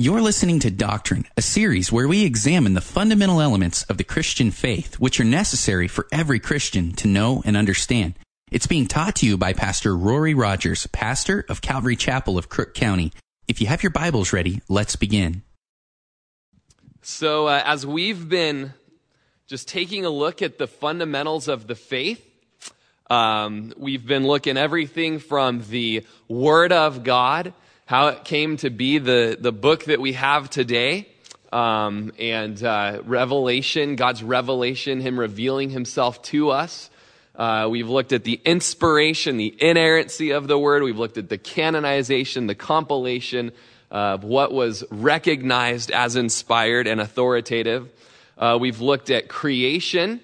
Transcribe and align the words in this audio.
You're 0.00 0.20
listening 0.20 0.60
to 0.60 0.70
Doctrine, 0.70 1.24
a 1.36 1.42
series 1.42 1.90
where 1.90 2.06
we 2.06 2.24
examine 2.24 2.74
the 2.74 2.80
fundamental 2.80 3.40
elements 3.40 3.82
of 3.86 3.96
the 3.96 4.04
Christian 4.04 4.52
faith, 4.52 4.94
which 5.00 5.18
are 5.18 5.24
necessary 5.24 5.88
for 5.88 6.06
every 6.12 6.38
Christian 6.38 6.92
to 6.92 7.08
know 7.08 7.42
and 7.44 7.56
understand. 7.56 8.14
It's 8.52 8.68
being 8.68 8.86
taught 8.86 9.16
to 9.16 9.26
you 9.26 9.36
by 9.36 9.54
Pastor 9.54 9.96
Rory 9.96 10.34
Rodgers, 10.34 10.86
pastor 10.86 11.44
of 11.48 11.62
Calvary 11.62 11.96
Chapel 11.96 12.38
of 12.38 12.48
Crook 12.48 12.74
County. 12.74 13.12
If 13.48 13.60
you 13.60 13.66
have 13.66 13.82
your 13.82 13.90
Bibles 13.90 14.32
ready, 14.32 14.62
let's 14.68 14.94
begin. 14.94 15.42
So, 17.02 17.48
uh, 17.48 17.60
as 17.64 17.84
we've 17.84 18.28
been 18.28 18.74
just 19.48 19.66
taking 19.66 20.04
a 20.04 20.10
look 20.10 20.42
at 20.42 20.58
the 20.58 20.68
fundamentals 20.68 21.48
of 21.48 21.66
the 21.66 21.74
faith, 21.74 22.24
um, 23.10 23.72
we've 23.76 24.06
been 24.06 24.24
looking 24.24 24.56
everything 24.56 25.18
from 25.18 25.64
the 25.70 26.06
Word 26.28 26.70
of 26.70 27.02
God 27.02 27.52
how 27.88 28.08
it 28.08 28.22
came 28.22 28.58
to 28.58 28.68
be 28.68 28.98
the, 28.98 29.38
the 29.40 29.50
book 29.50 29.84
that 29.84 29.98
we 29.98 30.12
have 30.12 30.50
today. 30.50 31.08
Um, 31.50 32.12
and 32.18 32.62
uh, 32.62 33.00
revelation, 33.06 33.96
God's 33.96 34.22
revelation, 34.22 35.00
Him 35.00 35.18
revealing 35.18 35.70
Himself 35.70 36.20
to 36.24 36.50
us. 36.50 36.90
Uh, 37.34 37.66
we've 37.70 37.88
looked 37.88 38.12
at 38.12 38.24
the 38.24 38.38
inspiration, 38.44 39.38
the 39.38 39.56
inerrancy 39.58 40.32
of 40.32 40.48
the 40.48 40.58
Word. 40.58 40.82
We've 40.82 40.98
looked 40.98 41.16
at 41.16 41.30
the 41.30 41.38
canonization, 41.38 42.46
the 42.46 42.54
compilation 42.54 43.52
of 43.90 44.22
what 44.22 44.52
was 44.52 44.84
recognized 44.90 45.90
as 45.90 46.14
inspired 46.14 46.86
and 46.86 47.00
authoritative. 47.00 47.88
Uh, 48.36 48.58
we've 48.60 48.82
looked 48.82 49.08
at 49.08 49.30
creation 49.30 50.20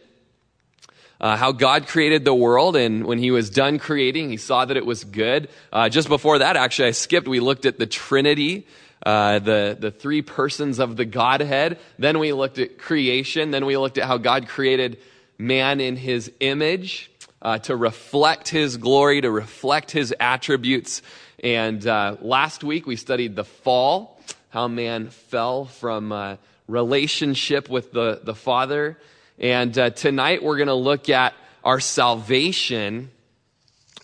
uh, 1.21 1.37
how 1.37 1.53
God 1.53 1.87
created 1.87 2.25
the 2.25 2.35
world, 2.35 2.77
and 2.77 3.05
when 3.05 3.19
He 3.19 3.31
was 3.31 3.51
done 3.51 3.79
creating, 3.79 4.31
He 4.31 4.37
saw 4.37 4.65
that 4.65 4.77
it 4.77 4.85
was 4.85 5.05
good. 5.05 5.49
Uh, 5.73 5.89
just 5.89 6.09
before 6.09 6.39
that, 6.39 6.57
actually, 6.57 6.89
I 6.89 6.93
skipped. 6.93 7.29
We 7.29 7.41
looked 7.41 7.67
at 7.67 7.79
the 7.79 7.87
Trinity, 7.87 8.67
uh, 9.05 9.39
the 9.39 9.77
the 9.79 9.91
three 9.91 10.23
persons 10.23 10.79
of 10.79 10.97
the 10.97 11.05
Godhead. 11.05 11.79
Then 11.99 12.19
we 12.19 12.33
looked 12.33 12.59
at 12.59 12.79
creation. 12.79 13.53
Then 13.53 13.65
we 13.65 13.77
looked 13.77 13.99
at 13.99 14.07
how 14.07 14.19
God 14.19 14.49
created 14.49 14.99
man 15.39 15.81
in 15.81 15.97
His 15.97 16.33
image 16.41 17.11
uh, 17.41 17.59
to 17.59 17.77
reflect 17.77 18.49
His 18.49 18.77
glory, 18.77 19.21
to 19.21 19.31
reflect 19.31 19.93
His 19.93 20.13
attributes. 20.19 21.03
And 21.43 21.87
uh, 21.87 22.17
last 22.23 22.65
week 22.65 22.87
we 22.87 22.97
studied 22.97 23.37
the 23.37 23.45
fall, 23.45 24.19
how 24.49 24.67
man 24.67 25.11
fell 25.11 25.67
from 25.67 26.11
uh, 26.11 26.37
relationship 26.67 27.69
with 27.69 27.93
the 27.93 28.21
the 28.23 28.35
Father 28.35 28.99
and 29.39 29.77
uh, 29.77 29.91
tonight 29.91 30.43
we're 30.43 30.57
going 30.57 30.69
to 30.69 30.75
look 30.75 31.09
at 31.09 31.35
our 31.65 31.81
salvation, 31.81 33.11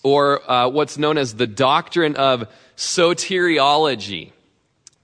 or 0.03 0.51
uh, 0.51 0.69
what's 0.69 0.99
known 0.99 1.19
as 1.19 1.35
the 1.35 1.47
doctrine 1.47 2.17
of 2.17 2.49
soteriology. 2.77 4.33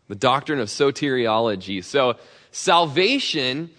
The 0.09 0.15
doctrine 0.15 0.61
of 0.61 0.69
soteriology. 0.69 1.85
So, 1.85 2.15
salvation 2.51 3.71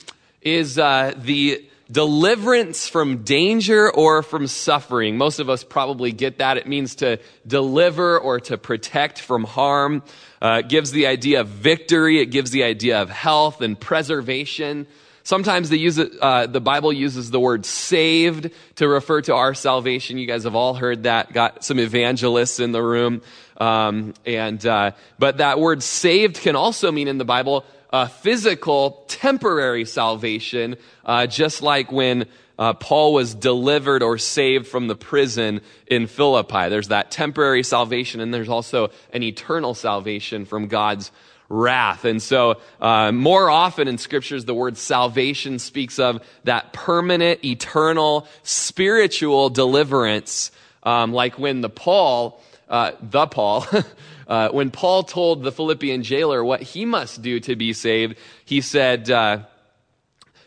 is 0.41 0.77
uh, 0.77 1.13
the 1.17 1.65
deliverance 1.91 2.87
from 2.87 3.23
danger 3.23 3.89
or 3.91 4.21
from 4.23 4.47
suffering. 4.47 5.17
Most 5.17 5.39
of 5.39 5.49
us 5.49 5.63
probably 5.63 6.11
get 6.11 6.37
that. 6.37 6.57
It 6.57 6.67
means 6.67 6.95
to 6.95 7.19
deliver 7.45 8.19
or 8.19 8.39
to 8.41 8.57
protect 8.57 9.19
from 9.19 9.43
harm. 9.43 10.03
Uh, 10.41 10.61
it 10.63 10.69
gives 10.69 10.91
the 10.91 11.07
idea 11.07 11.41
of 11.41 11.47
victory. 11.47 12.19
It 12.21 12.27
gives 12.27 12.51
the 12.51 12.63
idea 12.63 13.01
of 13.01 13.09
health 13.09 13.61
and 13.61 13.79
preservation. 13.79 14.87
Sometimes 15.27 15.67
they 15.67 15.75
use 15.75 15.97
it, 15.97 16.13
uh, 16.21 16.47
the 16.47 16.61
Bible 16.61 16.93
uses 16.93 17.31
the 17.31 17.39
word 17.41 17.65
saved 17.65 18.49
to 18.75 18.87
refer 18.87 19.19
to 19.23 19.35
our 19.35 19.53
salvation. 19.53 20.17
You 20.17 20.25
guys 20.25 20.45
have 20.45 20.55
all 20.55 20.73
heard 20.73 21.03
that. 21.03 21.33
Got 21.33 21.65
some 21.65 21.79
evangelists 21.79 22.61
in 22.61 22.71
the 22.71 22.81
room. 22.81 23.21
Um, 23.57 24.13
and, 24.25 24.65
uh, 24.65 24.91
but 25.19 25.39
that 25.39 25.59
word 25.59 25.83
saved 25.83 26.37
can 26.37 26.55
also 26.55 26.93
mean 26.93 27.09
in 27.09 27.17
the 27.17 27.25
Bible 27.25 27.65
a 27.91 28.07
physical, 28.07 29.03
temporary 29.09 29.83
salvation, 29.83 30.77
uh, 31.03 31.27
just 31.27 31.61
like 31.61 31.91
when 31.91 32.27
uh, 32.57 32.75
Paul 32.75 33.11
was 33.11 33.35
delivered 33.35 34.03
or 34.03 34.17
saved 34.17 34.65
from 34.65 34.87
the 34.87 34.95
prison 34.95 35.59
in 35.87 36.07
Philippi. 36.07 36.69
There's 36.69 36.87
that 36.87 37.11
temporary 37.11 37.63
salvation, 37.63 38.21
and 38.21 38.33
there's 38.33 38.47
also 38.47 38.91
an 39.11 39.23
eternal 39.23 39.73
salvation 39.73 40.45
from 40.45 40.67
God's 40.67 41.11
wrath. 41.49 42.05
And 42.05 42.21
so, 42.21 42.59
uh, 42.81 43.11
more 43.11 43.49
often 43.49 43.87
in 43.87 43.97
scriptures, 43.97 44.45
the 44.45 44.53
word 44.53 44.77
salvation 44.77 45.59
speaks 45.59 45.99
of 45.99 46.21
that 46.43 46.73
permanent, 46.73 47.43
eternal, 47.45 48.27
spiritual 48.43 49.49
deliverance, 49.49 50.51
um, 50.83 51.13
like 51.13 51.39
when 51.39 51.61
the 51.61 51.69
Paul, 51.69 52.41
uh, 52.69 52.91
the 53.01 53.27
Paul, 53.27 53.65
uh, 54.27 54.49
when 54.49 54.71
Paul 54.71 55.03
told 55.03 55.43
the 55.43 55.51
Philippian 55.51 56.03
jailer 56.03 56.43
what 56.43 56.61
he 56.61 56.85
must 56.85 57.21
do 57.21 57.39
to 57.41 57.55
be 57.55 57.73
saved, 57.73 58.17
he 58.45 58.61
said, 58.61 59.09
uh, 59.09 59.39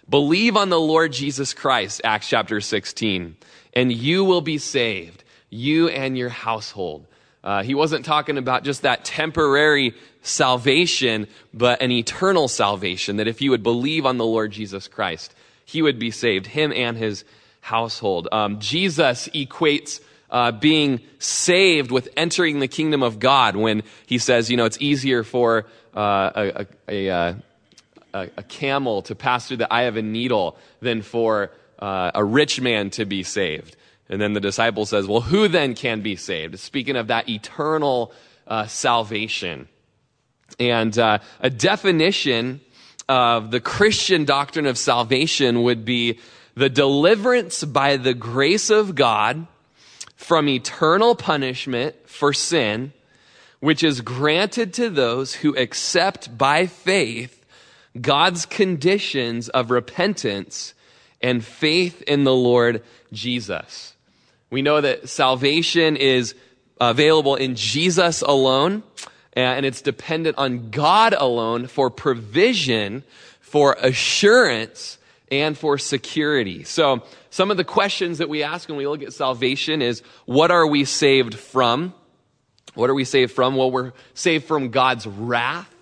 Believe 0.09 0.57
on 0.57 0.71
the 0.71 0.81
Lord 0.81 1.13
Jesus 1.13 1.55
Christ, 1.55 2.01
Acts 2.03 2.29
chapter 2.29 2.61
16, 2.61 3.37
and 3.75 3.93
you 3.93 4.25
will 4.25 4.41
be 4.41 4.59
saved, 4.59 5.23
you 5.49 5.89
and 5.89 6.19
your 6.19 6.29
household. 6.29 7.07
Uh, 7.43 7.63
he 7.63 7.75
wasn't 7.75 8.05
talking 8.05 8.37
about 8.37 8.65
just 8.65 8.83
that 8.83 9.05
temporary 9.05 9.95
salvation, 10.23 11.27
but 11.55 11.81
an 11.83 11.91
eternal 11.91 12.49
salvation, 12.49 13.17
that 13.17 13.29
if 13.29 13.41
you 13.41 13.51
would 13.51 13.63
believe 13.63 14.07
on 14.07 14.19
the 14.19 14.25
Lord 14.25 14.53
Jesus 14.53 14.89
Christ, 14.89 15.35
he 15.65 15.83
would 15.83 15.99
be 15.99 16.11
saved, 16.11 16.47
him 16.47 16.73
and 16.73 16.97
his 16.97 17.25
household. 17.61 18.29
Um, 18.33 18.59
Jesus 18.59 19.29
equates 19.29 20.01
uh, 20.31 20.53
being 20.53 21.01
saved 21.19 21.91
with 21.91 22.09
entering 22.17 22.61
the 22.61 22.69
kingdom 22.69 23.03
of 23.03 23.19
God 23.19 23.57
when 23.57 23.83
he 24.07 24.19
says, 24.19 24.51
you 24.51 24.57
know, 24.57 24.65
it's 24.65 24.81
easier 24.81 25.25
for 25.25 25.67
uh, 25.95 26.31
a, 26.35 26.67
a, 26.89 27.37
a, 28.15 28.31
a, 28.37 28.43
camel 28.45 29.03
to 29.03 29.15
pass 29.15 29.49
through 29.49 29.57
the 29.57 29.73
eye 29.73 29.83
of 29.83 29.97
a 29.97 30.03
needle 30.03 30.57
than 30.81 31.03
for 31.03 31.51
uh, 31.81 32.13
a 32.15 32.25
rich 32.25 32.61
man 32.61 32.91
to 32.91 33.05
be 33.05 33.25
saved. 33.25 33.77
And 34.09 34.21
then 34.21 34.33
the 34.33 34.41
disciple 34.41 34.87
says, 34.87 35.07
Well, 35.07 35.21
who 35.21 35.49
then 35.49 35.75
can 35.75 36.01
be 36.01 36.15
saved? 36.17 36.59
Speaking 36.59 36.97
of 36.97 37.09
that 37.09 37.29
eternal 37.29 38.13
uh, 38.47 38.67
salvation. 38.67 39.69
And 40.61 40.97
uh, 40.99 41.19
a 41.41 41.51
definition 41.51 42.61
of 43.09 43.51
the 43.51 43.61
Christian 43.61 44.25
doctrine 44.25 44.67
of 44.67 44.79
salvation 44.79 45.63
would 45.63 45.85
be 45.85 46.21
the 46.55 46.69
deliverance 46.69 47.65
by 47.65 47.97
the 47.97 48.15
grace 48.15 48.71
of 48.71 48.95
God 48.95 49.47
from 50.17 50.49
eternal 50.49 51.15
punishment 51.15 51.97
for 52.07 52.33
sin, 52.35 52.93
which 53.61 53.83
is 53.83 54.03
granted 54.03 54.75
to 54.75 54.91
those 54.91 55.35
who 55.35 55.57
accept 55.57 56.37
by 56.37 56.67
faith 56.67 57.45
God's 57.99 58.47
conditions 58.47 59.49
of 59.49 59.71
repentance 59.71 60.75
and 61.23 61.45
faith 61.45 62.03
in 62.03 62.25
the 62.25 62.35
Lord 62.35 62.85
Jesus. 63.13 63.95
We 64.51 64.63
know 64.63 64.81
that 64.81 65.09
salvation 65.09 65.97
is 65.97 66.35
available 66.81 67.37
in 67.37 67.57
Jesus 67.57 68.23
alone, 68.23 68.83
and 69.33 69.65
it's 69.65 69.83
dependent 69.83 70.39
on 70.39 70.71
God 70.71 71.15
alone 71.15 71.67
for 71.67 71.91
provision, 71.91 73.05
for 73.41 73.77
assurance, 73.81 74.99
and 75.31 75.57
for 75.57 75.79
security. 75.79 76.65
So, 76.65 77.03
some 77.31 77.51
of 77.51 77.57
the 77.57 77.65
questions 77.65 78.19
that 78.19 78.29
we 78.29 78.43
ask 78.43 78.69
when 78.69 78.77
we 78.77 78.87
look 78.89 79.03
at 79.03 79.13
salvation 79.13 79.83
is 79.83 80.03
what 80.27 80.51
are 80.51 80.67
we 80.67 80.85
saved 80.85 81.35
from? 81.35 81.95
What 82.75 82.91
are 82.91 82.95
we 82.95 83.05
saved 83.05 83.33
from? 83.33 83.57
Well, 83.57 83.71
we're 83.71 83.93
saved 84.15 84.47
from 84.47 84.71
God's 84.71 85.07
wrath. 85.07 85.73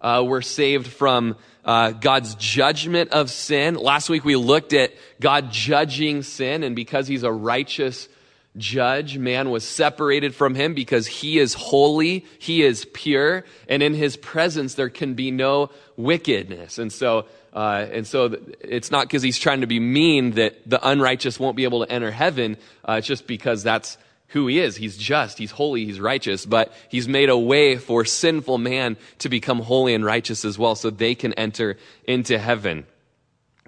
Uh, 0.00 0.22
we're 0.26 0.42
saved 0.42 0.86
from 0.86 1.36
uh, 1.64 1.92
God's 1.92 2.34
judgment 2.36 3.10
of 3.10 3.30
sin. 3.30 3.74
Last 3.74 4.08
week 4.08 4.24
we 4.24 4.36
looked 4.36 4.72
at 4.72 4.92
God 5.20 5.50
judging 5.50 6.22
sin, 6.22 6.62
and 6.62 6.76
because 6.76 7.08
He's 7.08 7.22
a 7.22 7.32
righteous 7.32 8.08
judge, 8.56 9.18
man 9.18 9.50
was 9.50 9.66
separated 9.66 10.34
from 10.34 10.54
Him 10.54 10.74
because 10.74 11.06
He 11.06 11.38
is 11.38 11.54
holy, 11.54 12.24
He 12.38 12.62
is 12.62 12.86
pure, 12.92 13.44
and 13.68 13.82
in 13.82 13.94
His 13.94 14.16
presence 14.16 14.74
there 14.74 14.88
can 14.88 15.14
be 15.14 15.30
no 15.30 15.70
wickedness. 15.96 16.78
And 16.78 16.92
so, 16.92 17.26
uh, 17.52 17.86
and 17.90 18.06
so 18.06 18.36
it's 18.60 18.90
not 18.90 19.06
because 19.06 19.22
He's 19.22 19.38
trying 19.38 19.60
to 19.62 19.66
be 19.66 19.80
mean 19.80 20.32
that 20.32 20.68
the 20.68 20.86
unrighteous 20.86 21.38
won't 21.40 21.56
be 21.56 21.64
able 21.64 21.84
to 21.84 21.92
enter 21.92 22.10
heaven. 22.10 22.56
Uh, 22.88 22.94
it's 22.94 23.06
just 23.06 23.26
because 23.26 23.62
that's 23.62 23.98
who 24.28 24.48
he 24.48 24.58
is. 24.58 24.76
He's 24.76 24.96
just, 24.96 25.38
he's 25.38 25.52
holy, 25.52 25.84
he's 25.86 26.00
righteous, 26.00 26.44
but 26.44 26.72
he's 26.88 27.06
made 27.06 27.28
a 27.28 27.38
way 27.38 27.76
for 27.76 28.04
sinful 28.04 28.58
man 28.58 28.96
to 29.20 29.28
become 29.28 29.60
holy 29.60 29.94
and 29.94 30.04
righteous 30.04 30.44
as 30.44 30.58
well 30.58 30.74
so 30.74 30.90
they 30.90 31.14
can 31.14 31.32
enter 31.34 31.76
into 32.04 32.36
heaven. 32.36 32.84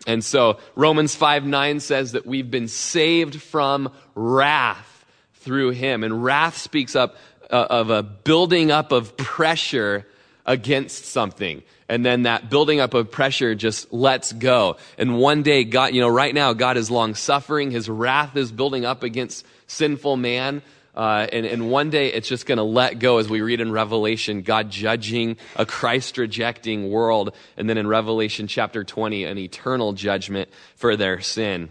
And 0.06 0.25
so 0.25 0.58
Romans 0.75 1.14
5 1.14 1.46
9 1.46 1.81
says 1.81 2.12
that 2.12 2.26
we've 2.26 2.50
been 2.50 2.69
saved 2.69 3.40
from 3.40 3.93
wrath 4.14 5.04
through 5.34 5.70
him. 5.70 6.04
And 6.04 6.22
wrath 6.22 6.58
speaks 6.58 6.96
up 6.96 7.16
uh, 7.50 7.66
of 7.70 7.90
a 7.90 8.02
building 8.02 8.70
up 8.70 8.93
of 8.93 9.16
pressure 9.16 10.06
against 10.44 11.06
something. 11.06 11.62
And 11.88 12.04
then 12.04 12.22
that 12.22 12.50
building 12.50 12.81
up 12.81 12.94
of 12.94 13.10
pressure 13.10 13.54
just 13.54 13.93
lets 13.93 14.32
go. 14.32 14.76
And 14.98 15.19
one 15.19 15.43
day, 15.43 15.64
God, 15.64 15.94
you 15.94 16.00
know, 16.00 16.08
right 16.08 16.34
now, 16.34 16.52
God 16.52 16.76
is 16.76 16.90
long 16.90 17.14
suffering. 17.14 17.70
His 17.70 17.88
wrath 17.88 18.37
is 18.37 18.50
building 18.50 18.84
up 18.84 19.02
against 19.02 19.46
sinful 19.66 20.16
man. 20.16 20.62
Uh, 20.96 21.26
and, 21.31 21.44
and 21.44 21.70
one 21.70 21.90
day 21.90 22.12
it's 22.12 22.28
just 22.28 22.46
going 22.46 22.56
to 22.56 22.64
let 22.64 22.98
go, 22.98 23.19
as 23.19 23.28
we 23.28 23.43
read 23.43 23.60
in 23.60 23.70
Revelation, 23.70 24.43
God 24.43 24.70
judging 24.70 25.37
a 25.54 25.66
Christ 25.66 26.16
rejecting 26.16 26.90
world. 26.90 27.34
And 27.56 27.69
then 27.69 27.76
in 27.76 27.87
Revelation 27.87 28.46
chapter 28.46 28.82
20, 28.82 29.25
an 29.25 29.37
eternal 29.37 29.93
judgment 29.93 30.48
for 30.76 30.96
their 30.96 31.20
sin. 31.20 31.69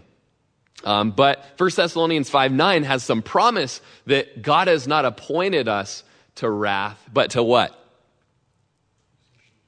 Um, 0.84 1.10
but 1.10 1.44
1 1.56 1.70
Thessalonians 1.74 2.30
5 2.30 2.52
9 2.52 2.84
has 2.84 3.02
some 3.02 3.22
promise 3.22 3.80
that 4.06 4.42
God 4.42 4.68
has 4.68 4.86
not 4.86 5.04
appointed 5.04 5.66
us 5.66 6.04
to 6.36 6.48
wrath, 6.48 7.02
but 7.12 7.30
to 7.30 7.42
what? 7.42 7.76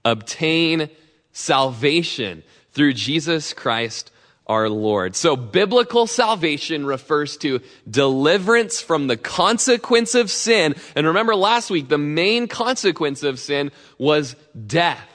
Obtain 0.05 0.89
salvation 1.33 2.45
through 2.73 2.93
Jesus 2.93 3.53
Christ 3.53 4.13
our 4.49 4.69
Lord. 4.69 5.15
So 5.15 5.37
biblical 5.37 6.07
salvation 6.07 6.87
refers 6.87 7.37
to 7.39 7.61
deliverance 7.89 8.81
from 8.81 9.07
the 9.07 9.17
consequence 9.17 10.15
of 10.15 10.31
sin. 10.31 10.75
And 10.97 11.07
remember 11.07 11.35
last 11.35 11.71
week, 11.71 11.89
the 11.89 11.99
main 11.99 12.49
consequence 12.49 13.23
of 13.23 13.39
sin 13.39 13.71
was 13.99 14.37
death. 14.67 15.07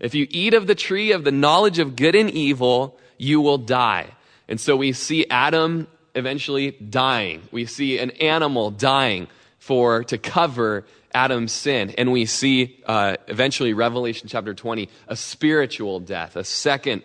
If 0.00 0.14
you 0.14 0.26
eat 0.30 0.54
of 0.54 0.66
the 0.66 0.74
tree 0.74 1.12
of 1.12 1.24
the 1.24 1.32
knowledge 1.32 1.78
of 1.78 1.94
good 1.94 2.14
and 2.14 2.30
evil, 2.30 2.98
you 3.18 3.42
will 3.42 3.58
die. 3.58 4.06
And 4.48 4.58
so 4.58 4.76
we 4.76 4.92
see 4.92 5.26
Adam 5.28 5.86
eventually 6.14 6.70
dying. 6.70 7.42
We 7.52 7.66
see 7.66 7.98
an 7.98 8.10
animal 8.12 8.70
dying 8.70 9.28
for, 9.58 10.04
to 10.04 10.16
cover 10.16 10.86
Adam's 11.12 11.52
sin. 11.52 11.94
And 11.98 12.12
we 12.12 12.24
see 12.24 12.80
uh, 12.86 13.16
eventually, 13.28 13.74
Revelation 13.74 14.28
chapter 14.28 14.54
20, 14.54 14.88
a 15.06 15.16
spiritual 15.16 16.00
death, 16.00 16.36
a 16.36 16.44
second 16.44 17.02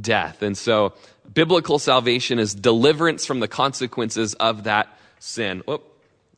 death. 0.00 0.42
And 0.42 0.56
so 0.56 0.94
biblical 1.32 1.78
salvation 1.78 2.38
is 2.38 2.54
deliverance 2.54 3.26
from 3.26 3.40
the 3.40 3.48
consequences 3.48 4.34
of 4.34 4.64
that 4.64 4.88
sin. 5.18 5.62
Oh, 5.68 5.82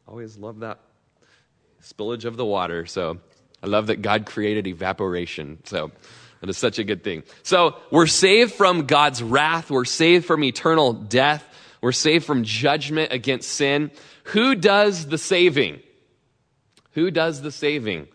always 0.06 0.36
love 0.36 0.60
that 0.60 0.78
spillage 1.82 2.24
of 2.24 2.36
the 2.36 2.44
water. 2.44 2.86
So 2.86 3.18
I 3.62 3.66
love 3.66 3.88
that 3.88 4.02
God 4.02 4.26
created 4.26 4.66
evaporation. 4.66 5.58
So 5.64 5.90
that 6.40 6.50
is 6.50 6.58
such 6.58 6.78
a 6.78 6.84
good 6.84 7.04
thing. 7.04 7.22
So 7.42 7.76
we're 7.90 8.06
saved 8.06 8.54
from 8.54 8.86
God's 8.86 9.22
wrath. 9.22 9.70
We're 9.70 9.84
saved 9.84 10.24
from 10.24 10.42
eternal 10.44 10.92
death. 10.92 11.44
We're 11.80 11.92
saved 11.92 12.24
from 12.24 12.44
judgment 12.44 13.12
against 13.12 13.50
sin. 13.50 13.90
Who 14.24 14.54
does 14.54 15.06
the 15.06 15.18
saving? 15.18 15.80
Who 16.92 17.10
does 17.10 17.42
the 17.42 17.52
saving? 17.52 18.08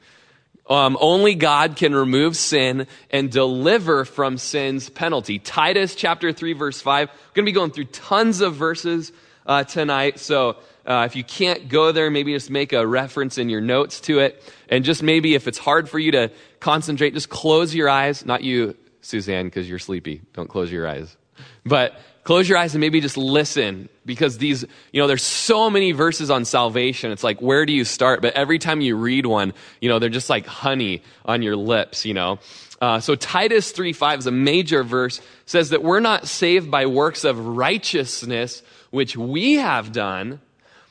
Um, 0.67 0.97
only 0.99 1.35
God 1.35 1.75
can 1.75 1.93
remove 1.93 2.35
sin 2.35 2.87
and 3.11 3.31
deliver 3.31 4.03
from 4.03 4.37
sin's 4.37 4.89
penalty. 4.89 5.37
Titus 5.37 5.93
chapter 5.95 6.31
3, 6.33 6.53
verse 6.53 6.81
5. 6.81 7.07
We're 7.09 7.15
going 7.33 7.45
to 7.45 7.51
be 7.51 7.51
going 7.51 7.71
through 7.71 7.85
tons 7.85 8.41
of 8.41 8.55
verses 8.55 9.11
uh, 9.45 9.63
tonight. 9.63 10.19
So 10.19 10.57
uh, 10.85 11.03
if 11.05 11.15
you 11.15 11.23
can't 11.23 11.69
go 11.69 11.91
there, 11.91 12.09
maybe 12.09 12.33
just 12.33 12.49
make 12.49 12.73
a 12.73 12.85
reference 12.85 13.37
in 13.37 13.49
your 13.49 13.61
notes 13.61 13.99
to 14.01 14.19
it. 14.19 14.41
And 14.67 14.83
just 14.83 15.03
maybe 15.03 15.35
if 15.35 15.47
it's 15.47 15.59
hard 15.59 15.87
for 15.87 15.99
you 15.99 16.11
to 16.11 16.31
concentrate, 16.59 17.13
just 17.13 17.29
close 17.29 17.75
your 17.75 17.89
eyes. 17.89 18.25
Not 18.25 18.43
you, 18.43 18.75
Suzanne, 19.01 19.45
because 19.45 19.69
you're 19.69 19.79
sleepy. 19.79 20.21
Don't 20.33 20.49
close 20.49 20.71
your 20.71 20.87
eyes. 20.87 21.15
But 21.63 21.99
close 22.25 22.49
your 22.49 22.57
eyes 22.57 22.73
and 22.73 22.81
maybe 22.81 22.99
just 22.99 23.17
listen 23.17 23.87
because 24.05 24.39
these, 24.39 24.65
you 24.91 24.99
know, 24.99 25.07
there's 25.07 25.23
so 25.23 25.69
many 25.69 25.93
verses 25.93 26.29
on 26.29 26.43
salvation. 26.43 27.11
It's 27.11 27.23
like, 27.23 27.39
where 27.39 27.65
do 27.65 27.71
you 27.71 27.85
start? 27.85 28.21
But 28.21 28.33
every 28.33 28.59
time 28.59 28.81
you 28.81 28.97
read 28.97 29.27
one, 29.27 29.53
you 29.79 29.87
know, 29.87 29.99
they're 29.99 30.09
just 30.09 30.29
like 30.29 30.47
honey 30.47 31.03
on 31.23 31.43
your 31.43 31.55
lips, 31.55 32.03
you 32.03 32.15
know. 32.15 32.39
Uh, 32.81 32.99
so 32.99 33.15
Titus 33.15 33.71
3.5 33.71 34.17
is 34.17 34.27
a 34.27 34.31
major 34.31 34.83
verse, 34.83 35.21
says 35.45 35.69
that 35.69 35.83
we're 35.83 35.99
not 35.99 36.27
saved 36.27 36.69
by 36.69 36.87
works 36.87 37.23
of 37.23 37.39
righteousness, 37.39 38.63
which 38.89 39.15
we 39.15 39.53
have 39.53 39.91
done, 39.91 40.41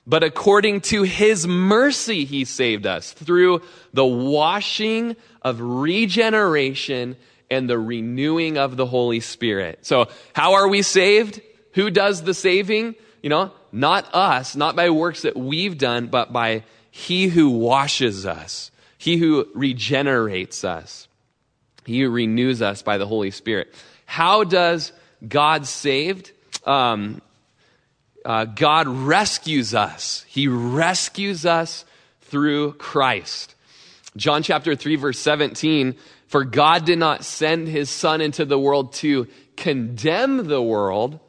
but 0.07 0.23
according 0.23 0.83
to 0.83 1.03
his 1.03 1.47
mercy, 1.47 2.25
he 2.25 2.45
saved 2.45 2.87
us 2.87 3.13
through 3.13 3.63
the 3.93 4.05
washing 4.05 5.17
of 5.43 5.61
regeneration 5.61 7.17
and 7.51 7.69
the 7.69 7.79
renewing 7.79 8.59
of 8.59 8.77
the 8.77 8.87
Holy 8.87 9.21
Spirit. 9.21 9.81
So, 9.83 10.09
how 10.33 10.55
are 10.55 10.69
we 10.69 10.83
saved? 10.83 11.41
Who 11.73 11.91
does 11.91 12.23
the 12.23 12.35
saving? 12.35 12.95
You 13.23 13.31
know, 13.31 13.53
not 13.73 14.13
us, 14.15 14.55
not 14.55 14.77
by 14.77 14.91
works 14.91 15.23
that 15.23 15.37
we've 15.37 15.77
done, 15.79 16.07
but 16.07 16.33
by 16.33 16.65
He 16.91 17.29
who 17.29 17.51
washes 17.51 18.27
us, 18.27 18.71
He 18.99 19.17
who 19.17 19.49
regenerates 19.55 20.65
us, 20.65 21.09
He 21.85 22.01
who 22.01 22.11
renews 22.11 22.63
us 22.63 22.83
by 22.83 22.99
the 22.99 23.07
Holy 23.07 23.31
Spirit. 23.31 23.75
How 24.07 24.45
does 24.45 24.93
God 25.27 25.67
saved? 25.67 26.33
Um, 26.65 27.21
uh, 28.25 28.47
God 28.47 28.89
rescues 28.89 29.75
us. 29.75 30.25
He 30.29 30.49
rescues 30.49 31.45
us 31.45 31.85
through 32.23 32.73
Christ. 32.75 33.55
John 34.17 34.43
chapter 34.43 34.75
3, 34.77 34.97
verse 34.97 35.19
17 35.19 35.97
For 36.27 36.45
God 36.45 36.85
did 36.85 36.99
not 36.99 37.25
send 37.25 37.69
his 37.69 37.91
Son 37.91 38.21
into 38.21 38.45
the 38.45 38.59
world 38.59 38.93
to 38.95 39.29
condemn 39.57 40.49
the 40.49 40.63
world, 40.63 41.21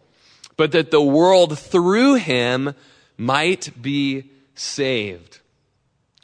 but 0.57 0.71
that 0.71 0.91
the 0.91 1.01
world 1.01 1.57
through 1.59 2.15
him 2.15 2.73
might 3.17 3.81
be 3.81 4.31
saved. 4.55 5.39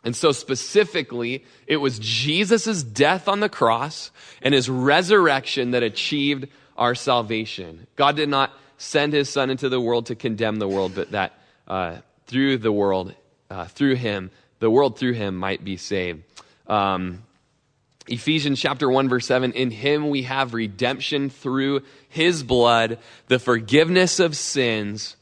And 0.03 0.15
so, 0.15 0.31
specifically, 0.31 1.45
it 1.67 1.77
was 1.77 1.99
Jesus' 1.99 2.81
death 2.81 3.27
on 3.27 3.39
the 3.39 3.49
cross 3.49 4.09
and 4.41 4.53
his 4.53 4.67
resurrection 4.67 5.71
that 5.71 5.83
achieved 5.83 6.47
our 6.75 6.95
salvation. 6.95 7.85
God 7.95 8.15
did 8.15 8.29
not 8.29 8.51
send 8.77 9.13
his 9.13 9.29
son 9.29 9.51
into 9.51 9.69
the 9.69 9.79
world 9.79 10.07
to 10.07 10.15
condemn 10.15 10.57
the 10.57 10.67
world, 10.67 10.93
but 10.95 11.11
that 11.11 11.33
uh, 11.67 11.97
through 12.25 12.57
the 12.57 12.71
world, 12.71 13.13
uh, 13.51 13.65
through 13.65 13.95
him, 13.95 14.31
the 14.59 14.71
world 14.71 14.97
through 14.97 15.13
him 15.13 15.37
might 15.37 15.63
be 15.63 15.77
saved. 15.77 16.23
Um, 16.65 17.21
Ephesians 18.11 18.59
chapter 18.59 18.89
1 18.89 19.07
verse 19.07 19.25
7, 19.25 19.53
in 19.53 19.71
him 19.71 20.09
we 20.09 20.23
have 20.23 20.53
redemption 20.53 21.29
through 21.29 21.81
his 22.09 22.43
blood, 22.43 22.99
the 23.27 23.39
forgiveness 23.39 24.19
of 24.19 24.35
sins, 24.35 25.15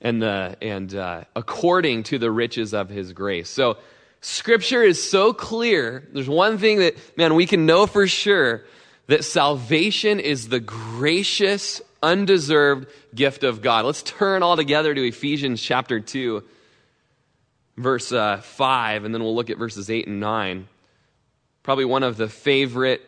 and, 0.00 0.22
the, 0.22 0.56
and 0.62 0.94
uh, 0.94 1.24
according 1.36 2.02
to 2.04 2.18
the 2.18 2.30
riches 2.30 2.72
of 2.72 2.88
his 2.88 3.12
grace. 3.12 3.48
So 3.50 3.76
scripture 4.22 4.82
is 4.82 5.08
so 5.08 5.32
clear. 5.32 6.08
There's 6.12 6.28
one 6.28 6.58
thing 6.58 6.78
that, 6.78 6.96
man, 7.16 7.34
we 7.34 7.46
can 7.46 7.66
know 7.66 7.86
for 7.86 8.06
sure 8.06 8.64
that 9.08 9.24
salvation 9.24 10.18
is 10.18 10.48
the 10.48 10.60
gracious 10.60 11.82
undeserved 12.02 12.88
gift 13.14 13.44
of 13.44 13.60
God. 13.60 13.84
Let's 13.84 14.02
turn 14.02 14.42
all 14.42 14.56
together 14.56 14.94
to 14.94 15.06
Ephesians 15.06 15.60
chapter 15.60 16.00
2, 16.00 16.42
verse 17.76 18.10
uh, 18.12 18.38
5, 18.38 19.04
and 19.04 19.14
then 19.14 19.22
we'll 19.22 19.36
look 19.36 19.50
at 19.50 19.58
verses 19.58 19.90
8 19.90 20.06
and 20.06 20.18
9. 20.18 20.68
Probably 21.62 21.84
one 21.84 22.02
of 22.02 22.16
the 22.16 22.28
favorite 22.28 23.02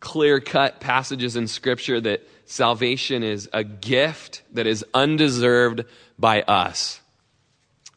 clear 0.00 0.40
cut 0.40 0.80
passages 0.80 1.36
in 1.36 1.46
Scripture 1.46 2.00
that 2.00 2.26
salvation 2.44 3.22
is 3.22 3.48
a 3.52 3.64
gift 3.64 4.42
that 4.52 4.66
is 4.66 4.84
undeserved 4.94 5.84
by 6.18 6.42
us. 6.42 7.00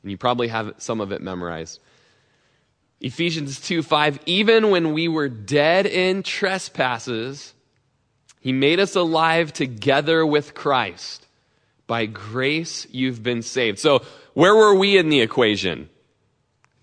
And 0.01 0.11
you 0.11 0.17
probably 0.17 0.49
have 0.49 0.75
some 0.77 1.01
of 1.01 1.11
it 1.11 1.21
memorized. 1.21 1.79
Ephesians 3.01 3.59
2 3.59 3.81
5, 3.81 4.19
even 4.25 4.69
when 4.69 4.93
we 4.93 5.07
were 5.07 5.29
dead 5.29 5.85
in 5.85 6.23
trespasses, 6.23 7.53
he 8.39 8.53
made 8.53 8.79
us 8.79 8.95
alive 8.95 9.51
together 9.51 10.25
with 10.25 10.53
Christ. 10.53 11.25
By 11.87 12.05
grace, 12.05 12.87
you've 12.91 13.21
been 13.21 13.41
saved. 13.41 13.79
So, 13.79 14.03
where 14.33 14.55
were 14.55 14.75
we 14.75 14.97
in 14.97 15.09
the 15.09 15.21
equation? 15.21 15.89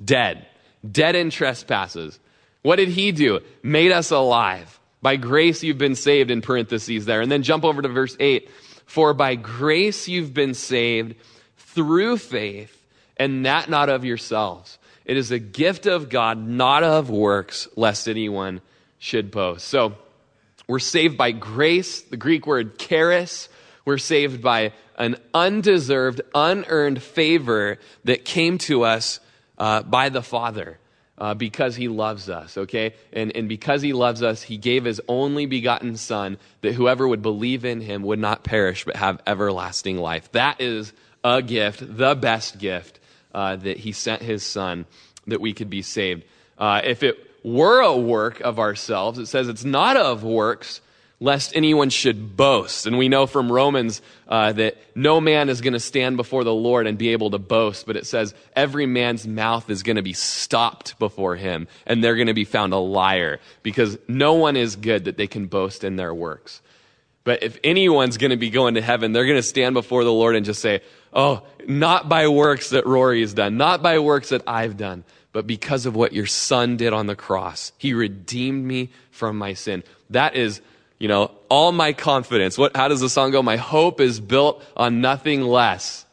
Dead. 0.04 0.47
Dead 0.88 1.14
in 1.14 1.30
trespasses. 1.30 2.18
What 2.62 2.76
did 2.76 2.88
he 2.88 3.12
do? 3.12 3.40
Made 3.62 3.92
us 3.92 4.11
alive. 4.11 4.78
By 5.00 5.16
grace, 5.16 5.62
you've 5.62 5.78
been 5.78 5.97
saved, 5.97 6.31
in 6.31 6.42
parentheses 6.42 7.04
there. 7.04 7.21
And 7.21 7.31
then 7.31 7.42
jump 7.42 7.64
over 7.64 7.83
to 7.83 7.88
verse 7.88 8.16
8. 8.19 8.49
For 8.87 9.14
by 9.14 9.35
grace, 9.35 10.09
you've 10.09 10.33
been 10.33 10.54
saved 10.54 11.16
through 11.57 12.19
faith, 12.19 12.85
and 13.16 13.47
that 13.47 13.69
not 13.69 13.88
of 13.88 14.04
yourselves. 14.04 14.78
It 15.04 15.16
is 15.16 15.31
a 15.31 15.38
gift 15.38 15.87
of 15.87 16.09
God, 16.09 16.38
not 16.38 16.85
of 16.85 17.11
works, 17.11 17.69
lest 17.76 18.09
anyone 18.09 18.61
should 18.99 19.31
boast. 19.31 19.66
So, 19.66 19.97
we're 20.69 20.78
saved 20.78 21.16
by 21.16 21.33
grace, 21.33 22.02
the 22.02 22.16
Greek 22.16 22.47
word 22.47 22.78
charis. 22.78 23.49
We're 23.85 23.99
saved 23.99 24.42
by 24.42 24.73
an 24.97 25.16
undeserved, 25.35 26.21
unearned 26.35 27.02
favor 27.02 27.78
that 28.04 28.25
came 28.25 28.59
to 28.59 28.85
us 28.85 29.19
uh, 29.59 29.83
by 29.83 30.09
the 30.09 30.23
Father. 30.23 30.78
Uh, 31.19 31.35
because 31.35 31.76
he 31.76 31.88
loves 31.88 32.31
us, 32.31 32.57
okay? 32.57 32.95
And, 33.12 33.37
and 33.37 33.49
because 33.49 33.83
he 33.83 33.92
loves 33.92 34.23
us, 34.23 34.42
he 34.42 34.57
gave 34.57 34.85
his 34.85 35.00
only 35.07 35.47
begotten 35.47 35.97
Son 35.97 36.38
that 36.62 36.73
whoever 36.73 37.07
would 37.07 37.23
believe 37.23 37.64
in 37.64 37.81
him 37.83 38.02
would 38.02 38.19
not 38.19 38.45
perish 38.45 38.85
but 38.85 38.97
have 38.97 39.21
everlasting 39.26 39.99
life. 39.99 40.33
That 40.33 40.61
is 40.61 40.92
a 41.23 41.42
gift, 41.42 41.83
the 41.97 42.14
best 42.14 42.59
gift 42.59 42.99
uh, 43.35 43.57
that 43.57 43.76
he 43.76 43.92
sent 43.92 44.23
his 44.23 44.45
Son 44.45 44.87
that 45.26 45.40
we 45.40 45.52
could 45.52 45.71
be 45.71 45.83
saved. 45.83 46.25
Uh, 46.59 46.81
if 46.83 47.02
it 47.02 47.19
were 47.45 47.81
a 47.81 47.97
work 47.97 48.40
of 48.40 48.59
ourselves, 48.59 49.19
it 49.19 49.26
says 49.26 49.49
it's 49.49 49.64
not 49.64 49.97
of 49.97 50.25
works, 50.25 50.81
lest 51.23 51.55
anyone 51.55 51.88
should 51.88 52.37
boast. 52.37 52.85
And 52.85 52.99
we 52.99 53.09
know 53.09 53.26
from 53.26 53.50
Romans 53.50 54.02
uh, 54.26 54.52
that 54.55 54.76
no 54.97 55.21
man 55.21 55.49
is 55.49 55.61
going 55.61 55.73
to 55.73 55.81
stand 55.81 56.17
before 56.17 56.43
the 56.43 56.52
Lord 56.52 56.88
and 56.88 56.99
be 56.99 57.11
able 57.11 57.31
to 57.31 57.38
boast, 57.38 57.87
but 57.87 57.97
it 57.97 58.07
says 58.07 58.35
every 58.57 58.87
man's 58.87 59.25
mouth 59.25 59.71
is 59.71 59.85
going 59.85 59.97
to 59.97 60.02
be 60.02 60.14
stopped 60.14 60.99
before 60.99 61.37
him, 61.37 61.69
and 61.87 62.02
they're 62.02 62.17
going 62.17 62.26
to 62.26 62.35
be 62.35 62.45
found 62.45 62.73
a 62.73 62.79
liar, 62.79 63.38
because 63.62 63.97
no 64.09 64.35
one 64.35 64.57
is 64.57 64.75
good 64.75 65.05
that 65.05 65.17
they 65.17 65.29
can 65.29 65.47
boast 65.47 65.85
in 65.85 65.95
their 65.95 66.12
works. 66.12 66.61
But 67.23 67.45
if 67.45 67.57
anyone's 67.62 68.17
going 68.17 68.33
to 68.33 68.37
be 68.37 68.50
going 68.50 68.75
to 68.75 68.83
heaven, 68.83 69.12
they're 69.12 69.25
going 69.26 69.38
to 69.38 69.45
stand 69.45 69.75
before 69.75 70.02
the 70.02 70.12
Lord 70.12 70.35
and 70.35 70.45
just 70.45 70.61
say, 70.61 70.81
Oh, 71.12 71.43
not 71.69 72.09
by 72.09 72.26
works 72.26 72.71
that 72.71 72.85
Rory 72.85 73.21
has 73.21 73.33
done, 73.33 73.57
not 73.57 73.81
by 73.81 74.00
works 74.00 74.31
that 74.31 74.43
I've 74.49 74.76
done, 74.76 75.05
but 75.33 75.47
because 75.47 75.87
of 75.87 75.95
what 75.95 76.12
your 76.12 76.26
son 76.26 76.76
did 76.76 76.93
on 76.93 77.07
the 77.07 77.14
cross. 77.14 77.71
He 77.79 77.95
redeemed 77.95 78.64
me 78.64 78.91
from 79.11 79.38
my 79.38 79.55
sin. 79.55 79.85
That 80.11 80.35
is 80.35 80.61
you 81.02 81.09
know, 81.09 81.32
all 81.49 81.73
my 81.73 81.92
confidence. 81.92 82.56
What, 82.56 82.76
how 82.76 82.87
does 82.87 83.00
the 83.00 83.09
song 83.09 83.32
go? 83.32 83.42
My 83.42 83.56
hope 83.56 84.00
is 84.00 84.21
built 84.21 84.62
on 84.76 85.00
nothing 85.00 85.42
less 85.42 86.06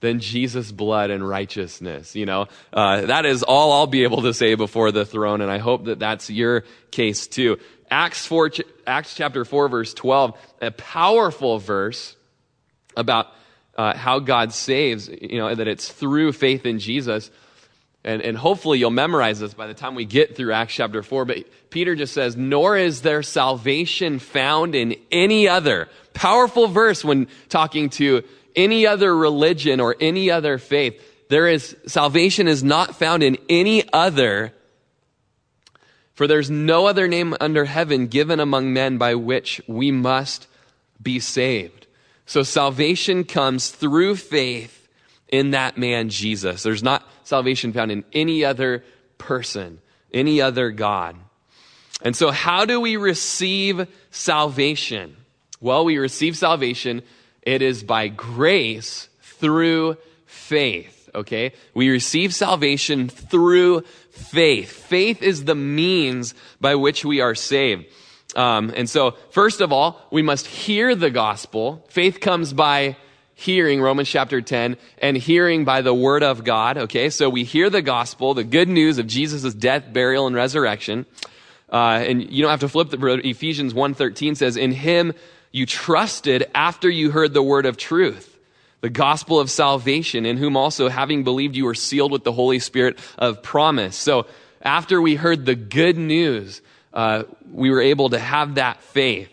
than 0.00 0.20
Jesus' 0.20 0.70
blood 0.70 1.08
and 1.08 1.26
righteousness. 1.26 2.14
You 2.14 2.26
know, 2.26 2.46
uh, 2.70 3.06
that 3.06 3.24
is 3.24 3.42
all 3.42 3.72
I'll 3.72 3.86
be 3.86 4.02
able 4.02 4.20
to 4.20 4.34
say 4.34 4.54
before 4.54 4.92
the 4.92 5.06
throne, 5.06 5.40
and 5.40 5.50
I 5.50 5.56
hope 5.56 5.86
that 5.86 5.98
that's 5.98 6.28
your 6.28 6.64
case 6.90 7.26
too. 7.26 7.58
Acts 7.90 8.26
4, 8.26 8.50
Acts 8.86 9.14
chapter 9.14 9.46
4, 9.46 9.70
verse 9.70 9.94
12, 9.94 10.38
a 10.60 10.72
powerful 10.72 11.58
verse 11.58 12.14
about 12.98 13.28
uh, 13.78 13.96
how 13.96 14.18
God 14.18 14.52
saves, 14.52 15.08
you 15.08 15.38
know, 15.38 15.54
that 15.54 15.68
it's 15.68 15.88
through 15.90 16.32
faith 16.32 16.66
in 16.66 16.80
Jesus. 16.80 17.30
And, 18.04 18.22
and 18.22 18.36
hopefully 18.36 18.78
you'll 18.78 18.90
memorize 18.90 19.40
this 19.40 19.54
by 19.54 19.66
the 19.66 19.74
time 19.74 19.94
we 19.94 20.04
get 20.04 20.36
through 20.36 20.52
Acts 20.52 20.74
chapter 20.74 21.02
4. 21.02 21.24
But 21.24 21.70
Peter 21.70 21.94
just 21.94 22.14
says, 22.14 22.36
Nor 22.36 22.76
is 22.76 23.02
there 23.02 23.22
salvation 23.22 24.18
found 24.18 24.74
in 24.74 24.96
any 25.10 25.48
other. 25.48 25.88
Powerful 26.14 26.68
verse 26.68 27.04
when 27.04 27.28
talking 27.48 27.90
to 27.90 28.22
any 28.54 28.86
other 28.86 29.14
religion 29.14 29.80
or 29.80 29.96
any 30.00 30.30
other 30.30 30.58
faith. 30.58 31.02
There 31.28 31.48
is, 31.48 31.76
salvation 31.86 32.48
is 32.48 32.64
not 32.64 32.96
found 32.96 33.22
in 33.22 33.36
any 33.48 33.84
other. 33.92 34.52
For 36.14 36.26
there's 36.26 36.50
no 36.50 36.86
other 36.86 37.06
name 37.06 37.36
under 37.40 37.64
heaven 37.64 38.06
given 38.06 38.40
among 38.40 38.72
men 38.72 38.98
by 38.98 39.14
which 39.14 39.60
we 39.68 39.90
must 39.90 40.46
be 41.00 41.20
saved. 41.20 41.86
So 42.26 42.42
salvation 42.42 43.24
comes 43.24 43.70
through 43.70 44.16
faith 44.16 44.77
in 45.28 45.50
that 45.52 45.76
man 45.76 46.08
Jesus. 46.08 46.62
There's 46.62 46.82
not 46.82 47.06
salvation 47.24 47.72
found 47.72 47.90
in 47.90 48.04
any 48.12 48.44
other 48.44 48.84
person, 49.18 49.80
any 50.12 50.40
other 50.40 50.70
God. 50.70 51.16
And 52.02 52.14
so, 52.14 52.30
how 52.30 52.64
do 52.64 52.80
we 52.80 52.96
receive 52.96 53.88
salvation? 54.10 55.16
Well, 55.60 55.84
we 55.84 55.98
receive 55.98 56.36
salvation, 56.36 57.02
it 57.42 57.62
is 57.62 57.82
by 57.82 58.08
grace 58.08 59.08
through 59.22 59.96
faith, 60.26 61.10
okay? 61.14 61.52
We 61.74 61.88
receive 61.90 62.34
salvation 62.34 63.08
through 63.08 63.82
faith. 64.10 64.70
Faith 64.70 65.22
is 65.22 65.44
the 65.44 65.56
means 65.56 66.34
by 66.60 66.76
which 66.76 67.04
we 67.04 67.20
are 67.20 67.34
saved. 67.34 67.86
Um, 68.36 68.72
and 68.76 68.88
so, 68.88 69.12
first 69.30 69.60
of 69.60 69.72
all, 69.72 70.00
we 70.10 70.22
must 70.22 70.46
hear 70.46 70.94
the 70.94 71.10
gospel. 71.10 71.84
Faith 71.88 72.20
comes 72.20 72.52
by 72.52 72.96
hearing, 73.38 73.80
Romans 73.80 74.08
chapter 74.08 74.40
10, 74.40 74.76
and 75.00 75.16
hearing 75.16 75.64
by 75.64 75.80
the 75.80 75.94
word 75.94 76.24
of 76.24 76.42
God. 76.42 76.76
Okay, 76.76 77.08
so 77.08 77.30
we 77.30 77.44
hear 77.44 77.70
the 77.70 77.80
gospel, 77.80 78.34
the 78.34 78.42
good 78.42 78.68
news 78.68 78.98
of 78.98 79.06
Jesus' 79.06 79.54
death, 79.54 79.92
burial, 79.92 80.26
and 80.26 80.34
resurrection. 80.34 81.06
Uh, 81.70 82.02
and 82.04 82.32
you 82.32 82.42
don't 82.42 82.50
have 82.50 82.60
to 82.60 82.68
flip 82.68 82.90
the 82.90 83.20
Ephesians 83.24 83.74
1.13 83.74 84.36
says, 84.36 84.56
In 84.56 84.72
him 84.72 85.12
you 85.52 85.66
trusted 85.66 86.50
after 86.52 86.90
you 86.90 87.12
heard 87.12 87.32
the 87.32 87.42
word 87.42 87.64
of 87.64 87.76
truth, 87.76 88.36
the 88.80 88.90
gospel 88.90 89.38
of 89.38 89.52
salvation, 89.52 90.26
in 90.26 90.36
whom 90.36 90.56
also, 90.56 90.88
having 90.88 91.22
believed, 91.22 91.54
you 91.54 91.66
were 91.66 91.74
sealed 91.74 92.10
with 92.10 92.24
the 92.24 92.32
Holy 92.32 92.58
Spirit 92.58 92.98
of 93.18 93.40
promise. 93.40 93.94
So 93.94 94.26
after 94.62 95.00
we 95.00 95.14
heard 95.14 95.46
the 95.46 95.54
good 95.54 95.96
news, 95.96 96.60
uh, 96.92 97.22
we 97.52 97.70
were 97.70 97.82
able 97.82 98.10
to 98.10 98.18
have 98.18 98.56
that 98.56 98.82
faith. 98.82 99.30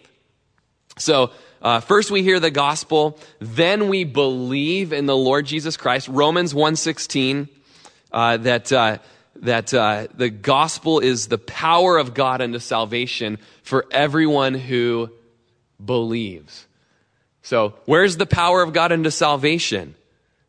So 1.00 1.32
uh, 1.66 1.80
first 1.80 2.12
we 2.12 2.22
hear 2.22 2.40
the 2.40 2.52
gospel, 2.52 3.18
then 3.40 3.90
we 3.90 4.04
believe 4.04 4.94
in 4.94 5.08
the 5.08 5.18
Lord 5.18 5.48
Jesus 5.48 5.78
Christ. 5.78 6.08
Romans 6.08 6.54
1.16, 6.54 7.50
uh, 8.12 8.38
that, 8.38 8.72
uh, 8.72 9.00
that 9.38 9.74
uh, 9.74 10.06
the 10.14 10.30
gospel 10.30 11.00
is 11.00 11.28
the 11.28 11.40
power 11.40 11.98
of 11.98 12.14
God 12.14 12.40
unto 12.40 12.60
salvation 12.60 13.40
for 13.64 13.88
everyone 13.90 14.54
who 14.54 15.10
believes. 15.84 16.68
So 17.42 17.74
where's 17.86 18.18
the 18.18 18.28
power 18.28 18.62
of 18.62 18.72
God 18.72 18.92
unto 18.92 19.10
salvation? 19.10 19.96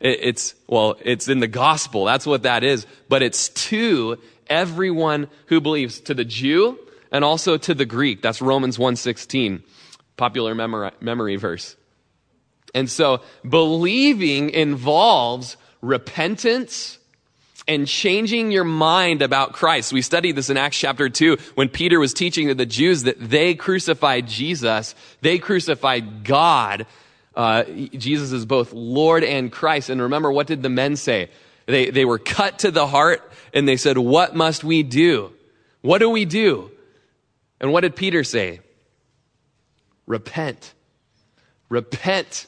It, 0.00 0.18
it's, 0.20 0.54
well, 0.66 0.98
it's 1.02 1.28
in 1.28 1.40
the 1.40 1.48
gospel. 1.48 2.04
That's 2.04 2.26
what 2.26 2.42
that 2.42 2.62
is. 2.62 2.86
But 3.08 3.22
it's 3.22 3.48
to 3.70 4.18
everyone 4.48 5.28
who 5.46 5.62
believes, 5.62 5.98
to 6.00 6.12
the 6.12 6.26
Jew 6.26 6.78
and 7.10 7.24
also 7.24 7.56
to 7.56 7.72
the 7.72 7.86
Greek. 7.86 8.20
That's 8.20 8.42
Romans 8.42 8.76
1.16 8.76 9.62
popular 10.16 10.54
memory, 10.54 10.90
memory 11.00 11.36
verse. 11.36 11.76
And 12.74 12.90
so 12.90 13.22
believing 13.48 14.50
involves 14.50 15.56
repentance 15.80 16.98
and 17.68 17.86
changing 17.86 18.52
your 18.52 18.64
mind 18.64 19.22
about 19.22 19.52
Christ. 19.52 19.92
We 19.92 20.02
studied 20.02 20.36
this 20.36 20.50
in 20.50 20.56
Acts 20.56 20.78
chapter 20.78 21.08
2 21.08 21.36
when 21.54 21.68
Peter 21.68 21.98
was 21.98 22.14
teaching 22.14 22.48
to 22.48 22.54
the 22.54 22.66
Jews 22.66 23.04
that 23.04 23.16
they 23.18 23.54
crucified 23.54 24.28
Jesus, 24.28 24.94
they 25.20 25.38
crucified 25.38 26.24
God. 26.24 26.86
Uh, 27.34 27.64
Jesus 27.64 28.32
is 28.32 28.46
both 28.46 28.72
Lord 28.72 29.24
and 29.24 29.50
Christ. 29.52 29.90
And 29.90 30.00
remember, 30.00 30.30
what 30.32 30.46
did 30.46 30.62
the 30.62 30.70
men 30.70 30.96
say? 30.96 31.30
They, 31.66 31.90
they 31.90 32.04
were 32.04 32.18
cut 32.18 32.60
to 32.60 32.70
the 32.70 32.86
heart 32.86 33.30
and 33.52 33.66
they 33.66 33.76
said, 33.76 33.98
What 33.98 34.36
must 34.36 34.64
we 34.64 34.82
do? 34.82 35.32
What 35.82 35.98
do 35.98 36.08
we 36.08 36.24
do? 36.24 36.70
And 37.60 37.72
what 37.72 37.82
did 37.82 37.96
Peter 37.96 38.24
say? 38.24 38.60
Repent. 40.06 40.74
Repent. 41.68 42.46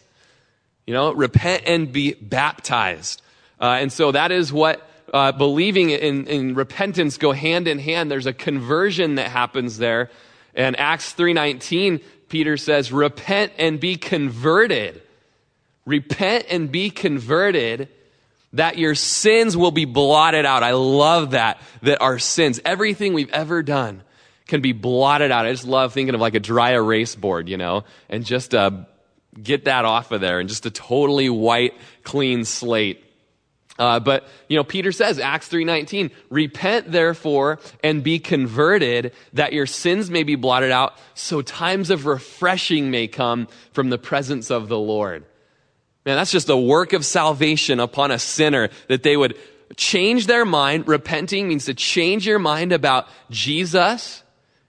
You 0.87 0.95
know, 0.95 1.13
repent 1.13 1.65
and 1.67 1.93
be 1.93 2.15
baptized. 2.15 3.23
Uh, 3.61 3.79
and 3.81 3.93
so 3.93 4.13
that 4.13 4.33
is 4.33 4.53
what 4.53 4.89
uh, 5.13 5.33
believing 5.33 5.91
in, 5.91 6.27
in 6.27 6.55
repentance 6.55 7.19
go 7.19 7.33
hand 7.33 7.69
in 7.69 7.79
hand. 7.79 8.11
There's 8.11 8.27
a 8.27 8.33
conversion 8.33 9.17
that 9.17 9.31
happens 9.31 9.79
there. 9.79 10.11
And 10.55 10.79
Acts 10.79 11.15
3.19, 11.15 12.03
Peter 12.29 12.57
says, 12.57 12.93
repent 12.93 13.53
and 13.59 13.81
be 13.81 13.97
converted. 13.97 15.03
Repent 15.87 16.47
and 16.51 16.71
be 16.71 16.91
converted 16.91 17.89
that 18.55 18.79
your 18.79 18.95
sins 18.95 19.57
will 19.57 19.71
be 19.71 19.85
blotted 19.85 20.47
out. 20.47 20.63
I 20.63 20.73
love 20.73 21.33
that, 21.33 21.61
that 21.83 22.01
our 22.01 22.19
sins, 22.19 22.61
everything 22.65 23.13
we've 23.13 23.31
ever 23.31 23.63
done, 23.63 24.03
can 24.49 24.61
be 24.61 24.73
blotted 24.73 25.31
out. 25.31 25.47
I 25.47 25.53
just 25.53 25.67
love 25.67 25.93
thinking 25.93 26.17
of 26.17 26.21
like 26.21 26.35
a 26.35 26.41
dry 26.41 26.73
erase 26.73 27.15
board, 27.15 27.49
you 27.49 27.57
know, 27.57 27.85
and 28.09 28.25
just 28.25 28.55
uh, 28.55 28.73
get 29.41 29.67
that 29.67 29.85
off 29.85 30.11
of 30.11 30.21
there 30.21 30.41
and 30.41 30.49
just 30.49 30.67
a 30.67 30.71
totally 30.71 31.31
white, 31.31 31.75
clean 32.03 32.45
slate. 32.45 33.05
Uh, 33.79 34.01
but 34.01 34.27
you 34.49 34.57
know, 34.57 34.65
Peter 34.65 34.91
says, 34.91 35.21
Acts 35.21 35.47
three 35.47 35.65
nineteen, 35.65 36.11
repent 36.31 36.91
therefore 36.91 37.61
and 37.85 38.03
be 38.03 38.19
converted, 38.19 39.13
that 39.35 39.53
your 39.53 39.67
sins 39.67 40.11
may 40.11 40.25
be 40.25 40.35
blotted 40.35 40.73
out, 40.73 40.95
so 41.15 41.43
times 41.43 41.91
of 41.91 42.05
refreshing 42.05 42.91
may 42.91 43.07
come 43.07 43.47
from 43.71 43.91
the 43.91 43.99
presence 43.99 44.51
of 44.51 44.67
the 44.67 44.79
Lord. 44.79 45.25
Man, 46.05 46.17
that's 46.17 46.33
just 46.33 46.49
a 46.49 46.57
work 46.57 46.93
of 46.93 47.05
salvation 47.05 47.79
upon 47.79 48.11
a 48.11 48.19
sinner 48.19 48.71
that 48.89 49.05
they 49.05 49.17
would 49.17 49.39
change 49.77 50.27
their 50.27 50.45
mind. 50.45 50.89
Repenting 50.89 51.47
means 51.47 51.67
to 51.67 51.75
change 51.75 52.27
your 52.27 52.41
mind 52.41 52.73
about 52.73 53.07
Jesus 53.31 54.25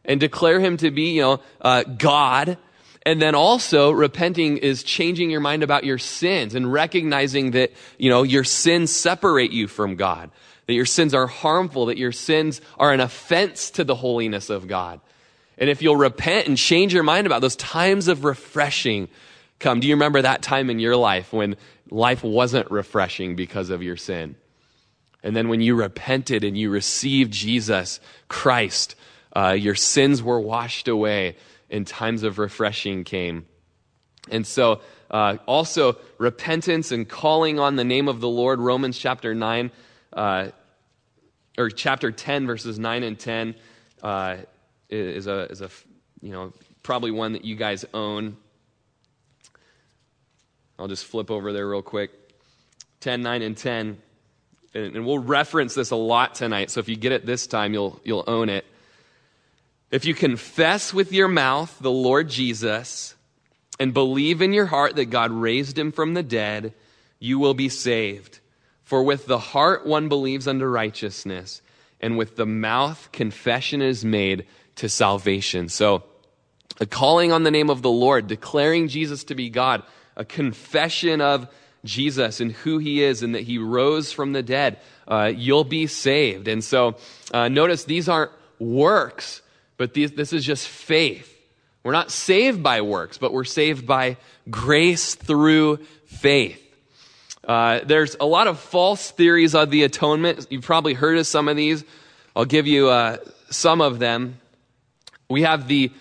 and 0.09 0.19
declare 0.19 0.59
him 0.59 0.75
to 0.75 0.89
be, 0.89 1.11
you 1.11 1.21
know, 1.21 1.39
uh, 1.61 1.83
God. 1.83 2.57
And 3.03 3.21
then 3.21 3.35
also 3.35 3.91
repenting 3.91 4.57
is 4.57 4.83
changing 4.83 5.29
your 5.29 5.39
mind 5.39 5.63
about 5.63 5.83
your 5.85 5.99
sins 5.99 6.55
and 6.55 6.73
recognizing 6.73 7.51
that, 7.51 7.71
you 7.97 8.09
know, 8.09 8.23
your 8.23 8.43
sins 8.43 8.93
separate 8.93 9.51
you 9.51 9.67
from 9.67 9.95
God, 9.95 10.31
that 10.65 10.73
your 10.73 10.85
sins 10.85 11.13
are 11.13 11.27
harmful, 11.27 11.85
that 11.85 11.97
your 11.97 12.11
sins 12.11 12.59
are 12.77 12.91
an 12.91 12.99
offense 12.99 13.69
to 13.71 13.83
the 13.83 13.95
holiness 13.95 14.49
of 14.49 14.67
God. 14.67 14.99
And 15.59 15.69
if 15.69 15.81
you'll 15.81 15.95
repent 15.95 16.47
and 16.47 16.57
change 16.57 16.93
your 16.93 17.03
mind 17.03 17.27
about 17.27 17.41
those 17.41 17.55
times 17.55 18.07
of 18.07 18.25
refreshing 18.25 19.07
come, 19.59 19.79
do 19.79 19.87
you 19.87 19.93
remember 19.93 20.21
that 20.21 20.41
time 20.41 20.69
in 20.69 20.79
your 20.79 20.95
life 20.95 21.31
when 21.33 21.55
life 21.91 22.23
wasn't 22.23 22.71
refreshing 22.71 23.35
because 23.35 23.69
of 23.69 23.83
your 23.83 23.97
sin? 23.97 24.35
And 25.21 25.35
then 25.35 25.49
when 25.49 25.61
you 25.61 25.75
repented 25.75 26.43
and 26.43 26.57
you 26.57 26.69
received 26.69 27.33
Jesus 27.33 27.99
Christ 28.29 28.95
uh, 29.36 29.55
your 29.57 29.75
sins 29.75 30.24
were 30.24 30.39
washed 30.39 30.88
away, 30.88 31.36
and 31.69 31.86
times 31.86 32.24
of 32.24 32.39
refreshing 32.39 33.03
came. 33.03 33.45
And 34.29 34.45
so, 34.45 34.81
uh, 35.09 35.38
also, 35.45 35.98
repentance 36.17 36.91
and 36.91 37.07
calling 37.07 37.59
on 37.59 37.75
the 37.75 37.83
name 37.83 38.07
of 38.07 38.19
the 38.21 38.29
Lord, 38.29 38.59
Romans 38.59 38.98
chapter 38.98 39.33
9, 39.33 39.71
uh, 40.13 40.50
or 41.57 41.69
chapter 41.69 42.12
10, 42.12 42.48
verses 42.48 42.79
9 42.79 43.03
and 43.03 43.19
10, 43.19 43.55
uh, 44.03 44.38
is, 44.89 45.27
a, 45.27 45.41
is 45.51 45.62
a 45.62 45.69
you 46.21 46.31
know, 46.31 46.53
probably 46.83 47.12
one 47.12 47.33
that 47.33 47.45
you 47.45 47.55
guys 47.55 47.86
own. 47.93 48.38
I'll 50.77 50.88
just 50.88 51.05
flip 51.05 51.29
over 51.29 51.51
there 51.51 51.67
real 51.67 51.81
quick. 51.81 52.12
10, 53.01 53.21
9, 53.21 53.41
and 53.41 53.57
10. 53.57 53.98
And, 54.74 54.95
and 54.95 55.05
we'll 55.05 55.19
reference 55.19 55.74
this 55.74 55.91
a 55.91 55.95
lot 55.95 56.36
tonight, 56.36 56.69
so 56.69 56.79
if 56.79 56.89
you 56.89 56.95
get 56.95 57.12
it 57.12 57.25
this 57.25 57.48
time, 57.48 57.74
you'll, 57.74 58.00
you'll 58.03 58.24
own 58.27 58.50
it. 58.50 58.65
If 59.91 60.05
you 60.05 60.13
confess 60.13 60.93
with 60.93 61.12
your 61.12 61.27
mouth 61.27 61.77
the 61.79 61.91
Lord 61.91 62.29
Jesus 62.29 63.15
and 63.79 63.93
believe 63.93 64.41
in 64.41 64.53
your 64.53 64.67
heart 64.67 64.96
that 64.98 65.05
God 65.05 65.31
raised 65.31 65.77
him 65.77 65.91
from 65.91 66.13
the 66.13 66.24
dead, 66.24 66.74
you 67.19 67.39
will 67.39 67.55
be 67.55 67.69
saved. 67.69 68.39
For 68.84 69.03
with 69.03 69.25
the 69.25 69.39
heart 69.39 69.86
one 69.86 70.10
believes 70.10 70.48
unto 70.48 70.65
righteousness, 70.65 71.62
and 72.00 72.17
with 72.17 72.36
the 72.36 72.46
mouth 72.46 73.10
confession 73.12 73.81
is 73.81 74.03
made 74.05 74.46
to 74.77 74.89
salvation. 74.89 75.69
So, 75.69 76.03
a 76.79 76.86
calling 76.86 77.31
on 77.31 77.43
the 77.43 77.51
name 77.51 77.69
of 77.69 77.81
the 77.81 77.89
Lord, 77.89 78.27
declaring 78.27 78.88
Jesus 78.88 79.25
to 79.25 79.36
be 79.36 79.50
God, 79.50 79.84
a 80.15 80.24
confession 80.24 81.19
of 81.19 81.48
Jesus 81.84 82.39
and 82.39 82.51
who 82.51 82.77
he 82.77 83.03
is 83.03 83.22
and 83.22 83.36
that 83.36 83.43
he 83.43 83.58
rose 83.58 84.12
from 84.12 84.34
the 84.34 84.43
dead, 84.43 84.79
uh, 85.08 85.31
you'll 85.36 85.63
be 85.63 85.88
saved. 85.88 86.48
And 86.48 86.63
so 86.63 86.96
uh, 87.34 87.48
notice 87.48 87.84
these 87.84 88.08
aren't 88.08 88.31
works, 88.60 89.41
but 89.79 89.93
these, 89.93 90.12
this 90.12 90.33
is 90.33 90.45
just 90.45 90.67
faith. 90.67 91.33
We're 91.83 91.93
not 91.93 92.12
saved 92.12 92.62
by 92.62 92.81
works, 92.81 93.17
but 93.17 93.31
we're 93.31 93.45
saved 93.45 93.88
by 93.88 94.17
grace 94.50 95.15
through 95.15 95.77
faith. 96.05 96.62
Uh, 97.48 97.79
there's 97.86 98.17
a 98.19 98.25
lot 98.25 98.48
of 98.48 98.59
false 98.59 99.09
theories 99.12 99.55
of 99.55 99.71
the 99.71 99.83
atonement. 99.83 100.48
You've 100.50 100.65
probably 100.65 100.93
heard 100.93 101.17
of 101.17 101.25
some 101.25 101.48
of 101.48 101.55
these. 101.55 101.86
I'll 102.36 102.43
give 102.43 102.67
you 102.67 102.89
uh, 102.89 103.17
some 103.51 103.79
of 103.79 104.00
them. 104.00 104.38
We 105.29 105.43
have 105.43 105.69
the, 105.69 105.93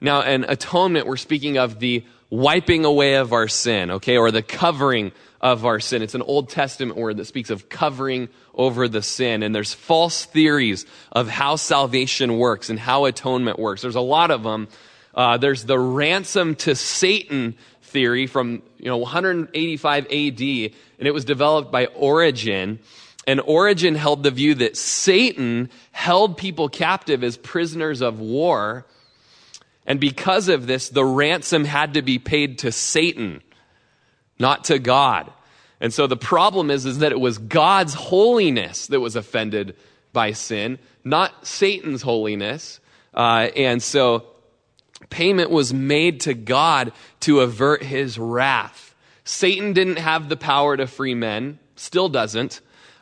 now, 0.00 0.22
an 0.22 0.44
atonement, 0.48 1.08
we're 1.08 1.16
speaking 1.16 1.58
of 1.58 1.80
the 1.80 2.04
wiping 2.30 2.84
away 2.84 3.14
of 3.14 3.32
our 3.32 3.48
sin, 3.48 3.90
okay, 3.90 4.16
or 4.16 4.30
the 4.30 4.42
covering 4.42 5.10
of 5.44 5.64
our 5.64 5.78
sin. 5.78 6.02
It's 6.02 6.16
an 6.16 6.22
Old 6.22 6.48
Testament 6.48 6.98
word 6.98 7.18
that 7.18 7.26
speaks 7.26 7.50
of 7.50 7.68
covering 7.68 8.28
over 8.54 8.88
the 8.88 9.02
sin. 9.02 9.42
And 9.42 9.54
there's 9.54 9.74
false 9.74 10.24
theories 10.24 10.86
of 11.12 11.28
how 11.28 11.56
salvation 11.56 12.38
works 12.38 12.70
and 12.70 12.78
how 12.78 13.04
atonement 13.04 13.58
works. 13.58 13.82
There's 13.82 13.94
a 13.94 14.00
lot 14.00 14.32
of 14.32 14.42
them. 14.42 14.68
Uh, 15.14 15.36
there's 15.36 15.64
the 15.64 15.78
ransom 15.78 16.56
to 16.56 16.74
Satan 16.74 17.54
theory 17.82 18.26
from 18.26 18.62
you 18.78 18.86
know 18.86 18.96
185 18.96 20.06
AD, 20.06 20.10
and 20.10 21.08
it 21.08 21.14
was 21.14 21.24
developed 21.24 21.70
by 21.70 21.86
Origen. 21.86 22.80
And 23.26 23.40
Origen 23.40 23.94
held 23.94 24.22
the 24.22 24.30
view 24.30 24.54
that 24.56 24.76
Satan 24.76 25.70
held 25.92 26.36
people 26.36 26.68
captive 26.68 27.22
as 27.22 27.36
prisoners 27.36 28.00
of 28.00 28.18
war 28.18 28.86
and 29.86 30.00
because 30.00 30.48
of 30.48 30.66
this, 30.66 30.88
the 30.88 31.04
ransom 31.04 31.64
had 31.64 31.94
to 31.94 32.02
be 32.02 32.18
paid 32.18 32.60
to 32.60 32.72
Satan, 32.72 33.42
not 34.38 34.64
to 34.64 34.78
God. 34.78 35.32
And 35.80 35.92
so 35.92 36.06
the 36.06 36.16
problem 36.16 36.70
is, 36.70 36.86
is 36.86 36.98
that 36.98 37.12
it 37.12 37.20
was 37.20 37.38
God's 37.38 37.94
holiness 37.94 38.86
that 38.88 39.00
was 39.00 39.16
offended 39.16 39.76
by 40.12 40.32
sin, 40.32 40.78
not 41.04 41.46
Satan's 41.46 42.02
holiness. 42.02 42.80
Uh, 43.12 43.48
and 43.56 43.82
so 43.82 44.26
payment 45.10 45.50
was 45.50 45.74
made 45.74 46.20
to 46.20 46.34
God 46.34 46.92
to 47.20 47.40
avert 47.40 47.82
his 47.82 48.18
wrath. 48.18 48.94
Satan 49.24 49.72
didn't 49.72 49.98
have 49.98 50.28
the 50.28 50.36
power 50.36 50.76
to 50.76 50.86
free 50.86 51.14
men, 51.14 51.58
still 51.76 52.08
doesn't. 52.08 52.60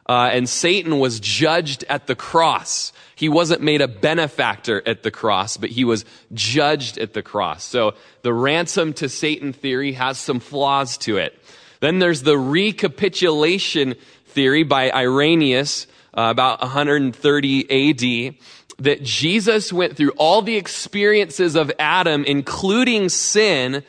Uh, 0.09 0.31
and 0.33 0.49
Satan 0.49 0.99
was 0.99 1.21
judged 1.21 1.85
at 1.89 2.07
the 2.07 2.15
cross. 2.15 2.93
He 3.23 3.29
wasn't 3.29 3.63
made 3.63 3.81
a 3.81 3.87
benefactor 3.87 4.83
at 4.85 5.05
the 5.05 5.13
cross, 5.13 5.57
but 5.57 5.71
he 5.71 5.85
was 5.85 6.05
judged 6.35 6.99
at 6.99 7.13
the 7.13 7.23
cross. 7.23 7.63
So 7.63 7.95
the 8.23 8.35
ransom 8.35 8.93
to 8.95 9.09
Satan 9.09 9.53
theory 9.53 9.93
has 9.93 10.19
some 10.19 10.41
flaws 10.41 10.99
to 10.99 11.19
it. 11.19 11.39
Then 11.79 12.01
there's 12.01 12.25
the 12.25 12.37
recapitulation 12.37 13.95
theory 14.27 14.65
by 14.65 14.91
Irenaeus, 14.91 15.87
uh, 16.19 16.23
about 16.33 16.63
130 16.63 17.61
AD, 17.71 18.35
that 18.81 19.05
Jesus 19.05 19.73
went 19.73 19.97
through 19.97 20.15
all 20.17 20.43
the 20.43 20.57
experiences 20.57 21.55
of 21.55 21.71
Adam, 21.79 22.25
including 22.25 23.09
sin, 23.09 23.85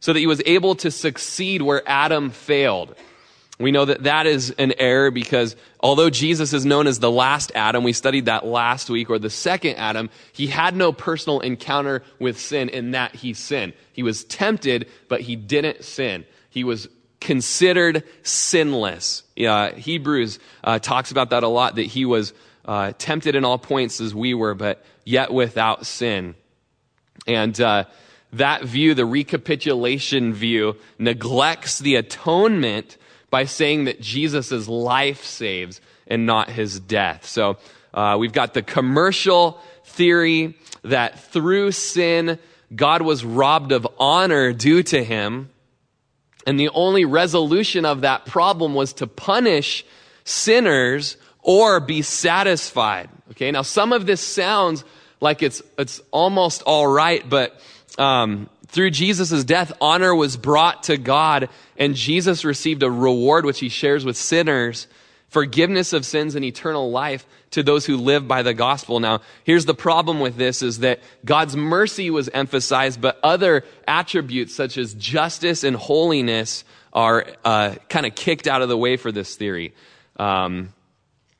so 0.00 0.14
that 0.14 0.18
he 0.18 0.26
was 0.26 0.40
able 0.46 0.74
to 0.76 0.90
succeed 0.90 1.60
where 1.60 1.82
Adam 1.86 2.30
failed. 2.30 2.94
We 3.58 3.72
know 3.72 3.84
that 3.84 4.04
that 4.04 4.26
is 4.26 4.50
an 4.50 4.74
error 4.78 5.10
because 5.10 5.56
although 5.80 6.10
Jesus 6.10 6.52
is 6.52 6.64
known 6.64 6.86
as 6.86 7.00
the 7.00 7.10
last 7.10 7.50
Adam, 7.56 7.82
we 7.82 7.92
studied 7.92 8.26
that 8.26 8.46
last 8.46 8.88
week, 8.88 9.10
or 9.10 9.18
the 9.18 9.30
second 9.30 9.74
Adam, 9.76 10.10
he 10.32 10.46
had 10.46 10.76
no 10.76 10.92
personal 10.92 11.40
encounter 11.40 12.02
with 12.20 12.38
sin 12.38 12.68
in 12.68 12.92
that 12.92 13.16
he 13.16 13.34
sinned. 13.34 13.72
He 13.92 14.04
was 14.04 14.22
tempted, 14.24 14.88
but 15.08 15.22
he 15.22 15.34
didn't 15.34 15.84
sin. 15.84 16.24
He 16.50 16.62
was 16.62 16.88
considered 17.20 18.04
sinless. 18.22 19.24
Uh, 19.38 19.72
Hebrews 19.72 20.38
uh, 20.62 20.78
talks 20.78 21.10
about 21.10 21.30
that 21.30 21.42
a 21.42 21.48
lot, 21.48 21.74
that 21.74 21.82
he 21.82 22.04
was 22.04 22.32
uh, 22.64 22.92
tempted 22.96 23.34
in 23.34 23.44
all 23.44 23.58
points 23.58 24.00
as 24.00 24.14
we 24.14 24.34
were, 24.34 24.54
but 24.54 24.84
yet 25.04 25.32
without 25.32 25.84
sin. 25.84 26.36
And 27.26 27.60
uh, 27.60 27.84
that 28.34 28.62
view, 28.62 28.94
the 28.94 29.04
recapitulation 29.04 30.32
view, 30.32 30.76
neglects 30.98 31.80
the 31.80 31.96
atonement 31.96 32.96
by 33.30 33.44
saying 33.44 33.84
that 33.84 34.00
Jesus' 34.00 34.68
life 34.68 35.24
saves 35.24 35.80
and 36.06 36.26
not 36.26 36.50
his 36.50 36.80
death. 36.80 37.26
So 37.26 37.58
uh, 37.92 38.16
we've 38.18 38.32
got 38.32 38.54
the 38.54 38.62
commercial 38.62 39.60
theory 39.84 40.56
that 40.82 41.18
through 41.18 41.72
sin, 41.72 42.38
God 42.74 43.02
was 43.02 43.24
robbed 43.24 43.72
of 43.72 43.86
honor 43.98 44.52
due 44.52 44.82
to 44.84 45.02
him. 45.02 45.50
And 46.46 46.58
the 46.58 46.70
only 46.70 47.04
resolution 47.04 47.84
of 47.84 48.02
that 48.02 48.24
problem 48.24 48.74
was 48.74 48.94
to 48.94 49.06
punish 49.06 49.84
sinners 50.24 51.16
or 51.42 51.80
be 51.80 52.02
satisfied. 52.02 53.10
Okay, 53.32 53.50
now 53.50 53.62
some 53.62 53.92
of 53.92 54.06
this 54.06 54.20
sounds 54.20 54.84
like 55.20 55.42
it's, 55.42 55.62
it's 55.78 56.00
almost 56.10 56.62
all 56.62 56.86
right, 56.86 57.28
but 57.28 57.60
um, 57.98 58.48
through 58.68 58.90
Jesus' 58.90 59.44
death, 59.44 59.72
honor 59.80 60.14
was 60.14 60.36
brought 60.36 60.84
to 60.84 60.96
God, 60.96 61.48
and 61.76 61.94
Jesus 61.94 62.44
received 62.44 62.82
a 62.82 62.90
reward 62.90 63.44
which 63.44 63.60
he 63.60 63.68
shares 63.68 64.04
with 64.04 64.16
sinners 64.16 64.86
forgiveness 65.28 65.92
of 65.92 66.06
sins 66.06 66.34
and 66.34 66.44
eternal 66.44 66.90
life 66.90 67.26
to 67.50 67.62
those 67.62 67.86
who 67.86 67.96
live 67.96 68.26
by 68.26 68.42
the 68.42 68.54
gospel. 68.54 69.00
Now, 69.00 69.20
here's 69.44 69.66
the 69.66 69.74
problem 69.74 70.20
with 70.20 70.36
this 70.36 70.62
is 70.62 70.80
that 70.80 71.00
God's 71.24 71.56
mercy 71.56 72.10
was 72.10 72.28
emphasized, 72.30 73.00
but 73.00 73.18
other 73.22 73.64
attributes 73.86 74.54
such 74.54 74.78
as 74.78 74.94
justice 74.94 75.64
and 75.64 75.76
holiness 75.76 76.64
are 76.92 77.26
uh, 77.44 77.74
kind 77.88 78.06
of 78.06 78.14
kicked 78.14 78.46
out 78.46 78.62
of 78.62 78.68
the 78.68 78.76
way 78.76 78.96
for 78.96 79.12
this 79.12 79.36
theory. 79.36 79.74
Um, 80.18 80.72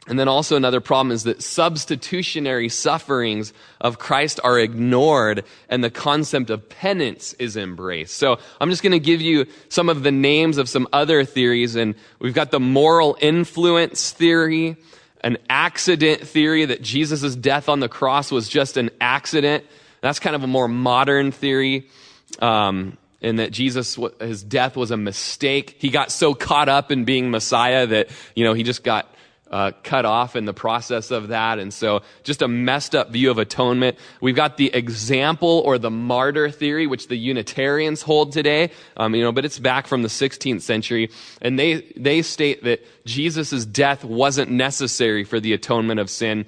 and 0.09 0.18
then 0.18 0.27
also 0.27 0.57
another 0.57 0.81
problem 0.81 1.12
is 1.12 1.25
that 1.25 1.42
substitutionary 1.42 2.71
sufferings 2.71 3.53
of 3.81 3.99
Christ 3.99 4.40
are 4.42 4.59
ignored 4.59 5.44
and 5.68 5.85
the 5.85 5.90
concept 5.90 6.49
of 6.49 6.66
penance 6.68 7.35
is 7.35 7.59
embraced. 7.59 8.16
So 8.16 8.38
I'm 8.59 8.71
just 8.71 8.83
going 8.83 8.92
to 8.92 8.99
give 8.99 9.21
you 9.21 9.47
some 9.68 9.90
of 9.90 10.03
the 10.03 10.11
names 10.11 10.57
of 10.57 10.68
some 10.68 10.88
other 10.94 11.25
theories 11.25 11.77
and 11.77 11.94
we've 12.21 12.35
got 12.35 12.51
the 12.51 12.61
moral 12.61 13.18
influence 13.21 14.11
theory, 14.11 14.77
an 15.23 15.37
accident 15.51 16.23
theory 16.27 16.64
that 16.64 16.81
Jesus' 16.81 17.37
death 17.37 17.68
on 17.68 17.81
the 17.81 17.88
cross 17.88 18.33
was 18.33 18.49
just 18.49 18.79
an 18.79 18.88
accident. 19.03 19.64
That's 20.01 20.21
kind 20.21 20.35
of 20.35 20.42
a 20.42 20.47
more 20.47 20.68
modern 20.68 21.33
theory. 21.33 21.88
Um, 22.40 22.97
and 23.21 23.40
that 23.40 23.51
Jesus, 23.51 23.99
his 24.21 24.44
death 24.44 24.77
was 24.77 24.92
a 24.92 24.97
mistake. 24.97 25.77
He 25.81 25.90
got 25.90 26.12
so 26.12 26.35
caught 26.35 26.68
up 26.68 26.92
in 26.92 27.05
being 27.05 27.33
Messiah 27.33 27.85
that, 27.88 28.11
you 28.37 28.44
know, 28.44 28.55
he 28.55 28.62
just 28.62 28.85
got 28.85 29.12
uh, 29.51 29.73
cut 29.83 30.05
off 30.05 30.37
in 30.37 30.45
the 30.45 30.53
process 30.53 31.11
of 31.11 31.29
that. 31.29 31.59
And 31.59 31.73
so 31.73 32.03
just 32.23 32.43
a 32.43 32.49
messed 32.49 32.95
up 32.95 33.11
view 33.11 33.31
of 33.31 33.39
atonement. 33.39 33.99
We've 34.21 34.37
got 34.37 34.57
the 34.57 34.75
example 34.75 35.63
or 35.65 35.79
the 35.79 35.91
martyr 35.91 36.51
theory, 36.51 36.87
which 36.87 37.09
the 37.09 37.17
Unitarians 37.17 38.03
hold 38.03 38.33
today, 38.33 38.71
um, 38.97 39.15
you 39.15 39.23
know, 39.23 39.33
but 39.33 39.45
it's 39.45 39.59
back 39.59 39.87
from 39.87 40.03
the 40.03 40.09
16th 40.09 40.63
century. 40.63 41.11
And 41.41 41.59
they, 41.59 41.93
they 41.97 42.23
state 42.23 42.65
that 42.65 42.85
Jesus' 43.07 43.65
death 43.65 44.05
wasn't 44.05 44.51
necessary 44.51 45.25
for 45.25 45.41
the 45.41 45.53
atonement 45.53 46.01
of 46.01 46.11
sin, 46.11 46.47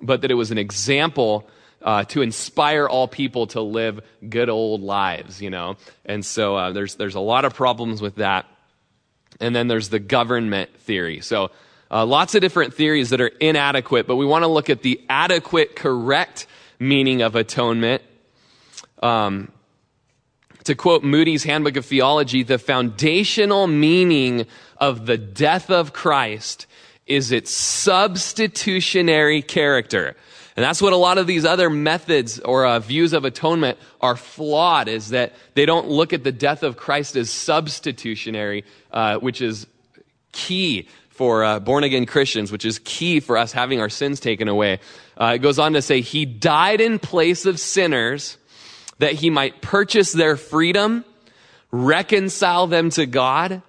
but 0.00 0.22
that 0.22 0.30
it 0.30 0.34
was 0.34 0.50
an 0.50 0.58
example 0.58 1.48
uh, 1.82 2.04
to 2.04 2.22
inspire 2.22 2.88
all 2.88 3.06
people 3.06 3.46
to 3.48 3.60
live 3.60 4.00
good 4.28 4.48
old 4.48 4.80
lives, 4.80 5.40
you 5.40 5.50
know. 5.50 5.76
And 6.04 6.24
so 6.24 6.56
uh, 6.56 6.72
there's, 6.72 6.96
there's 6.96 7.14
a 7.14 7.20
lot 7.20 7.44
of 7.44 7.54
problems 7.54 8.02
with 8.02 8.16
that. 8.16 8.46
And 9.40 9.54
then 9.54 9.68
there's 9.68 9.88
the 9.88 10.00
government 10.00 10.74
theory. 10.80 11.20
So 11.20 11.50
uh, 11.90 12.04
lots 12.04 12.34
of 12.34 12.40
different 12.40 12.74
theories 12.74 13.10
that 13.10 13.20
are 13.20 13.28
inadequate, 13.28 14.06
but 14.06 14.16
we 14.16 14.26
want 14.26 14.42
to 14.42 14.48
look 14.48 14.68
at 14.70 14.82
the 14.82 15.00
adequate, 15.08 15.76
correct 15.76 16.46
meaning 16.78 17.22
of 17.22 17.34
atonement. 17.34 18.02
Um, 19.02 19.52
to 20.64 20.74
quote 20.74 21.02
Moody's 21.02 21.44
Handbook 21.44 21.76
of 21.76 21.86
Theology, 21.86 22.42
the 22.42 22.58
foundational 22.58 23.66
meaning 23.66 24.46
of 24.76 25.06
the 25.06 25.16
death 25.16 25.70
of 25.70 25.92
Christ 25.92 26.66
is 27.06 27.32
its 27.32 27.50
substitutionary 27.50 29.40
character. 29.40 30.14
And 30.56 30.64
that's 30.64 30.82
what 30.82 30.92
a 30.92 30.96
lot 30.96 31.18
of 31.18 31.26
these 31.26 31.44
other 31.44 31.70
methods 31.70 32.38
or 32.40 32.66
uh, 32.66 32.80
views 32.80 33.12
of 33.12 33.24
atonement 33.24 33.78
are 34.00 34.16
flawed, 34.16 34.88
is 34.88 35.10
that 35.10 35.32
they 35.54 35.64
don't 35.64 35.88
look 35.88 36.12
at 36.12 36.24
the 36.24 36.32
death 36.32 36.62
of 36.62 36.76
Christ 36.76 37.16
as 37.16 37.30
substitutionary, 37.30 38.64
uh, 38.90 39.18
which 39.18 39.40
is 39.40 39.66
key 40.32 40.88
for 41.18 41.42
uh, 41.42 41.58
born 41.58 41.82
again 41.82 42.06
Christians, 42.06 42.52
which 42.52 42.64
is 42.64 42.78
key 42.84 43.18
for 43.18 43.36
us 43.36 43.50
having 43.50 43.80
our 43.80 43.88
sins 43.88 44.20
taken 44.20 44.46
away. 44.46 44.78
Uh, 45.20 45.32
it 45.34 45.38
goes 45.38 45.58
on 45.58 45.72
to 45.72 45.82
say, 45.82 46.00
He 46.00 46.24
died 46.24 46.80
in 46.80 47.00
place 47.00 47.44
of 47.44 47.58
sinners 47.58 48.38
that 49.00 49.14
He 49.14 49.28
might 49.28 49.60
purchase 49.60 50.12
their 50.12 50.36
freedom, 50.36 51.04
reconcile 51.72 52.68
them 52.68 52.90
to 52.90 53.04
God, 53.04 53.62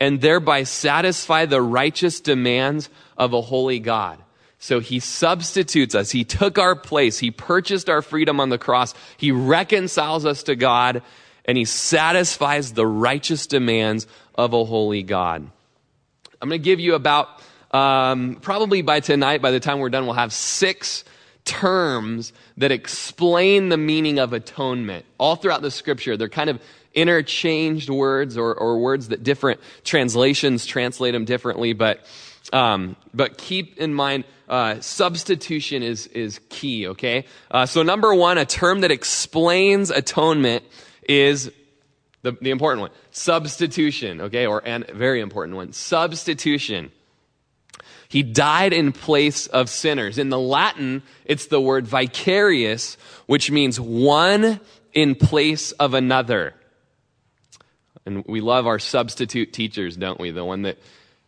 and 0.00 0.20
thereby 0.20 0.64
satisfy 0.64 1.46
the 1.46 1.62
righteous 1.62 2.18
demands 2.20 2.90
of 3.16 3.32
a 3.32 3.40
holy 3.40 3.78
God. 3.78 4.18
So 4.58 4.80
he 4.80 4.98
substitutes 4.98 5.94
us. 5.94 6.10
He 6.10 6.24
took 6.24 6.58
our 6.58 6.74
place. 6.74 7.18
He 7.20 7.30
purchased 7.30 7.88
our 7.88 8.02
freedom 8.02 8.40
on 8.40 8.48
the 8.48 8.58
cross. 8.58 8.94
He 9.16 9.30
reconciles 9.30 10.26
us 10.26 10.42
to 10.44 10.56
God 10.56 11.02
and 11.44 11.56
he 11.56 11.64
satisfies 11.64 12.72
the 12.72 12.86
righteous 12.86 13.46
demands 13.46 14.08
of 14.34 14.52
a 14.52 14.64
holy 14.64 15.04
God. 15.04 15.48
I'm 16.40 16.48
going 16.48 16.60
to 16.60 16.64
give 16.64 16.80
you 16.80 16.94
about, 16.94 17.28
um, 17.70 18.36
probably 18.42 18.82
by 18.82 19.00
tonight, 19.00 19.40
by 19.40 19.50
the 19.50 19.60
time 19.60 19.78
we're 19.78 19.90
done, 19.90 20.04
we'll 20.04 20.14
have 20.14 20.32
six 20.32 21.04
terms 21.44 22.32
that 22.56 22.72
explain 22.72 23.68
the 23.68 23.76
meaning 23.76 24.18
of 24.18 24.32
atonement 24.32 25.06
all 25.18 25.36
throughout 25.36 25.62
the 25.62 25.70
scripture. 25.70 26.16
They're 26.16 26.28
kind 26.28 26.50
of 26.50 26.60
interchanged 26.92 27.88
words 27.88 28.36
or, 28.36 28.54
or 28.54 28.80
words 28.80 29.08
that 29.08 29.22
different 29.22 29.60
translations 29.84 30.66
translate 30.66 31.12
them 31.12 31.24
differently, 31.24 31.72
but, 31.72 32.04
um, 32.52 32.96
but 33.14 33.38
keep 33.38 33.78
in 33.78 33.94
mind, 33.94 34.24
uh, 34.48 34.80
substitution 34.80 35.82
is, 35.82 36.06
is 36.08 36.40
key, 36.48 36.88
okay? 36.88 37.24
Uh, 37.50 37.66
so 37.66 37.82
number 37.82 38.14
one, 38.14 38.38
a 38.38 38.44
term 38.44 38.80
that 38.80 38.90
explains 38.90 39.90
atonement 39.90 40.64
is 41.08 41.50
the, 42.26 42.36
the 42.40 42.50
important 42.50 42.80
one. 42.80 42.90
Substitution, 43.12 44.20
okay? 44.22 44.46
Or, 44.46 44.60
and 44.66 44.84
very 44.88 45.20
important 45.20 45.56
one. 45.56 45.72
Substitution. 45.72 46.90
He 48.08 48.24
died 48.24 48.72
in 48.72 48.92
place 48.92 49.46
of 49.46 49.70
sinners. 49.70 50.18
In 50.18 50.28
the 50.28 50.38
Latin, 50.38 51.02
it's 51.24 51.46
the 51.46 51.60
word 51.60 51.86
vicarious, 51.86 52.96
which 53.26 53.50
means 53.50 53.78
one 53.78 54.60
in 54.92 55.14
place 55.14 55.70
of 55.72 55.94
another. 55.94 56.54
And 58.04 58.24
we 58.26 58.40
love 58.40 58.66
our 58.66 58.80
substitute 58.80 59.52
teachers, 59.52 59.96
don't 59.96 60.18
we? 60.18 60.32
The 60.32 60.44
one 60.44 60.62
that 60.62 60.78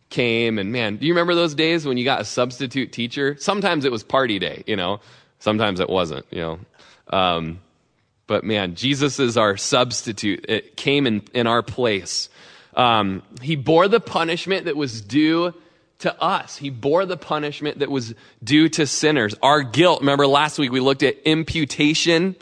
came 0.09 0.57
and 0.57 0.71
man, 0.71 0.97
do 0.97 1.05
you 1.05 1.13
remember 1.13 1.35
those 1.35 1.53
days 1.55 1.85
when 1.85 1.97
you 1.97 2.03
got 2.03 2.19
a 2.19 2.25
substitute 2.25 2.91
teacher? 2.91 3.37
Sometimes 3.39 3.85
it 3.85 3.91
was 3.91 4.03
party 4.03 4.39
day, 4.39 4.63
you 4.67 4.75
know. 4.75 4.99
Sometimes 5.39 5.79
it 5.79 5.89
wasn't, 5.89 6.25
you 6.31 6.41
know. 6.41 6.59
Um, 7.15 7.59
but 8.29 8.43
man, 8.43 8.75
Jesus 8.75 9.19
is 9.19 9.37
our 9.37 9.57
substitute. 9.57 10.45
It 10.47 10.77
came 10.77 11.07
in, 11.07 11.23
in 11.33 11.47
our 11.47 11.63
place. 11.63 12.29
Um, 12.75 13.23
he 13.41 13.55
bore 13.55 13.87
the 13.87 13.99
punishment 13.99 14.65
that 14.65 14.77
was 14.77 15.01
due 15.01 15.55
to 15.99 16.23
us. 16.23 16.55
He 16.55 16.69
bore 16.69 17.07
the 17.07 17.17
punishment 17.17 17.79
that 17.79 17.89
was 17.89 18.13
due 18.43 18.69
to 18.69 18.85
sinners. 18.85 19.33
Our 19.41 19.63
guilt. 19.63 20.01
Remember 20.01 20.27
last 20.27 20.59
week 20.59 20.71
we 20.71 20.79
looked 20.79 21.01
at 21.01 21.17
imputation 21.25 22.35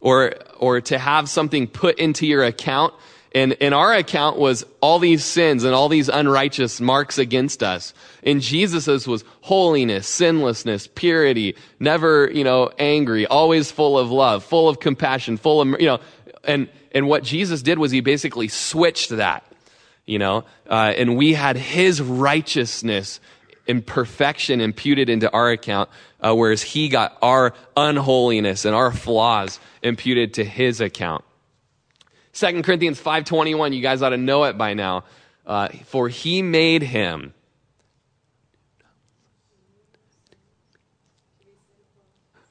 or, 0.00 0.34
or 0.58 0.80
to 0.80 0.98
have 0.98 1.28
something 1.28 1.68
put 1.68 2.00
into 2.00 2.26
your 2.26 2.42
account. 2.42 2.92
And 3.32 3.52
in 3.52 3.72
our 3.72 3.94
account 3.94 4.38
was 4.38 4.66
all 4.80 4.98
these 4.98 5.24
sins 5.24 5.62
and 5.62 5.72
all 5.72 5.88
these 5.88 6.08
unrighteous 6.08 6.80
marks 6.80 7.16
against 7.16 7.62
us. 7.62 7.94
In 8.22 8.40
Jesus's 8.40 9.06
was 9.06 9.24
holiness, 9.42 10.06
sinlessness, 10.06 10.88
purity, 10.94 11.56
never, 11.78 12.30
you 12.30 12.44
know, 12.44 12.70
angry, 12.78 13.26
always 13.26 13.70
full 13.70 13.98
of 13.98 14.10
love, 14.10 14.44
full 14.44 14.68
of 14.68 14.80
compassion, 14.80 15.36
full 15.36 15.60
of, 15.60 15.68
you 15.80 15.86
know, 15.86 16.00
and, 16.44 16.68
and 16.92 17.06
what 17.06 17.22
Jesus 17.22 17.62
did 17.62 17.78
was 17.78 17.90
he 17.90 18.00
basically 18.00 18.48
switched 18.48 19.10
that, 19.10 19.44
you 20.06 20.18
know, 20.18 20.44
uh, 20.68 20.92
and 20.96 21.16
we 21.16 21.34
had 21.34 21.56
his 21.56 22.00
righteousness 22.00 23.20
and 23.68 23.86
perfection 23.86 24.60
imputed 24.60 25.08
into 25.08 25.30
our 25.30 25.50
account, 25.50 25.90
uh, 26.20 26.34
whereas 26.34 26.62
he 26.62 26.88
got 26.88 27.16
our 27.22 27.52
unholiness 27.76 28.64
and 28.64 28.74
our 28.74 28.90
flaws 28.90 29.60
imputed 29.82 30.34
to 30.34 30.44
his 30.44 30.80
account. 30.80 31.24
2 32.32 32.62
Corinthians 32.62 33.00
5.21, 33.00 33.74
you 33.74 33.82
guys 33.82 34.00
ought 34.00 34.10
to 34.10 34.16
know 34.16 34.44
it 34.44 34.56
by 34.56 34.74
now. 34.74 35.04
Uh, 35.46 35.68
For 35.86 36.08
he 36.08 36.42
made 36.42 36.82
him. 36.82 37.34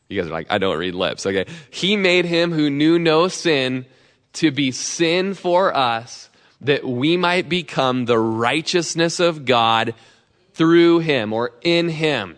You 0.09 0.21
guys 0.21 0.29
are 0.29 0.33
like, 0.33 0.47
I 0.49 0.57
don't 0.57 0.77
read 0.77 0.95
lips. 0.95 1.25
Okay. 1.25 1.45
He 1.69 1.97
made 1.97 2.25
him 2.25 2.51
who 2.51 2.69
knew 2.69 2.97
no 2.97 3.27
sin 3.27 3.85
to 4.33 4.51
be 4.51 4.71
sin 4.71 5.33
for 5.33 5.75
us 5.75 6.29
that 6.61 6.85
we 6.85 7.17
might 7.17 7.49
become 7.49 8.05
the 8.05 8.19
righteousness 8.19 9.19
of 9.19 9.45
God 9.45 9.93
through 10.53 10.99
him 10.99 11.33
or 11.33 11.51
in 11.61 11.89
him. 11.89 12.37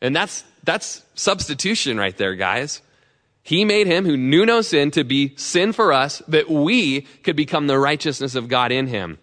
And 0.00 0.14
that's, 0.14 0.44
that's 0.62 1.02
substitution 1.14 1.98
right 1.98 2.16
there, 2.16 2.34
guys. 2.34 2.80
He 3.42 3.64
made 3.64 3.86
him 3.86 4.06
who 4.06 4.16
knew 4.16 4.46
no 4.46 4.62
sin 4.62 4.90
to 4.92 5.04
be 5.04 5.34
sin 5.36 5.72
for 5.72 5.92
us 5.92 6.22
that 6.28 6.48
we 6.48 7.02
could 7.22 7.36
become 7.36 7.66
the 7.66 7.78
righteousness 7.78 8.34
of 8.34 8.48
God 8.48 8.72
in 8.72 8.86
him. 8.86 9.18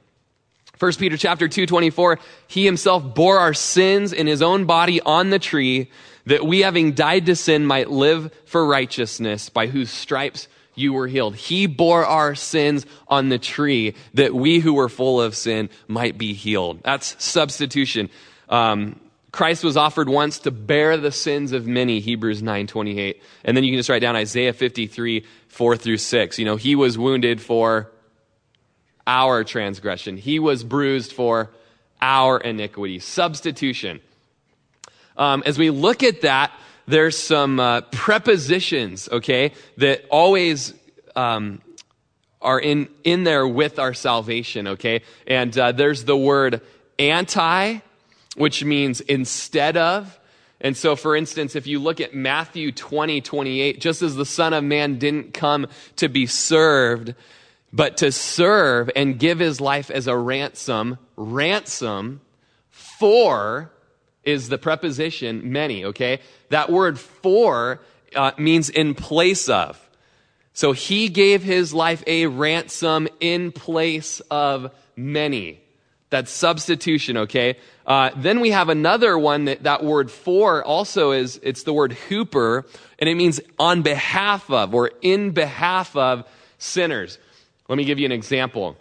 1 0.77 0.93
Peter 0.93 1.17
chapter 1.17 1.47
2 1.47 1.65
24, 1.65 2.19
he 2.47 2.65
himself 2.65 3.15
bore 3.15 3.39
our 3.39 3.53
sins 3.53 4.13
in 4.13 4.27
his 4.27 4.41
own 4.41 4.65
body 4.65 5.01
on 5.01 5.29
the 5.29 5.39
tree 5.39 5.89
that 6.25 6.45
we 6.45 6.62
having 6.62 6.93
died 6.93 7.25
to 7.27 7.36
sin 7.36 7.65
might 7.65 7.89
live 7.89 8.34
for 8.45 8.65
righteousness 8.65 9.49
by 9.49 9.67
whose 9.67 9.89
stripes 9.89 10.47
you 10.75 10.93
were 10.93 11.07
healed. 11.07 11.36
He 11.36 11.65
bore 11.65 12.05
our 12.05 12.36
sins 12.36 12.86
on 13.07 13.29
the 13.29 13.39
tree 13.39 13.95
that 14.13 14.34
we 14.34 14.60
who 14.60 14.73
were 14.73 14.89
full 14.89 15.21
of 15.21 15.36
sin 15.36 15.69
might 15.88 16.17
be 16.17 16.34
healed. 16.34 16.81
That's 16.84 17.21
substitution. 17.23 18.10
Um, 18.49 18.99
Christ 19.31 19.63
was 19.63 19.77
offered 19.77 20.10
once 20.10 20.39
to 20.39 20.51
bear 20.51 20.97
the 20.97 21.12
sins 21.12 21.53
of 21.53 21.65
many, 21.65 21.99
Hebrews 21.99 22.41
9:28. 22.41 23.21
And 23.45 23.55
then 23.55 23.63
you 23.63 23.71
can 23.71 23.79
just 23.79 23.89
write 23.89 24.01
down 24.01 24.15
Isaiah 24.15 24.53
53, 24.53 25.25
4 25.47 25.77
through 25.77 25.97
6. 25.97 26.39
You 26.39 26.45
know, 26.45 26.57
he 26.57 26.75
was 26.75 26.97
wounded 26.97 27.41
for 27.41 27.91
our 29.07 29.43
transgression. 29.43 30.17
He 30.17 30.38
was 30.38 30.63
bruised 30.63 31.13
for 31.13 31.51
our 32.01 32.39
iniquity. 32.39 32.99
Substitution. 32.99 34.01
Um, 35.21 35.43
as 35.45 35.60
we 35.60 35.69
look 35.69 36.01
at 36.01 36.21
that, 36.21 36.51
there's 36.88 37.15
some 37.15 37.60
uh, 37.60 37.81
prepositions, 37.81 39.07
okay, 39.07 39.53
that 39.77 40.03
always 40.10 40.73
um, 41.15 41.62
are 42.41 42.60
in, 42.60 42.89
in 43.03 43.23
there 43.23 43.47
with 43.47 43.77
our 43.77 43.93
salvation, 43.93 44.67
okay? 44.67 45.03
And 45.27 45.55
uh, 45.55 45.73
there's 45.73 46.05
the 46.05 46.17
word 46.17 46.62
anti, 46.97 47.81
which 48.36 48.63
means 48.63 48.99
instead 49.01 49.77
of. 49.77 50.19
And 50.60 50.75
so, 50.75 50.95
for 50.95 51.15
instance, 51.15 51.55
if 51.55 51.67
you 51.67 51.77
look 51.77 52.01
at 52.01 52.15
Matthew 52.15 52.71
20, 52.71 53.21
28, 53.21 53.79
just 53.79 54.01
as 54.01 54.15
the 54.15 54.25
Son 54.25 54.53
of 54.53 54.63
Man 54.63 54.97
didn't 54.97 55.36
come 55.36 55.67
to 55.97 56.10
be 56.10 56.25
served, 56.25 57.13
but 57.71 57.97
to 57.97 58.12
serve 58.12 58.89
and 58.95 59.19
give 59.19 59.38
his 59.38 59.62
life 59.62 59.91
as 59.91 60.07
a 60.07 60.17
ransom, 60.17 60.97
ransom 61.15 62.21
for 62.71 63.71
is 64.23 64.49
the 64.49 64.57
preposition 64.57 65.51
many, 65.51 65.86
okay? 65.86 66.19
That 66.49 66.69
word 66.69 66.99
for 66.99 67.81
uh, 68.15 68.31
means 68.38 68.69
in 68.69 68.93
place 68.93 69.49
of. 69.49 69.79
So 70.53 70.73
he 70.73 71.10
gave 71.10 71.43
his 71.43 71.73
life 71.73 72.03
a 72.07 72.27
ransom 72.27 73.07
in 73.19 73.51
place 73.51 74.19
of 74.31 74.71
many. 74.95 75.62
That's 76.10 76.29
substitution, 76.29 77.17
okay? 77.17 77.57
Uh, 77.86 78.12
then 78.17 78.41
we 78.41 78.51
have 78.51 78.67
another 78.67 79.17
one 79.17 79.45
that 79.45 79.63
that 79.63 79.84
word 79.84 80.12
for 80.12 80.62
also 80.63 81.12
is, 81.12 81.39
it's 81.41 81.63
the 81.63 81.73
word 81.73 81.95
huper, 82.10 82.65
and 82.99 83.10
it 83.10 83.15
means 83.15 83.39
on 83.57 83.81
behalf 83.81 84.49
of 84.51 84.75
or 84.75 84.91
in 85.01 85.31
behalf 85.31 85.95
of 85.95 86.25
sinners. 86.57 87.17
Let 87.69 87.77
me 87.77 87.86
give 87.86 87.97
you 87.97 88.05
an 88.05 88.12
example. 88.12 88.75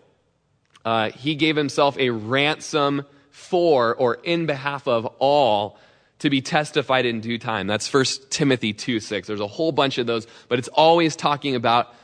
Uh, 0.84 1.10
he 1.10 1.36
gave 1.36 1.54
himself 1.54 1.96
a 1.98 2.10
ransom 2.10 3.06
for 3.30 3.94
or 3.94 4.18
in 4.22 4.46
behalf 4.46 4.86
of 4.86 5.06
all 5.18 5.78
to 6.20 6.30
be 6.30 6.40
testified 6.40 7.06
in 7.06 7.20
due 7.20 7.38
time. 7.38 7.66
That's 7.66 7.92
1 7.92 8.04
Timothy 8.28 8.72
2 8.72 9.00
6. 9.00 9.26
There's 9.26 9.40
a 9.40 9.46
whole 9.46 9.72
bunch 9.72 9.98
of 9.98 10.06
those, 10.06 10.26
but 10.48 10.58
it's 10.58 10.68
always 10.68 11.16
talking 11.16 11.56
about, 11.56 11.94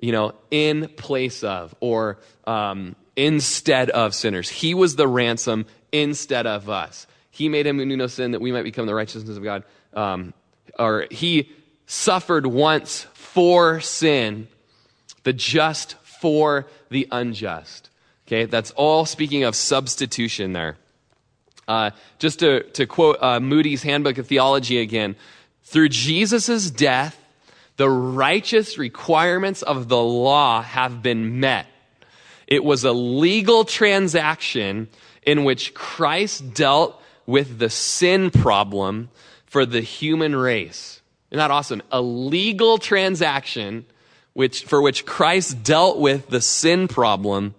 you 0.00 0.12
know, 0.12 0.34
in 0.50 0.88
place 0.96 1.44
of 1.44 1.74
or 1.80 2.18
um, 2.46 2.96
instead 3.16 3.90
of 3.90 4.14
sinners. 4.14 4.48
He 4.48 4.74
was 4.74 4.96
the 4.96 5.06
ransom 5.06 5.66
instead 5.92 6.46
of 6.46 6.70
us. 6.70 7.06
He 7.30 7.48
made 7.48 7.66
him 7.66 7.78
who 7.78 7.84
knew 7.84 7.96
no 7.96 8.06
sin 8.06 8.32
that 8.32 8.40
we 8.40 8.50
might 8.50 8.64
become 8.64 8.86
the 8.86 8.94
righteousness 8.94 9.36
of 9.36 9.44
God. 9.44 9.64
Um, 9.92 10.32
or 10.78 11.06
he 11.10 11.50
suffered 11.86 12.46
once 12.46 13.06
for 13.14 13.80
sin, 13.80 14.48
the 15.24 15.32
just 15.32 15.94
for 16.02 16.66
the 16.90 17.06
unjust. 17.10 17.90
Okay, 18.28 18.44
that's 18.44 18.72
all 18.72 19.06
speaking 19.06 19.44
of 19.44 19.56
substitution 19.56 20.52
there. 20.52 20.76
Uh, 21.66 21.92
just 22.18 22.40
to, 22.40 22.62
to 22.72 22.84
quote 22.84 23.16
uh, 23.22 23.40
Moody's 23.40 23.82
Handbook 23.82 24.18
of 24.18 24.26
Theology 24.26 24.80
again, 24.80 25.16
Through 25.62 25.88
Jesus' 25.88 26.70
death, 26.70 27.18
the 27.78 27.88
righteous 27.88 28.76
requirements 28.76 29.62
of 29.62 29.88
the 29.88 29.96
law 30.02 30.60
have 30.60 31.02
been 31.02 31.40
met. 31.40 31.68
It 32.46 32.62
was 32.62 32.84
a 32.84 32.92
legal 32.92 33.64
transaction 33.64 34.88
in 35.22 35.44
which 35.44 35.72
Christ 35.72 36.52
dealt 36.52 37.00
with 37.24 37.58
the 37.58 37.70
sin 37.70 38.30
problem 38.30 39.08
for 39.46 39.64
the 39.64 39.80
human 39.80 40.36
race. 40.36 41.00
Isn't 41.30 41.38
that 41.38 41.50
awesome? 41.50 41.82
A 41.90 42.02
legal 42.02 42.76
transaction 42.76 43.86
which, 44.34 44.64
for 44.64 44.82
which 44.82 45.06
Christ 45.06 45.62
dealt 45.62 45.98
with 45.98 46.28
the 46.28 46.42
sin 46.42 46.88
problem 46.88 47.54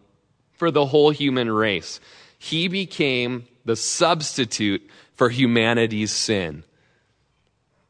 for 0.60 0.70
the 0.70 0.86
whole 0.86 1.10
human 1.10 1.50
race. 1.50 2.00
He 2.38 2.68
became 2.68 3.48
the 3.66 3.76
substitute 3.76 4.88
for 5.16 5.30
humanity's 5.30 6.12
sin. 6.12 6.64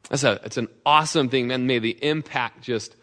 That's 0.08 0.24
a, 0.24 0.40
it's 0.44 0.56
an 0.56 0.68
awesome 0.86 1.28
thing, 1.28 1.48
man. 1.48 1.66
May 1.66 1.80
the 1.80 1.98
impact 2.02 2.62
just 2.62 2.96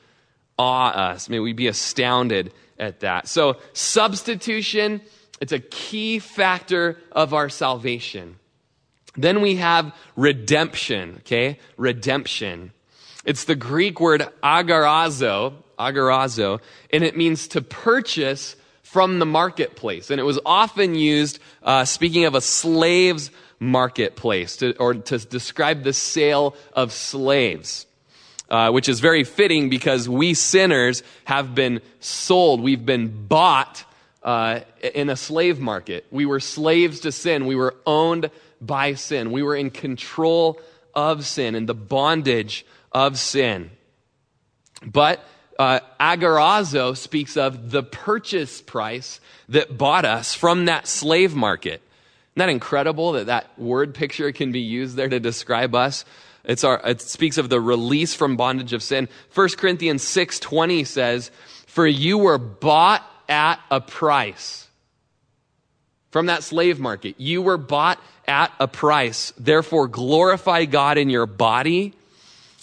awe 0.58 0.89
us. 0.89 1.30
May 1.30 1.39
we 1.39 1.53
be 1.53 1.67
astounded 1.67 2.53
at 2.80 3.01
that. 3.01 3.27
So, 3.27 3.58
substitution, 3.73 5.01
it's 5.39 5.51
a 5.51 5.60
key 5.60 6.19
factor 6.19 6.97
of 7.12 7.34
our 7.34 7.49
salvation. 7.49 8.38
Then 9.15 9.41
we 9.41 9.56
have 9.56 9.93
redemption, 10.15 11.17
okay? 11.19 11.60
Redemption. 11.77 12.71
It's 13.25 13.45
the 13.45 13.56
Greek 13.56 13.99
word 13.99 14.27
agorazo, 14.43 15.53
agorazo, 15.80 16.62
and 16.91 17.03
it 17.03 17.17
means 17.17 17.47
to 17.49 17.62
purchase 17.62 18.56
from 18.97 19.19
the 19.19 19.27
marketplace. 19.27 20.10
And 20.10 20.19
it 20.19 20.23
was 20.23 20.39
often 20.43 20.95
used, 20.95 21.38
uh, 21.62 21.86
speaking 21.86 22.25
of 22.25 22.33
a 22.33 22.41
slave's 22.41 23.29
marketplace, 23.60 24.57
to, 24.57 24.75
or 24.77 24.95
to 24.95 25.19
describe 25.19 25.83
the 25.83 25.93
sale 25.93 26.55
of 26.73 26.91
slaves. 26.91 27.86
Uh, 28.49 28.71
which 28.71 28.89
is 28.89 28.99
very 28.99 29.23
fitting 29.23 29.69
because 29.69 30.10
we 30.10 30.33
sinners 30.33 31.03
have 31.25 31.53
been 31.53 31.79
sold. 31.99 32.60
We've 32.60 32.88
been 32.88 33.27
bought 33.27 33.86
uh, 34.23 34.62
in 34.95 35.12
a 35.12 35.15
slave 35.15 35.60
market. 35.60 36.07
We 36.10 36.25
were 36.25 36.39
slaves 36.39 37.01
to 37.01 37.12
sin. 37.12 37.45
We 37.45 37.55
were 37.55 37.75
owned 37.86 38.31
by 38.60 38.95
sin. 38.95 39.31
We 39.31 39.43
were 39.43 39.55
in 39.55 39.69
control 39.69 40.60
of 40.95 41.23
sin 41.23 41.53
and 41.53 41.69
the 41.69 41.75
bondage 41.75 42.65
of 42.91 43.19
sin. 43.19 43.69
But 44.83 45.23
uh, 45.60 46.93
speaks 46.93 47.38
of 47.38 47.72
the 47.72 47.84
purchase 47.84 48.62
price 48.62 49.20
that 49.50 49.78
bought 49.78 50.06
us 50.06 50.34
from 50.34 50.65
that 50.65 50.88
slave 50.88 51.36
market. 51.36 51.82
Isn't 52.36 52.48
that 52.48 52.50
incredible 52.50 53.13
that 53.13 53.28
that 53.28 53.58
word 53.58 53.96
picture 53.96 54.32
can 54.32 54.52
be 54.52 54.60
used 54.60 54.96
there 54.96 55.10
to 55.10 55.20
describe 55.20 55.74
us? 55.74 56.06
It's 56.43 56.63
our, 56.63 56.80
it 56.86 57.02
speaks 57.02 57.38
of 57.38 57.50
the 57.50 57.60
release 57.60 58.13
from 58.13 58.38
bondage 58.38 58.74
of 58.74 58.84
sin. 58.84 59.10
1 59.34 59.50
Corinthians 59.58 60.04
6.20 60.04 60.86
says, 60.86 61.32
For 61.65 61.86
you 61.86 62.17
were 62.17 62.38
bought 62.38 63.04
at 63.28 63.60
a 63.70 63.82
price. 63.82 64.67
From 66.12 66.28
that 66.28 66.43
slave 66.43 66.80
market. 66.80 67.15
You 67.20 67.41
were 67.41 67.58
bought 67.58 68.00
at 68.28 68.54
a 68.60 68.67
price. 68.67 69.34
Therefore, 69.38 69.88
glorify 69.88 70.65
God 70.65 70.98
in 70.98 71.10
your 71.10 71.26
body 71.26 71.93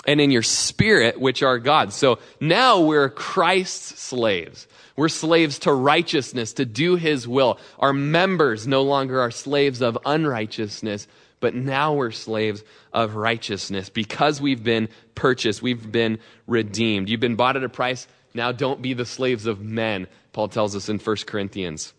and 0.07 0.21
in 0.21 0.31
your 0.31 0.43
spirit, 0.43 1.21
which 1.21 1.43
are 1.43 1.59
God's. 1.59 1.95
So 1.95 2.19
now 2.41 2.81
we're 2.81 3.09
Christ's 3.09 4.01
slaves. 4.01 4.67
We're 4.97 5.09
slaves 5.09 5.59
to 5.61 5.73
righteousness, 5.73 6.53
to 6.55 6.65
do 6.65 6.97
his 6.97 7.27
will. 7.27 7.59
Our 7.79 7.93
members 7.93 8.67
no 8.67 8.83
longer 8.83 9.21
are 9.21 9.31
slaves 9.31 9.83
of 9.83 9.99
unrighteousness, 10.07 11.09
but 11.41 11.55
now 11.55 11.95
we're 11.95 12.13
slaves 12.13 12.63
of 12.93 13.17
righteousness 13.17 13.89
because 13.89 14.41
we've 14.41 14.63
been 14.63 14.89
purchased, 15.15 15.63
we've 15.63 15.91
been 15.91 16.19
redeemed. 16.47 17.09
You've 17.09 17.21
been 17.21 17.37
bought 17.37 17.57
at 17.57 17.65
a 17.65 17.69
price. 17.69 18.07
Now 18.35 18.53
don't 18.53 18.83
be 18.83 18.95
the 18.95 19.05
slaves 19.05 19.47
of 19.47 19.61
men, 19.61 20.07
Paul 20.33 20.49
tells 20.49 20.77
us 20.77 20.89
in 20.89 20.99
1 20.99 21.17
Corinthians. 21.27 21.93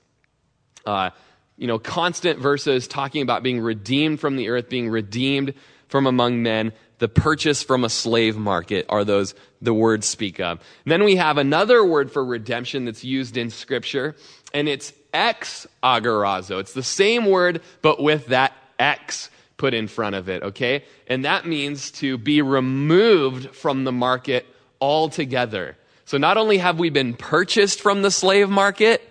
Uh, 0.86 1.10
you 1.58 1.68
know, 1.68 1.80
constant 1.80 2.40
verses 2.40 2.88
talking 2.88 3.22
about 3.22 3.44
being 3.44 3.60
redeemed 3.60 4.20
from 4.20 4.36
the 4.36 4.50
earth, 4.50 4.70
being 4.70 4.90
redeemed 4.90 5.54
from 5.88 6.08
among 6.08 6.44
men 6.44 6.74
the 7.00 7.08
purchase 7.08 7.62
from 7.62 7.84
a 7.84 7.90
slave 7.90 8.38
market 8.38 8.86
are 8.90 9.04
those 9.04 9.36
the 9.62 9.74
words 9.74 10.08
speak 10.08 10.40
of. 10.40 10.60
then 10.86 11.04
we 11.04 11.16
have 11.16 11.38
another 11.38 11.84
word 11.84 12.12
for 12.12 12.24
redemption 12.24 12.86
that's 12.86 13.04
used 13.04 13.38
in 13.38 13.50
scripture, 13.50 14.16
and 14.54 14.70
it's 14.70 14.94
ex 15.14 15.68
agorazo. 15.84 16.60
It's 16.60 16.74
the 16.74 16.84
same 16.84 17.26
word, 17.26 17.62
but 17.82 18.02
with 18.02 18.28
that 18.28 18.54
ex 18.80 19.30
put 19.58 19.74
in 19.74 19.88
front 19.88 20.16
of 20.16 20.30
it, 20.30 20.44
okay? 20.44 20.84
And 21.08 21.26
that 21.26 21.46
means 21.46 21.92
to 21.92 22.18
be 22.18 22.42
removed 22.42 23.56
from 23.56 23.86
the 23.86 23.92
market 23.92 24.46
altogether. 24.82 25.78
So 26.06 26.18
not 26.18 26.38
only 26.38 26.58
have 26.58 26.78
we 26.78 26.90
been 26.90 27.14
purchased 27.14 27.82
from 27.82 28.02
the 28.02 28.12
slave 28.12 28.50
market, 28.50 29.10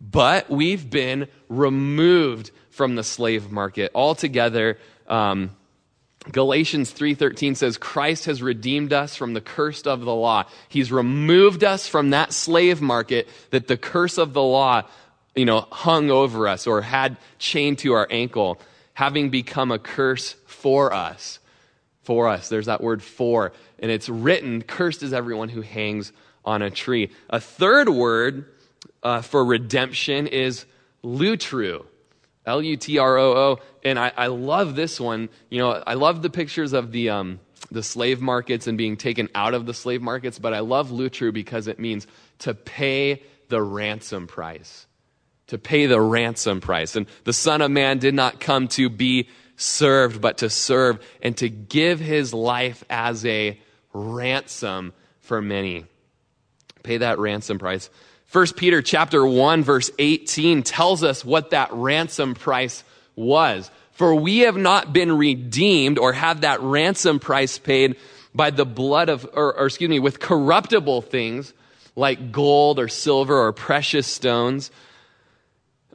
but 0.00 0.50
we've 0.50 0.88
been 0.88 1.28
removed 1.48 2.50
from 2.70 2.94
the 2.94 3.04
slave 3.04 3.50
market 3.50 3.90
altogether. 3.94 4.78
Um, 5.06 5.50
Galatians 6.28 6.92
3:13 6.92 7.54
says 7.54 7.78
Christ 7.78 8.26
has 8.26 8.42
redeemed 8.42 8.92
us 8.92 9.16
from 9.16 9.32
the 9.32 9.40
curse 9.40 9.82
of 9.82 10.02
the 10.02 10.14
law. 10.14 10.44
He's 10.68 10.92
removed 10.92 11.64
us 11.64 11.88
from 11.88 12.10
that 12.10 12.32
slave 12.32 12.82
market 12.82 13.28
that 13.50 13.68
the 13.68 13.78
curse 13.78 14.18
of 14.18 14.34
the 14.34 14.42
law, 14.42 14.82
you 15.34 15.46
know, 15.46 15.66
hung 15.72 16.10
over 16.10 16.46
us 16.46 16.66
or 16.66 16.82
had 16.82 17.16
chained 17.38 17.78
to 17.78 17.94
our 17.94 18.06
ankle, 18.10 18.60
having 18.92 19.30
become 19.30 19.70
a 19.70 19.78
curse 19.78 20.34
for 20.46 20.92
us. 20.92 21.38
For 22.02 22.28
us. 22.28 22.48
There's 22.48 22.66
that 22.66 22.82
word 22.82 23.02
for. 23.02 23.52
And 23.78 23.90
it's 23.90 24.08
written, 24.08 24.62
cursed 24.62 25.02
is 25.02 25.14
everyone 25.14 25.48
who 25.48 25.62
hangs 25.62 26.12
on 26.44 26.60
a 26.60 26.70
tree. 26.70 27.10
A 27.30 27.40
third 27.40 27.88
word 27.88 28.44
uh, 29.02 29.22
for 29.22 29.44
redemption 29.44 30.26
is 30.26 30.66
lutroo. 31.02 31.84
L 32.46 32.62
U 32.62 32.76
T 32.76 32.98
R 32.98 33.18
O 33.18 33.32
O. 33.32 33.58
And 33.84 33.98
I, 33.98 34.12
I, 34.16 34.26
love 34.28 34.74
this 34.74 34.98
one. 35.00 35.28
You 35.48 35.58
know, 35.58 35.82
I 35.86 35.94
love 35.94 36.22
the 36.22 36.30
pictures 36.30 36.72
of 36.72 36.92
the, 36.92 37.10
um, 37.10 37.40
the 37.70 37.82
slave 37.82 38.20
markets 38.20 38.66
and 38.66 38.76
being 38.76 38.96
taken 38.96 39.28
out 39.34 39.54
of 39.54 39.66
the 39.66 39.74
slave 39.74 40.02
markets, 40.02 40.38
but 40.38 40.54
I 40.54 40.60
love 40.60 40.90
Lutroo 40.90 41.32
because 41.32 41.68
it 41.68 41.78
means 41.78 42.06
to 42.40 42.54
pay 42.54 43.22
the 43.48 43.62
ransom 43.62 44.26
price. 44.26 44.86
To 45.48 45.58
pay 45.58 45.86
the 45.86 46.00
ransom 46.00 46.60
price. 46.60 46.96
And 46.96 47.06
the 47.24 47.32
Son 47.32 47.60
of 47.60 47.70
Man 47.70 47.98
did 47.98 48.14
not 48.14 48.40
come 48.40 48.68
to 48.68 48.88
be 48.88 49.28
served, 49.56 50.20
but 50.20 50.38
to 50.38 50.48
serve 50.48 51.04
and 51.22 51.36
to 51.38 51.48
give 51.48 52.00
his 52.00 52.32
life 52.32 52.84
as 52.88 53.24
a 53.26 53.60
ransom 53.92 54.92
for 55.20 55.42
many. 55.42 55.84
Pay 56.82 56.98
that 56.98 57.18
ransom 57.18 57.58
price. 57.58 57.90
1 58.32 58.46
Peter 58.56 58.80
chapter 58.80 59.26
1 59.26 59.64
verse 59.64 59.90
18 59.98 60.62
tells 60.62 61.02
us 61.02 61.24
what 61.24 61.50
that 61.50 61.72
ransom 61.72 62.34
price 62.34 62.84
was. 63.16 63.70
For 63.92 64.14
we 64.14 64.40
have 64.40 64.56
not 64.56 64.92
been 64.92 65.18
redeemed 65.18 65.98
or 65.98 66.12
have 66.12 66.42
that 66.42 66.60
ransom 66.60 67.18
price 67.18 67.58
paid 67.58 67.96
by 68.34 68.50
the 68.50 68.64
blood 68.64 69.08
of, 69.08 69.28
or, 69.34 69.58
or 69.58 69.66
excuse 69.66 69.90
me, 69.90 69.98
with 69.98 70.20
corruptible 70.20 71.02
things 71.02 71.52
like 71.96 72.30
gold 72.30 72.78
or 72.78 72.88
silver 72.88 73.36
or 73.36 73.52
precious 73.52 74.06
stones. 74.06 74.70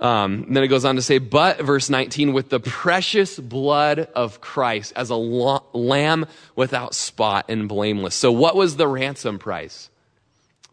Um, 0.01 0.53
then 0.53 0.61
it 0.61 0.67
goes 0.67 0.83
on 0.83 0.97
to 0.97 1.01
say, 1.01 1.19
but 1.19 1.61
verse 1.61 1.89
19, 1.89 2.33
with 2.33 2.49
the 2.49 2.59
precious 2.59 3.39
blood 3.39 3.99
of 4.13 4.41
Christ 4.41 4.91
as 4.97 5.09
a 5.09 5.15
lamb 5.15 6.25
without 6.57 6.93
spot 6.93 7.45
and 7.47 7.69
blameless. 7.69 8.13
So 8.13 8.29
what 8.31 8.57
was 8.57 8.75
the 8.75 8.89
ransom 8.89 9.39
price? 9.39 9.89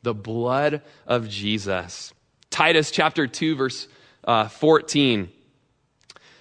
The 0.02 0.14
blood 0.14 0.82
of 1.06 1.28
Jesus. 1.28 2.12
Titus 2.50 2.90
chapter 2.90 3.26
2, 3.26 3.56
verse 3.56 3.88
uh, 4.24 4.48
14. 4.48 5.30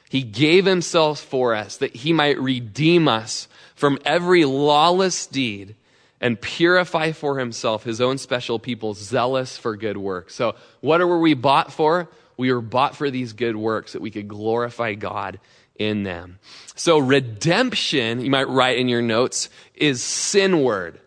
He 0.10 0.24
gave 0.24 0.66
himself 0.66 1.20
for 1.20 1.56
us 1.56 1.78
that 1.78 1.96
he 1.96 2.12
might 2.12 2.40
redeem 2.40 3.08
us 3.08 3.48
from 3.76 3.98
every 4.06 4.44
lawless 4.46 5.26
deed 5.26 5.76
and 6.20 6.40
purify 6.40 7.14
for 7.14 7.40
himself 7.40 7.84
his 7.84 8.02
own 8.02 8.18
special 8.18 8.60
people, 8.60 8.94
zealous 8.94 9.58
for 9.58 9.76
good 9.76 9.98
works. 9.98 10.36
So, 10.36 10.56
what 10.82 11.00
were 11.00 11.20
we 11.20 11.34
bought 11.34 11.72
for? 11.72 12.10
We 12.38 12.54
were 12.54 12.62
bought 12.62 12.96
for 12.96 13.10
these 13.10 13.34
good 13.34 13.56
works 13.56 13.94
that 13.94 14.02
we 14.02 14.12
could 14.12 14.28
glorify 14.28 14.94
God 14.94 15.40
in 15.76 16.04
them. 16.04 16.40
So, 16.76 17.00
redemption, 17.00 18.22
you 18.22 18.30
might 18.30 18.50
write 18.50 18.78
in 18.78 18.88
your 18.88 19.02
notes, 19.02 19.50
is 19.76 20.04
sinward. 20.04 21.00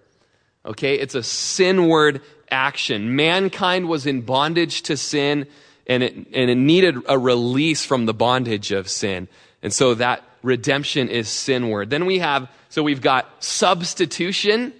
Okay, 0.66 0.98
it's 0.98 1.14
a 1.14 1.22
sinward 1.22 2.22
action. 2.54 3.16
Mankind 3.16 3.88
was 3.88 4.06
in 4.06 4.22
bondage 4.22 4.82
to 4.82 4.96
sin 4.96 5.46
and 5.86 6.02
it, 6.02 6.14
and 6.14 6.50
it 6.50 6.54
needed 6.54 6.96
a 7.08 7.18
release 7.18 7.84
from 7.84 8.06
the 8.06 8.14
bondage 8.14 8.72
of 8.72 8.88
sin. 8.88 9.28
And 9.62 9.72
so 9.72 9.94
that 9.94 10.22
redemption 10.42 11.08
is 11.08 11.28
sinward. 11.28 11.90
Then 11.90 12.06
we 12.06 12.20
have, 12.20 12.50
so 12.70 12.82
we've 12.82 13.02
got 13.02 13.44
substitution. 13.44 14.72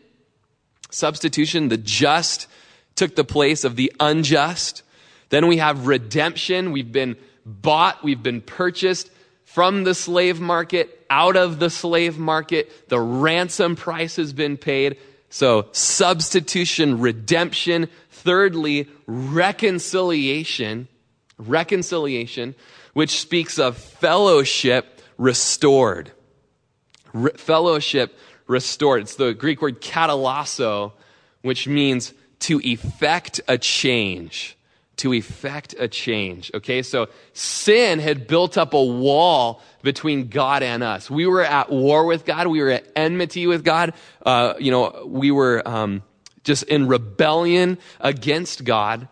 Substitution, 0.90 1.68
the 1.68 1.76
just 1.76 2.46
took 2.94 3.16
the 3.16 3.24
place 3.24 3.64
of 3.64 3.76
the 3.76 3.92
unjust. 4.00 4.82
Then 5.28 5.48
we 5.48 5.56
have 5.58 5.86
redemption. 5.86 6.72
We've 6.72 6.92
been 6.92 7.16
bought, 7.44 8.02
we've 8.04 8.22
been 8.22 8.40
purchased 8.40 9.10
from 9.44 9.84
the 9.84 9.94
slave 9.94 10.40
market 10.40 11.04
out 11.10 11.36
of 11.36 11.58
the 11.58 11.70
slave 11.70 12.18
market. 12.18 12.88
The 12.88 13.00
ransom 13.00 13.76
price 13.76 14.16
has 14.16 14.32
been 14.32 14.56
paid. 14.56 14.96
So, 15.34 15.66
substitution, 15.72 17.00
redemption. 17.00 17.88
Thirdly, 18.08 18.88
reconciliation. 19.08 20.86
Reconciliation, 21.38 22.54
which 22.92 23.18
speaks 23.20 23.58
of 23.58 23.76
fellowship 23.76 25.02
restored. 25.18 26.12
Re- 27.12 27.32
fellowship 27.36 28.16
restored. 28.46 29.02
It's 29.02 29.16
the 29.16 29.34
Greek 29.34 29.60
word 29.60 29.80
katallasso, 29.80 30.92
which 31.42 31.66
means 31.66 32.14
to 32.38 32.60
effect 32.60 33.40
a 33.48 33.58
change. 33.58 34.56
To 34.98 35.12
effect 35.12 35.74
a 35.80 35.88
change. 35.88 36.52
Okay, 36.54 36.80
so 36.82 37.08
sin 37.32 37.98
had 37.98 38.28
built 38.28 38.56
up 38.56 38.72
a 38.72 38.84
wall 38.84 39.60
between 39.84 40.28
God 40.28 40.64
and 40.64 40.82
us. 40.82 41.08
We 41.08 41.26
were 41.26 41.42
at 41.42 41.70
war 41.70 42.06
with 42.06 42.24
God. 42.24 42.48
We 42.48 42.60
were 42.60 42.70
at 42.70 42.90
enmity 42.96 43.46
with 43.46 43.62
God. 43.62 43.94
Uh, 44.24 44.54
you 44.58 44.72
know, 44.72 45.04
we 45.06 45.30
were 45.30 45.66
um, 45.68 46.02
just 46.42 46.64
in 46.64 46.88
rebellion 46.88 47.78
against 48.00 48.64
God. 48.64 49.08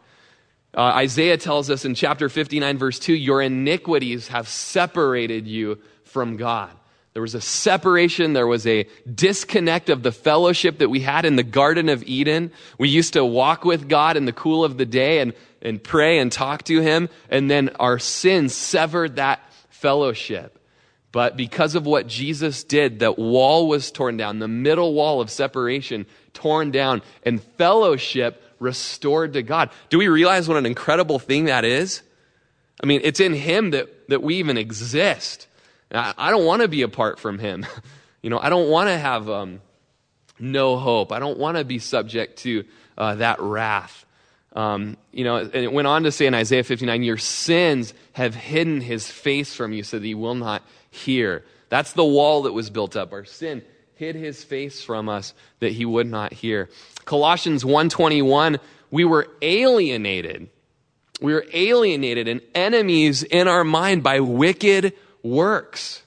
Uh, 0.75 0.81
Isaiah 0.81 1.37
tells 1.37 1.71
us 1.71 1.85
in 1.85 1.95
chapter 1.95 2.29
59, 2.29 2.79
verse 2.79 2.99
2, 2.99 3.13
your 3.13 3.43
iniquities 3.43 4.29
have 4.29 4.49
separated 4.49 5.47
you 5.47 5.79
from 6.05 6.37
God. 6.37 6.71
There 7.13 7.21
was 7.21 7.35
a 7.35 7.43
separation. 7.43 8.33
There 8.33 8.47
was 8.47 8.67
a 8.67 8.89
disconnect 9.15 9.91
of 9.91 10.03
the 10.03 10.13
fellowship 10.13 10.79
that 10.79 10.89
we 10.89 11.01
had 11.01 11.27
in 11.27 11.37
the 11.37 11.43
Garden 11.43 11.91
of 11.91 12.03
Eden. 12.05 12.53
We 12.79 12.89
used 12.89 13.13
to 13.13 13.25
walk 13.25 13.67
with 13.67 13.87
God 13.87 14.17
in 14.17 14.25
the 14.25 14.33
cool 14.33 14.65
of 14.65 14.79
the 14.79 14.87
day 14.87 15.19
and, 15.19 15.35
and 15.61 15.83
pray 15.83 16.19
and 16.19 16.33
talk 16.33 16.65
to 16.65 16.81
Him. 16.81 17.11
And 17.29 17.51
then 17.51 17.69
our 17.79 17.99
sins 17.99 18.55
severed 18.55 19.17
that 19.17 19.41
fellowship. 19.69 20.59
But 21.13 21.37
because 21.37 21.75
of 21.75 21.85
what 21.85 22.07
Jesus 22.07 22.65
did, 22.65 23.01
that 23.01 23.19
wall 23.19 23.69
was 23.69 23.91
torn 23.93 24.17
down, 24.17 24.39
the 24.39 24.49
middle 24.49 24.95
wall 24.95 25.21
of 25.21 25.31
separation 25.31 26.07
torn 26.33 26.71
down, 26.71 27.03
and 27.23 27.43
fellowship 27.59 28.43
restored 28.59 29.35
to 29.35 29.43
God. 29.43 29.71
Do 29.91 29.99
we 29.99 30.09
realize 30.09 30.49
what 30.49 30.57
an 30.57 30.65
incredible 30.65 31.19
thing 31.19 31.45
that 31.45 31.65
is? 31.65 32.03
I 32.83 32.87
mean, 32.87 33.03
it's 33.05 33.21
in 33.21 33.35
Him 33.35 33.71
that, 33.71 34.09
that 34.09 34.23
we 34.23 34.37
even 34.37 34.57
exist. 34.57 35.47
I, 35.91 36.31
don't 36.31 36.47
want 36.47 36.63
to 36.63 36.69
be 36.69 36.83
apart 36.83 37.19
from 37.19 37.39
Him. 37.39 37.67
You 38.25 38.31
know, 38.31 38.39
I 38.39 38.51
don't 38.51 38.71
want 38.71 38.89
to 38.89 38.97
have 38.97 39.29
um, 39.29 39.61
no 40.39 40.77
hope. 40.77 41.11
I 41.11 41.19
don't 41.19 41.39
want 41.39 41.57
to 41.57 41.65
be 41.65 41.81
subject 41.81 42.39
to 42.43 42.65
uh, 42.97 43.17
that 43.17 43.41
wrath. 43.41 44.07
Um, 44.55 44.97
you 45.11 45.25
know, 45.25 45.39
and 45.39 45.55
it 45.57 45.73
went 45.73 45.89
on 45.89 46.05
to 46.05 46.13
say 46.13 46.27
in 46.27 46.35
Isaiah 46.35 46.63
59, 46.63 47.03
your 47.03 47.17
sins 47.17 47.95
have 48.13 48.37
hidden 48.37 48.81
his 48.81 49.11
face 49.11 49.57
from 49.57 49.73
you 49.73 49.83
so 49.83 49.99
that 49.99 50.07
he 50.07 50.15
will 50.15 50.37
not 50.37 50.63
hear. 50.93 51.45
That's 51.69 51.95
the 51.95 52.05
wall 52.05 52.43
that 52.43 52.53
was 52.53 52.71
built 52.71 52.95
up. 52.95 53.13
Our 53.13 53.25
sin 53.25 53.63
hid 53.97 54.15
his 54.15 54.45
face 54.45 54.83
from 54.83 55.09
us 55.09 55.35
that 55.61 55.73
he 55.73 55.85
would 55.85 56.07
not 56.07 56.33
hear. 56.33 56.69
Colossians 57.05 57.65
1:21, 57.65 58.59
we 58.91 59.05
were 59.05 59.29
alienated. 59.41 60.49
We 61.21 61.33
were 61.33 61.47
alienated 61.53 62.29
and 62.29 62.41
enemies 62.55 63.23
in 63.23 63.49
our 63.49 63.65
mind 63.65 64.03
by 64.03 64.21
wicked 64.21 64.93
works. 65.23 66.03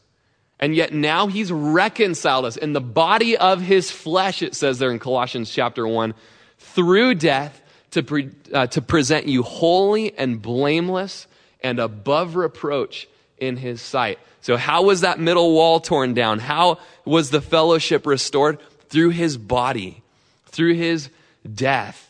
And 0.59 0.75
yet 0.75 0.93
now 0.93 1.27
he's 1.27 1.51
reconciled 1.51 2.45
us 2.45 2.57
in 2.57 2.73
the 2.73 2.81
body 2.81 3.35
of 3.35 3.61
his 3.61 3.91
flesh, 3.91 4.41
it 4.41 4.55
says 4.55 4.79
there 4.79 4.91
in 4.91 4.99
Colossians 4.99 5.51
chapter 5.51 5.87
1, 5.87 6.13
through 6.59 7.15
death 7.15 7.61
to, 7.91 8.03
pre, 8.03 8.29
uh, 8.53 8.67
to 8.67 8.81
present 8.81 9.27
you 9.27 9.43
holy 9.43 10.17
and 10.17 10.41
blameless 10.41 11.27
and 11.61 11.79
above 11.79 12.35
reproach 12.35 13.07
in 13.37 13.57
his 13.57 13.81
sight. 13.81 14.19
So, 14.45 14.57
how 14.57 14.83
was 14.83 15.01
that 15.01 15.19
middle 15.19 15.53
wall 15.53 15.79
torn 15.79 16.13
down? 16.13 16.37
How 16.37 16.77
was 17.03 17.31
the 17.31 17.41
fellowship 17.41 18.05
restored? 18.05 18.59
Through 18.89 19.09
his 19.09 19.37
body, 19.37 20.03
through 20.45 20.75
his 20.75 21.09
death. 21.51 22.07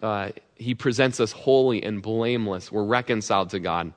Uh, 0.00 0.30
he 0.54 0.74
presents 0.74 1.20
us 1.20 1.32
holy 1.32 1.82
and 1.82 2.00
blameless. 2.00 2.72
We're 2.72 2.84
reconciled 2.84 3.50
to 3.50 3.58
God. 3.58 3.92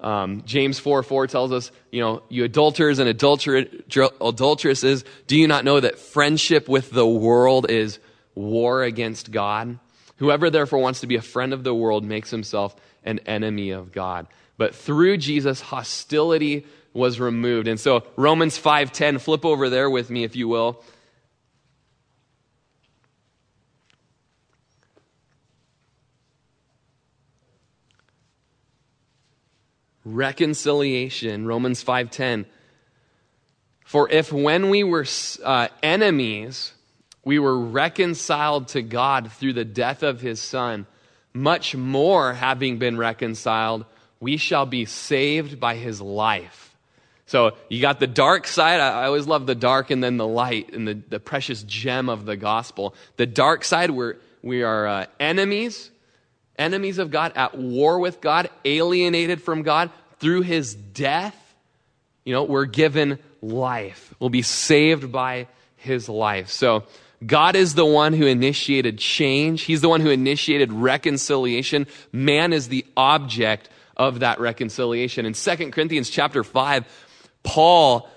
Um, 0.00 0.44
James 0.46 0.78
4 0.78 1.02
4 1.02 1.26
tells 1.26 1.52
us, 1.52 1.70
you 1.90 2.00
know, 2.00 2.22
you 2.30 2.44
adulterers 2.44 2.98
and 3.00 3.08
adulteresses, 3.10 5.04
do 5.26 5.36
you 5.36 5.46
not 5.46 5.66
know 5.66 5.78
that 5.78 5.98
friendship 5.98 6.70
with 6.70 6.90
the 6.90 7.06
world 7.06 7.70
is 7.70 7.98
war 8.34 8.82
against 8.82 9.30
God? 9.30 9.78
Whoever 10.16 10.48
therefore 10.48 10.78
wants 10.78 11.00
to 11.00 11.06
be 11.06 11.16
a 11.16 11.22
friend 11.22 11.52
of 11.52 11.64
the 11.64 11.74
world 11.74 12.02
makes 12.02 12.30
himself 12.30 12.74
an 13.04 13.18
enemy 13.26 13.72
of 13.72 13.92
God. 13.92 14.26
But 14.56 14.74
through 14.74 15.16
Jesus, 15.18 15.60
hostility 15.60 16.66
was 16.92 17.18
removed. 17.18 17.66
And 17.66 17.78
so 17.78 18.04
Romans 18.16 18.56
5:10, 18.58 19.18
flip 19.18 19.44
over 19.44 19.68
there 19.68 19.90
with 19.90 20.10
me 20.10 20.24
if 20.24 20.36
you 20.36 20.48
will. 20.48 20.82
Reconciliation, 30.04 31.46
Romans 31.46 31.82
5:10. 31.82 32.46
For 33.84 34.08
if 34.10 34.32
when 34.32 34.70
we 34.70 34.84
were 34.84 35.06
uh, 35.42 35.68
enemies, 35.82 36.72
we 37.24 37.38
were 37.38 37.58
reconciled 37.58 38.68
to 38.68 38.82
God 38.82 39.32
through 39.32 39.54
the 39.54 39.64
death 39.64 40.02
of 40.02 40.20
his 40.20 40.40
son, 40.42 40.86
much 41.32 41.74
more 41.74 42.34
having 42.34 42.78
been 42.78 42.98
reconciled, 42.98 43.86
we 44.24 44.38
shall 44.38 44.64
be 44.64 44.86
saved 44.86 45.60
by 45.60 45.74
his 45.74 46.00
life. 46.00 46.74
So 47.26 47.52
you 47.68 47.82
got 47.82 48.00
the 48.00 48.06
dark 48.06 48.46
side. 48.46 48.80
I 48.80 49.04
always 49.04 49.26
love 49.26 49.44
the 49.44 49.54
dark 49.54 49.90
and 49.90 50.02
then 50.02 50.16
the 50.16 50.26
light 50.26 50.72
and 50.72 50.88
the, 50.88 50.94
the 50.94 51.20
precious 51.20 51.62
gem 51.62 52.08
of 52.08 52.24
the 52.24 52.34
gospel. 52.34 52.94
The 53.18 53.26
dark 53.26 53.64
side, 53.64 53.90
we're, 53.90 54.16
we 54.42 54.62
are 54.62 54.86
uh, 54.86 55.06
enemies, 55.20 55.90
enemies 56.58 56.96
of 56.96 57.10
God, 57.10 57.32
at 57.36 57.54
war 57.54 57.98
with 57.98 58.22
God, 58.22 58.48
alienated 58.64 59.42
from 59.42 59.62
God. 59.62 59.90
Through 60.20 60.40
his 60.40 60.74
death, 60.74 61.36
you 62.24 62.32
know, 62.32 62.44
we're 62.44 62.64
given 62.64 63.18
life. 63.42 64.14
We'll 64.18 64.30
be 64.30 64.40
saved 64.40 65.12
by 65.12 65.48
his 65.76 66.08
life. 66.08 66.48
So 66.48 66.84
God 67.26 67.56
is 67.56 67.74
the 67.74 67.84
one 67.84 68.14
who 68.14 68.24
initiated 68.24 68.96
change. 68.96 69.62
He's 69.64 69.82
the 69.82 69.90
one 69.90 70.00
who 70.00 70.08
initiated 70.08 70.72
reconciliation. 70.72 71.86
Man 72.10 72.54
is 72.54 72.68
the 72.68 72.86
object 72.96 73.68
of 73.96 74.20
that 74.20 74.40
reconciliation. 74.40 75.26
In 75.26 75.32
2 75.32 75.70
Corinthians 75.70 76.10
chapter 76.10 76.44
5, 76.44 76.84
Paul 77.42 78.08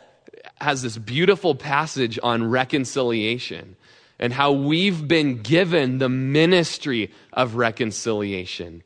has 0.56 0.82
this 0.82 0.98
beautiful 0.98 1.56
passage 1.56 2.20
on 2.22 2.50
reconciliation 2.50 3.76
and 4.20 4.34
how 4.34 4.52
we've 4.52 5.08
been 5.08 5.42
given 5.42 6.00
the 6.00 6.10
ministry 6.10 7.12
of 7.34 7.56
reconciliation. 7.56 8.84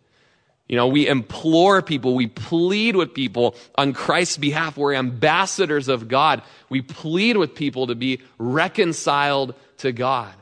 You 0.68 0.78
know, 0.78 0.88
we 0.88 1.08
implore 1.08 1.82
people, 1.82 2.16
we 2.16 2.28
plead 2.28 2.96
with 2.96 3.14
people 3.14 3.56
on 3.76 3.94
Christ's 3.94 4.38
behalf. 4.38 4.78
We're 4.78 4.94
ambassadors 4.94 5.88
of 5.88 6.08
God. 6.08 6.42
We 6.70 6.82
plead 6.82 7.38
with 7.38 7.56
people 7.56 7.88
to 7.88 7.96
be 7.96 8.22
reconciled 8.38 9.54
to 9.80 9.92
God. 9.92 10.34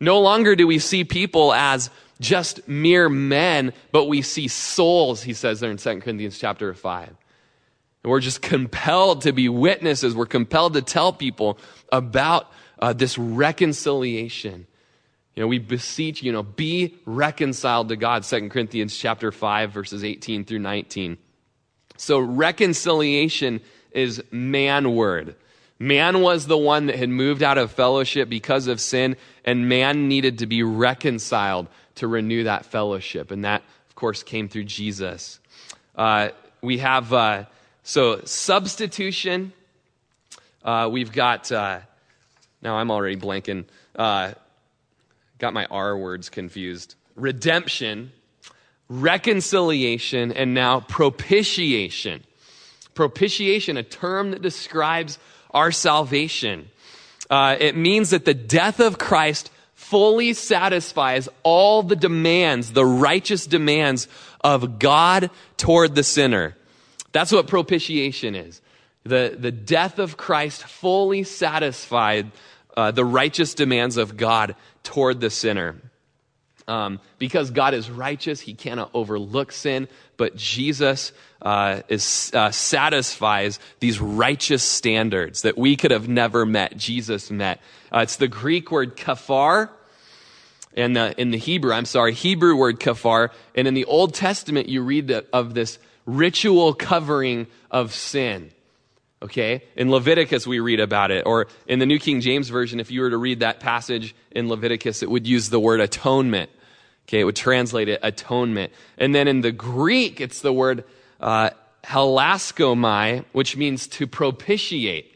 No 0.00 0.20
longer 0.20 0.54
do 0.54 0.66
we 0.66 0.78
see 0.78 1.04
people 1.04 1.54
as 1.54 1.88
just 2.20 2.66
mere 2.68 3.08
men, 3.08 3.72
but 3.92 4.06
we 4.06 4.22
see 4.22 4.48
souls, 4.48 5.22
he 5.22 5.34
says 5.34 5.60
there 5.60 5.70
in 5.70 5.76
2 5.76 6.00
Corinthians 6.00 6.38
chapter 6.38 6.72
5. 6.72 7.08
And 7.08 8.10
we're 8.10 8.20
just 8.20 8.42
compelled 8.42 9.22
to 9.22 9.32
be 9.32 9.48
witnesses. 9.48 10.14
We're 10.14 10.26
compelled 10.26 10.74
to 10.74 10.82
tell 10.82 11.12
people 11.12 11.58
about 11.90 12.52
uh, 12.78 12.92
this 12.92 13.16
reconciliation. 13.18 14.66
You 15.34 15.42
know, 15.42 15.46
we 15.48 15.58
beseech, 15.58 16.22
you 16.22 16.30
know, 16.30 16.42
be 16.42 16.94
reconciled 17.06 17.88
to 17.88 17.96
God, 17.96 18.22
2 18.22 18.48
Corinthians 18.50 18.96
chapter 18.96 19.32
5, 19.32 19.72
verses 19.72 20.04
18 20.04 20.44
through 20.44 20.60
19. 20.60 21.18
So 21.96 22.18
reconciliation 22.18 23.60
is 23.90 24.22
man 24.30 24.94
word. 24.94 25.34
Man 25.78 26.20
was 26.20 26.46
the 26.46 26.58
one 26.58 26.86
that 26.86 26.96
had 26.96 27.08
moved 27.08 27.42
out 27.42 27.58
of 27.58 27.72
fellowship 27.72 28.28
because 28.28 28.68
of 28.68 28.80
sin, 28.80 29.16
and 29.44 29.68
man 29.68 30.08
needed 30.08 30.38
to 30.38 30.46
be 30.46 30.62
reconciled 30.62 31.68
to 31.96 32.08
renew 32.08 32.44
that 32.44 32.66
fellowship. 32.66 33.30
And 33.30 33.44
that, 33.44 33.62
of 33.88 33.94
course, 33.94 34.22
came 34.22 34.48
through 34.48 34.64
Jesus. 34.64 35.40
Uh, 35.94 36.30
we 36.60 36.78
have, 36.78 37.12
uh, 37.12 37.44
so 37.82 38.22
substitution. 38.24 39.52
Uh, 40.64 40.88
we've 40.90 41.12
got, 41.12 41.52
uh, 41.52 41.80
now 42.62 42.76
I'm 42.76 42.90
already 42.90 43.16
blanking, 43.16 43.66
uh, 43.94 44.32
got 45.38 45.52
my 45.52 45.66
R 45.66 45.96
words 45.96 46.30
confused. 46.30 46.94
Redemption, 47.14 48.12
reconciliation, 48.88 50.32
and 50.32 50.54
now 50.54 50.80
propitiation. 50.80 52.24
Propitiation, 52.94 53.76
a 53.76 53.82
term 53.82 54.30
that 54.30 54.42
describes 54.42 55.18
our 55.50 55.70
salvation. 55.70 56.70
Uh, 57.30 57.56
it 57.58 57.76
means 57.76 58.10
that 58.10 58.24
the 58.24 58.34
death 58.34 58.80
of 58.80 58.98
Christ 58.98 59.50
fully 59.84 60.32
satisfies 60.32 61.28
all 61.42 61.82
the 61.82 61.96
demands, 61.96 62.72
the 62.72 62.86
righteous 62.86 63.46
demands 63.46 64.08
of 64.42 64.78
God 64.78 65.30
toward 65.58 65.94
the 65.94 66.02
sinner. 66.02 66.56
That's 67.12 67.30
what 67.30 67.46
propitiation 67.46 68.34
is. 68.34 68.62
The, 69.04 69.36
the 69.38 69.52
death 69.52 69.98
of 69.98 70.16
Christ 70.16 70.64
fully 70.64 71.22
satisfied 71.22 72.30
uh, 72.74 72.92
the 72.92 73.04
righteous 73.04 73.54
demands 73.54 73.98
of 73.98 74.16
God 74.16 74.56
toward 74.82 75.20
the 75.20 75.30
sinner. 75.30 75.76
Um, 76.66 77.00
because 77.18 77.50
God 77.50 77.74
is 77.74 77.90
righteous, 77.90 78.40
he 78.40 78.54
cannot 78.54 78.90
overlook 78.94 79.52
sin, 79.52 79.86
but 80.16 80.34
Jesus 80.34 81.12
uh, 81.42 81.82
is, 81.88 82.32
uh, 82.34 82.50
satisfies 82.50 83.60
these 83.80 84.00
righteous 84.00 84.62
standards 84.62 85.42
that 85.42 85.58
we 85.58 85.76
could 85.76 85.90
have 85.90 86.08
never 86.08 86.46
met. 86.46 86.76
Jesus 86.76 87.30
met. 87.30 87.60
Uh, 87.92 87.98
it's 87.98 88.16
the 88.16 88.28
Greek 88.28 88.70
word 88.70 88.96
kafar, 88.96 89.68
and 90.74 90.96
the, 90.96 91.14
in 91.20 91.30
the 91.30 91.38
Hebrew, 91.38 91.72
I'm 91.72 91.84
sorry, 91.84 92.14
Hebrew 92.14 92.56
word 92.56 92.80
kafar. 92.80 93.30
And 93.54 93.68
in 93.68 93.74
the 93.74 93.84
Old 93.84 94.14
Testament, 94.14 94.68
you 94.68 94.80
read 94.82 95.08
the, 95.08 95.26
of 95.32 95.52
this 95.52 95.78
ritual 96.06 96.72
covering 96.72 97.46
of 97.70 97.92
sin. 97.92 98.50
Okay? 99.24 99.62
In 99.74 99.90
Leviticus, 99.90 100.46
we 100.46 100.60
read 100.60 100.80
about 100.80 101.10
it. 101.10 101.24
Or 101.26 101.46
in 101.66 101.78
the 101.78 101.86
New 101.86 101.98
King 101.98 102.20
James 102.20 102.50
Version, 102.50 102.78
if 102.78 102.90
you 102.90 103.00
were 103.00 103.10
to 103.10 103.16
read 103.16 103.40
that 103.40 103.58
passage 103.58 104.14
in 104.30 104.48
Leviticus, 104.48 105.02
it 105.02 105.10
would 105.10 105.26
use 105.26 105.48
the 105.48 105.58
word 105.58 105.80
atonement. 105.80 106.50
Okay? 107.08 107.20
It 107.20 107.24
would 107.24 107.36
translate 107.36 107.88
it 107.88 108.00
atonement. 108.02 108.72
And 108.98 109.14
then 109.14 109.26
in 109.26 109.40
the 109.40 109.50
Greek, 109.50 110.20
it's 110.20 110.42
the 110.42 110.52
word 110.52 110.84
uh, 111.20 111.50
which 113.32 113.56
means 113.56 113.86
to 113.86 114.06
propitiate. 114.06 115.10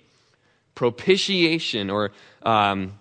Propitiation, 0.75 1.91
or 1.91 2.13
um, 2.45 2.99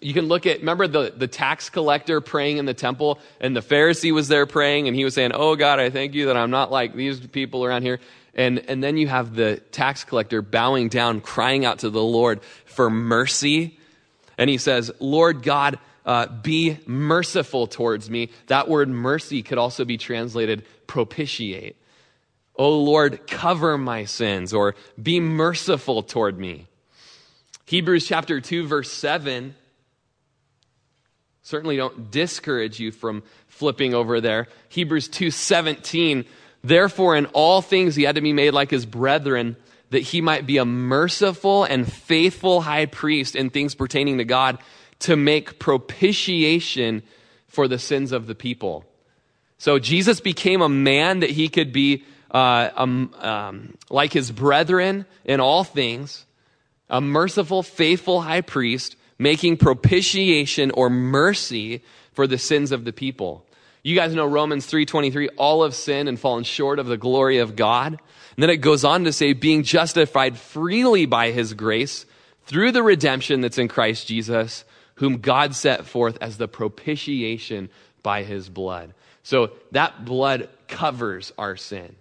you 0.00 0.12
can 0.12 0.26
look 0.26 0.46
at, 0.46 0.58
remember 0.58 0.86
the, 0.86 1.12
the 1.16 1.26
tax 1.26 1.70
collector 1.70 2.20
praying 2.20 2.58
in 2.58 2.66
the 2.66 2.74
temple, 2.74 3.18
and 3.40 3.56
the 3.56 3.62
Pharisee 3.62 4.12
was 4.12 4.28
there 4.28 4.44
praying, 4.44 4.86
and 4.86 4.94
he 4.94 5.02
was 5.02 5.14
saying, 5.14 5.32
Oh 5.32 5.56
God, 5.56 5.80
I 5.80 5.88
thank 5.88 6.14
you 6.14 6.26
that 6.26 6.36
I'm 6.36 6.50
not 6.50 6.70
like 6.70 6.94
these 6.94 7.18
people 7.18 7.64
around 7.64 7.82
here. 7.82 8.00
And, 8.36 8.58
and 8.68 8.84
then 8.84 8.98
you 8.98 9.08
have 9.08 9.34
the 9.34 9.56
tax 9.72 10.04
collector 10.04 10.42
bowing 10.42 10.88
down, 10.88 11.22
crying 11.22 11.64
out 11.64 11.80
to 11.80 11.90
the 11.90 12.02
Lord 12.02 12.42
for 12.66 12.90
mercy. 12.90 13.78
And 14.36 14.50
he 14.50 14.58
says, 14.58 14.92
Lord 15.00 15.42
God, 15.42 15.78
uh, 16.04 16.26
be 16.26 16.78
merciful 16.86 17.66
towards 17.66 18.10
me. 18.10 18.30
That 18.46 18.68
word 18.68 18.88
mercy 18.88 19.42
could 19.42 19.58
also 19.58 19.84
be 19.84 19.96
translated 19.96 20.64
propitiate. 20.86 21.76
Oh 22.54 22.78
Lord, 22.78 23.26
cover 23.26 23.76
my 23.76 24.04
sins 24.04 24.52
or 24.52 24.76
be 25.02 25.18
merciful 25.18 26.02
toward 26.02 26.38
me. 26.38 26.68
Hebrews 27.64 28.06
chapter 28.06 28.40
2, 28.40 28.66
verse 28.66 28.92
7. 28.92 29.54
Certainly 31.42 31.76
don't 31.76 32.10
discourage 32.10 32.78
you 32.80 32.92
from 32.92 33.22
flipping 33.48 33.94
over 33.94 34.20
there. 34.20 34.48
Hebrews 34.68 35.08
2 35.08 35.30
17 35.30 36.24
Therefore, 36.62 37.16
in 37.16 37.26
all 37.26 37.62
things, 37.62 37.94
he 37.94 38.02
had 38.02 38.16
to 38.16 38.20
be 38.20 38.32
made 38.32 38.52
like 38.52 38.70
his 38.70 38.86
brethren, 38.86 39.56
that 39.90 40.00
he 40.00 40.20
might 40.20 40.46
be 40.46 40.58
a 40.58 40.64
merciful 40.64 41.64
and 41.64 41.90
faithful 41.90 42.62
high 42.62 42.86
priest 42.86 43.36
in 43.36 43.50
things 43.50 43.74
pertaining 43.74 44.18
to 44.18 44.24
God 44.24 44.58
to 45.00 45.16
make 45.16 45.58
propitiation 45.58 47.02
for 47.46 47.68
the 47.68 47.78
sins 47.78 48.12
of 48.12 48.26
the 48.26 48.34
people. 48.34 48.84
So 49.58 49.78
Jesus 49.78 50.20
became 50.20 50.60
a 50.60 50.68
man 50.68 51.20
that 51.20 51.30
he 51.30 51.48
could 51.48 51.72
be 51.72 52.04
uh, 52.30 52.70
um, 52.76 53.14
um, 53.18 53.74
like 53.88 54.12
his 54.12 54.30
brethren 54.30 55.06
in 55.24 55.40
all 55.40 55.64
things, 55.64 56.26
a 56.90 57.00
merciful, 57.00 57.62
faithful 57.62 58.22
high 58.22 58.42
priest, 58.42 58.96
making 59.18 59.56
propitiation 59.56 60.70
or 60.72 60.90
mercy 60.90 61.82
for 62.12 62.26
the 62.26 62.38
sins 62.38 62.72
of 62.72 62.84
the 62.84 62.92
people. 62.92 63.45
You 63.86 63.94
guys 63.94 64.12
know 64.16 64.26
Romans 64.26 64.66
3:23, 64.66 65.28
all 65.36 65.62
have 65.62 65.72
sinned 65.72 66.08
and 66.08 66.18
fallen 66.18 66.42
short 66.42 66.80
of 66.80 66.86
the 66.86 66.96
glory 66.96 67.38
of 67.38 67.54
God. 67.54 67.92
And 67.92 68.42
then 68.42 68.50
it 68.50 68.56
goes 68.56 68.82
on 68.82 69.04
to 69.04 69.12
say 69.12 69.32
being 69.32 69.62
justified 69.62 70.36
freely 70.36 71.06
by 71.06 71.30
his 71.30 71.54
grace 71.54 72.04
through 72.46 72.72
the 72.72 72.82
redemption 72.82 73.42
that's 73.42 73.58
in 73.58 73.68
Christ 73.68 74.08
Jesus, 74.08 74.64
whom 74.96 75.18
God 75.18 75.54
set 75.54 75.86
forth 75.86 76.18
as 76.20 76.36
the 76.36 76.48
propitiation 76.48 77.70
by 78.02 78.24
his 78.24 78.48
blood. 78.48 78.92
So 79.22 79.52
that 79.70 80.04
blood 80.04 80.48
covers 80.66 81.32
our 81.38 81.56
sin. 81.56 81.94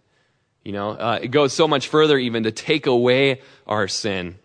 You 0.63 0.71
know, 0.71 0.89
uh, 0.89 1.19
it 1.21 1.27
goes 1.27 1.53
so 1.53 1.67
much 1.67 1.87
further 1.87 2.17
even 2.17 2.45
to 2.45 2.51
take 2.51 2.87
away 2.87 3.41
our 3.67 3.87
sin. 3.87 4.39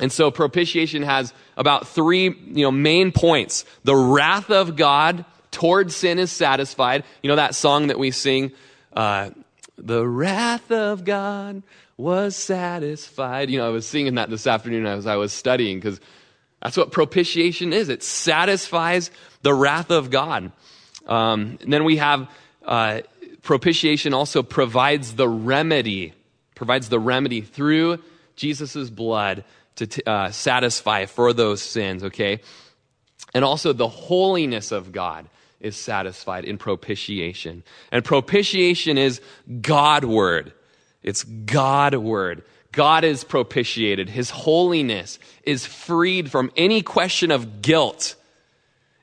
And 0.00 0.12
so 0.12 0.30
propitiation 0.30 1.02
has 1.02 1.32
about 1.56 1.88
three, 1.88 2.24
you 2.24 2.62
know, 2.62 2.70
main 2.70 3.10
points. 3.10 3.64
The 3.84 3.96
wrath 3.96 4.50
of 4.50 4.76
God 4.76 5.24
towards 5.50 5.96
sin 5.96 6.18
is 6.18 6.30
satisfied. 6.30 7.04
You 7.22 7.28
know 7.28 7.36
that 7.36 7.54
song 7.54 7.88
that 7.88 7.98
we 7.98 8.10
sing, 8.10 8.52
uh, 8.92 9.30
the 9.76 10.06
wrath 10.06 10.70
of 10.70 11.04
God 11.04 11.62
was 11.96 12.36
satisfied. 12.36 13.50
You 13.50 13.58
know, 13.58 13.66
I 13.66 13.70
was 13.70 13.86
singing 13.86 14.14
that 14.14 14.30
this 14.30 14.46
afternoon 14.46 14.86
as 14.86 15.06
I 15.06 15.16
was 15.16 15.32
studying 15.32 15.78
because 15.78 16.00
that's 16.62 16.76
what 16.76 16.92
propitiation 16.92 17.72
is. 17.72 17.88
It 17.88 18.02
satisfies 18.02 19.10
the 19.42 19.54
wrath 19.54 19.90
of 19.90 20.10
God. 20.10 20.52
Um, 21.06 21.58
then 21.66 21.84
we 21.84 21.96
have 21.96 22.28
uh, 22.64 23.00
propitiation 23.42 24.14
also 24.14 24.42
provides 24.42 25.14
the 25.14 25.28
remedy, 25.28 26.12
provides 26.54 26.88
the 26.88 26.98
remedy 26.98 27.40
through 27.40 27.98
Jesus' 28.36 28.90
blood 28.90 29.44
to 29.76 29.86
t- 29.86 30.02
uh, 30.06 30.30
satisfy 30.30 31.06
for 31.06 31.32
those 31.32 31.62
sins, 31.62 32.04
okay? 32.04 32.40
And 33.34 33.44
also 33.44 33.72
the 33.72 33.88
holiness 33.88 34.72
of 34.72 34.92
God 34.92 35.28
is 35.60 35.76
satisfied 35.76 36.44
in 36.44 36.58
propitiation. 36.58 37.62
And 37.90 38.04
propitiation 38.04 38.98
is 38.98 39.20
God 39.60 40.04
word. 40.04 40.52
It's 41.02 41.24
God 41.24 41.94
word. 41.94 42.42
God 42.72 43.04
is 43.04 43.24
propitiated. 43.24 44.08
His 44.08 44.30
holiness 44.30 45.18
is 45.42 45.66
freed 45.66 46.30
from 46.30 46.52
any 46.56 46.82
question 46.82 47.30
of 47.30 47.62
guilt. 47.62 48.14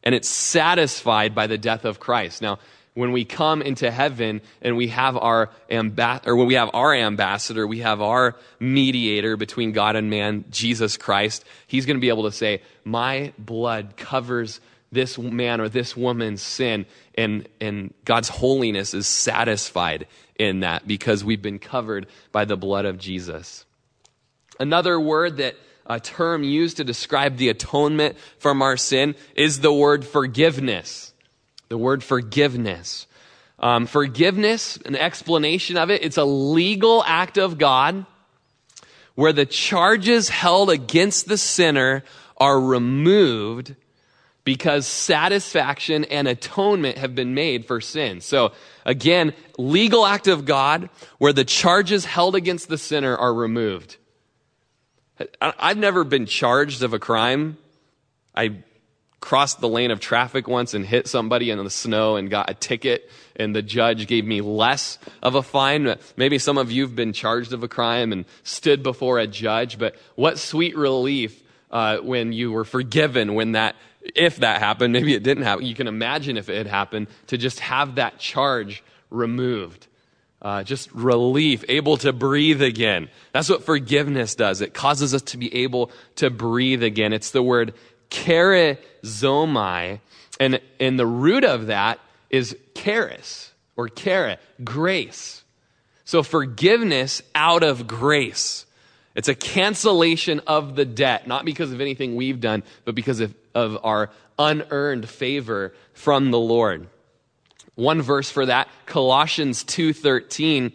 And 0.04 0.14
it's 0.14 0.30
satisfied 0.30 1.34
by 1.34 1.48
the 1.48 1.58
death 1.58 1.84
of 1.84 2.00
Christ. 2.00 2.42
Now, 2.42 2.60
when 2.94 3.12
we 3.12 3.26
come 3.26 3.62
into 3.62 3.92
heaven 3.92 4.42
and 4.62 4.78
we 4.78 4.88
have 4.88 5.18
our 5.18 5.50
ambassador, 5.70 6.32
or 6.32 6.36
when 6.38 6.48
we 6.48 6.54
have 6.54 6.70
our 6.74 6.94
ambassador, 6.94 7.68
we 7.68 7.80
have 7.80 8.02
our 8.02 8.36
mediator 8.60 9.36
between 9.36 9.74
God 9.74 9.98
and 9.98 10.10
man, 10.10 10.46
Jesus 10.50 10.96
Christ, 10.96 11.44
he's 11.68 11.86
going 11.86 11.98
to 11.98 12.02
be 12.02 12.10
able 12.10 12.24
to 12.24 12.32
say, 12.32 12.62
My 12.86 13.34
blood 13.38 13.98
covers 13.98 14.62
this 14.92 15.18
man 15.18 15.62
or 15.62 15.70
this 15.70 15.96
woman's 15.96 16.42
sin, 16.42 16.86
and, 17.16 17.48
and 17.60 17.94
God's 18.06 18.30
holiness 18.30 18.94
is 18.94 19.08
satisfied 19.08 20.08
in 20.38 20.62
that 20.62 20.88
because 20.88 21.24
we've 21.24 21.42
been 21.42 21.60
covered 21.60 22.08
by 22.32 22.46
the 22.46 22.58
blood 22.58 22.86
of 22.86 22.98
Jesus. 22.98 23.66
Another 24.60 25.00
word 25.00 25.38
that 25.38 25.56
a 25.86 26.00
term 26.00 26.44
used 26.44 26.78
to 26.78 26.84
describe 26.84 27.38
the 27.38 27.50
atonement 27.50 28.18
from 28.40 28.62
our 28.62 28.78
sin 28.78 29.16
is 29.36 29.60
the 29.60 29.74
word 29.74 30.06
forgiveness. 30.06 31.14
The 31.70 31.78
word 31.78 32.04
forgiveness. 32.04 33.08
Um, 33.60 33.86
forgiveness, 33.86 34.78
an 34.86 34.96
explanation 34.96 35.78
of 35.78 35.90
it, 35.90 36.04
it's 36.04 36.18
a 36.18 36.26
legal 36.26 37.04
act 37.06 37.38
of 37.38 37.58
God 37.58 38.06
where 39.16 39.34
the 39.34 39.46
charges 39.46 40.28
held 40.30 40.70
against 40.70 41.28
the 41.28 41.38
sinner 41.38 42.04
are 42.38 42.60
removed 42.60 43.76
because 44.46 44.86
satisfaction 44.86 46.06
and 46.06 46.28
atonement 46.28 47.00
have 47.00 47.16
been 47.16 47.34
made 47.34 47.66
for 47.66 47.82
sin. 47.82 48.22
So 48.22 48.54
again, 48.86 49.34
legal 49.58 50.06
act 50.06 50.28
of 50.28 50.46
God 50.46 50.90
where 51.18 51.34
the 51.34 51.44
charges 51.44 52.06
held 52.06 52.36
against 52.36 52.70
the 52.70 52.78
sinner 52.78 53.18
are 53.18 53.34
removed. 53.34 53.98
I've 55.42 55.78
never 55.78 56.04
been 56.04 56.28
charged 56.28 56.84
of 56.84 56.94
a 56.94 57.00
crime. 57.00 57.58
I 58.36 58.60
crossed 59.20 59.60
the 59.60 59.68
lane 59.68 59.90
of 59.90 60.00
traffic 60.00 60.48
once 60.48 60.76
and 60.76 60.86
hit 60.86 61.08
somebody 61.08 61.50
in 61.50 61.64
the 61.64 61.70
snow 61.70 62.16
and 62.16 62.30
got 62.30 62.48
a 62.50 62.54
ticket 62.54 63.10
and 63.36 63.56
the 63.56 63.64
judge 63.64 64.06
gave 64.06 64.26
me 64.26 64.42
less 64.42 65.00
of 65.24 65.34
a 65.34 65.42
fine. 65.42 65.96
Maybe 66.16 66.38
some 66.38 66.60
of 66.60 66.72
you've 66.72 66.96
been 66.96 67.14
charged 67.14 67.52
of 67.52 67.64
a 67.64 67.68
crime 67.68 68.12
and 68.12 68.26
stood 68.44 68.84
before 68.84 69.18
a 69.18 69.26
judge, 69.26 69.80
but 69.80 69.96
what 70.14 70.38
sweet 70.38 70.78
relief 70.78 71.42
uh, 71.72 71.98
when 71.98 72.32
you 72.32 72.52
were 72.52 72.64
forgiven 72.64 73.34
when 73.34 73.54
that 73.54 73.76
if 74.14 74.38
that 74.38 74.60
happened, 74.60 74.94
maybe 74.94 75.14
it 75.14 75.24
didn't 75.24 75.44
happen. 75.44 75.66
You 75.66 75.76
can 75.76 75.88
imagine 75.88 76.38
if 76.38 76.50
it 76.50 76.58
had 76.58 76.68
happened 76.68 77.08
to 77.28 77.38
just 77.38 77.60
have 77.60 77.96
that 77.96 78.20
charge 78.20 78.84
removed. 79.10 79.88
Uh, 80.42 80.64
just 80.64 80.92
relief, 80.92 81.64
able 81.70 81.98
to 81.98 82.14
breathe 82.14 82.62
again. 82.62 83.10
That's 83.32 83.50
what 83.50 83.64
forgiveness 83.64 84.36
does. 84.36 84.62
It 84.62 84.76
causes 84.76 85.14
us 85.16 85.24
to 85.24 85.38
be 85.38 85.54
able 85.56 85.90
to 86.18 86.30
breathe 86.30 86.84
again. 86.84 87.14
It's 87.14 87.32
the 87.32 87.42
word 87.42 87.74
charizomai, 88.12 90.02
and, 90.40 90.60
and 90.80 91.00
the 91.00 91.08
root 91.08 91.44
of 91.44 91.68
that 91.68 92.00
is 92.30 92.56
charis 92.76 93.52
or 93.76 93.90
chara, 93.90 94.38
grace. 94.64 95.44
So 96.04 96.22
forgiveness 96.22 97.24
out 97.34 97.64
of 97.64 97.88
grace. 97.88 98.68
It's 99.16 99.30
a 99.30 99.36
cancellation 99.36 100.42
of 100.46 100.76
the 100.76 100.86
debt, 100.86 101.26
not 101.28 101.46
because 101.46 101.72
of 101.72 101.82
anything 101.82 102.16
we've 102.16 102.40
done, 102.40 102.64
but 102.84 102.94
because 102.94 103.20
of 103.20 103.34
of 103.56 103.80
our 103.84 104.12
unearned 104.38 105.10
favor 105.10 105.74
from 105.94 106.30
the 106.30 106.40
Lord. 106.40 106.88
One 107.76 108.02
verse 108.02 108.30
for 108.30 108.46
that, 108.46 108.68
Colossians 108.86 109.64
2:13 109.64 110.72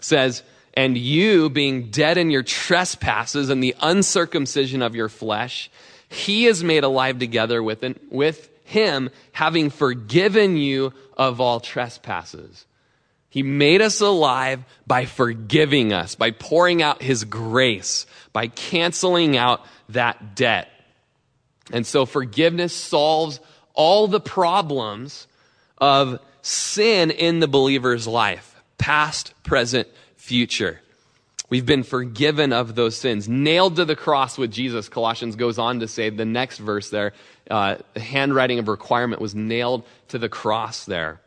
says, 0.00 0.42
And 0.74 0.96
you, 0.96 1.50
being 1.50 1.90
dead 1.90 2.18
in 2.18 2.30
your 2.30 2.42
trespasses 2.42 3.50
and 3.50 3.62
the 3.62 3.74
uncircumcision 3.80 4.82
of 4.82 4.94
your 4.94 5.08
flesh, 5.08 5.70
he 6.08 6.46
is 6.46 6.62
made 6.62 6.84
alive 6.84 7.18
together 7.18 7.62
with, 7.62 7.84
with 8.10 8.50
him, 8.64 9.10
having 9.32 9.70
forgiven 9.70 10.56
you 10.56 10.92
of 11.16 11.40
all 11.40 11.60
trespasses. 11.60 12.66
He 13.28 13.42
made 13.42 13.80
us 13.80 14.00
alive 14.00 14.62
by 14.86 15.06
forgiving 15.06 15.92
us, 15.92 16.14
by 16.14 16.32
pouring 16.32 16.82
out 16.82 17.02
his 17.02 17.24
grace, 17.24 18.06
by 18.32 18.48
canceling 18.48 19.36
out 19.36 19.64
that 19.88 20.34
debt. 20.34 20.71
And 21.70 21.86
so 21.86 22.06
forgiveness 22.06 22.74
solves 22.74 23.40
all 23.74 24.08
the 24.08 24.20
problems 24.20 25.26
of 25.78 26.18
sin 26.42 27.10
in 27.10 27.40
the 27.40 27.48
believer's 27.48 28.06
life 28.06 28.48
past, 28.78 29.32
present, 29.44 29.86
future. 30.16 30.80
We've 31.48 31.66
been 31.66 31.82
forgiven 31.82 32.52
of 32.52 32.74
those 32.74 32.96
sins, 32.96 33.28
nailed 33.28 33.76
to 33.76 33.84
the 33.84 33.94
cross 33.94 34.38
with 34.38 34.50
Jesus. 34.50 34.88
Colossians 34.88 35.36
goes 35.36 35.58
on 35.58 35.80
to 35.80 35.88
say, 35.88 36.08
the 36.10 36.24
next 36.24 36.58
verse 36.58 36.90
there, 36.90 37.12
uh, 37.50 37.76
the 37.92 38.00
handwriting 38.00 38.58
of 38.58 38.68
requirement 38.68 39.20
was 39.20 39.34
nailed 39.34 39.84
to 40.08 40.18
the 40.18 40.28
cross 40.28 40.86
there. 40.86 41.20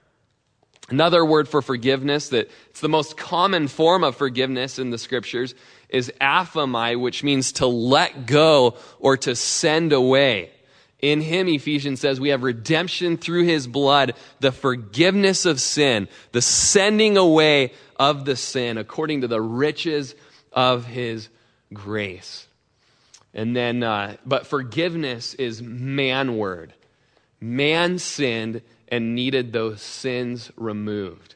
Another 0.90 1.24
word 1.24 1.48
for 1.48 1.62
forgiveness 1.62 2.30
that 2.30 2.50
it's 2.70 2.82
the 2.82 2.90
most 2.90 3.18
common 3.18 3.68
form 3.68 4.04
of 4.04 4.16
forgiveness 4.16 4.80
in 4.80 4.90
the 4.90 4.98
scriptures 4.98 5.56
is 5.96 6.12
aphomai, 6.20 7.00
which 7.00 7.24
means 7.24 7.54
to 7.54 7.66
let 7.66 8.26
go 8.26 8.76
or 9.00 9.16
to 9.16 9.36
send 9.36 9.94
away. 9.94 10.52
In 11.00 11.22
him, 11.22 11.48
Ephesians 11.48 12.02
says, 12.02 12.20
we 12.20 12.30
have 12.30 12.44
redemption 12.44 13.18
through 13.18 13.44
his 13.44 13.66
blood, 13.66 14.14
the 14.40 14.52
forgiveness 14.52 15.46
of 15.46 15.62
sin, 15.62 16.08
the 16.34 16.42
sending 16.42 17.16
away 17.16 17.72
of 17.96 18.26
the 18.26 18.36
sin 18.36 18.78
according 18.78 19.22
to 19.22 19.28
the 19.28 19.42
riches 19.42 20.16
of 20.52 20.86
his 20.86 21.30
grace. 21.74 22.48
And 23.34 23.56
then, 23.56 23.84
uh, 23.84 24.18
but 24.26 24.48
forgiveness 24.48 25.34
is 25.36 25.62
man 25.62 26.38
word. 26.38 26.74
Man 27.40 28.00
sinned 28.00 28.62
and 28.88 29.16
needed 29.16 29.54
those 29.54 29.82
sins 29.82 30.52
removed. 30.58 31.36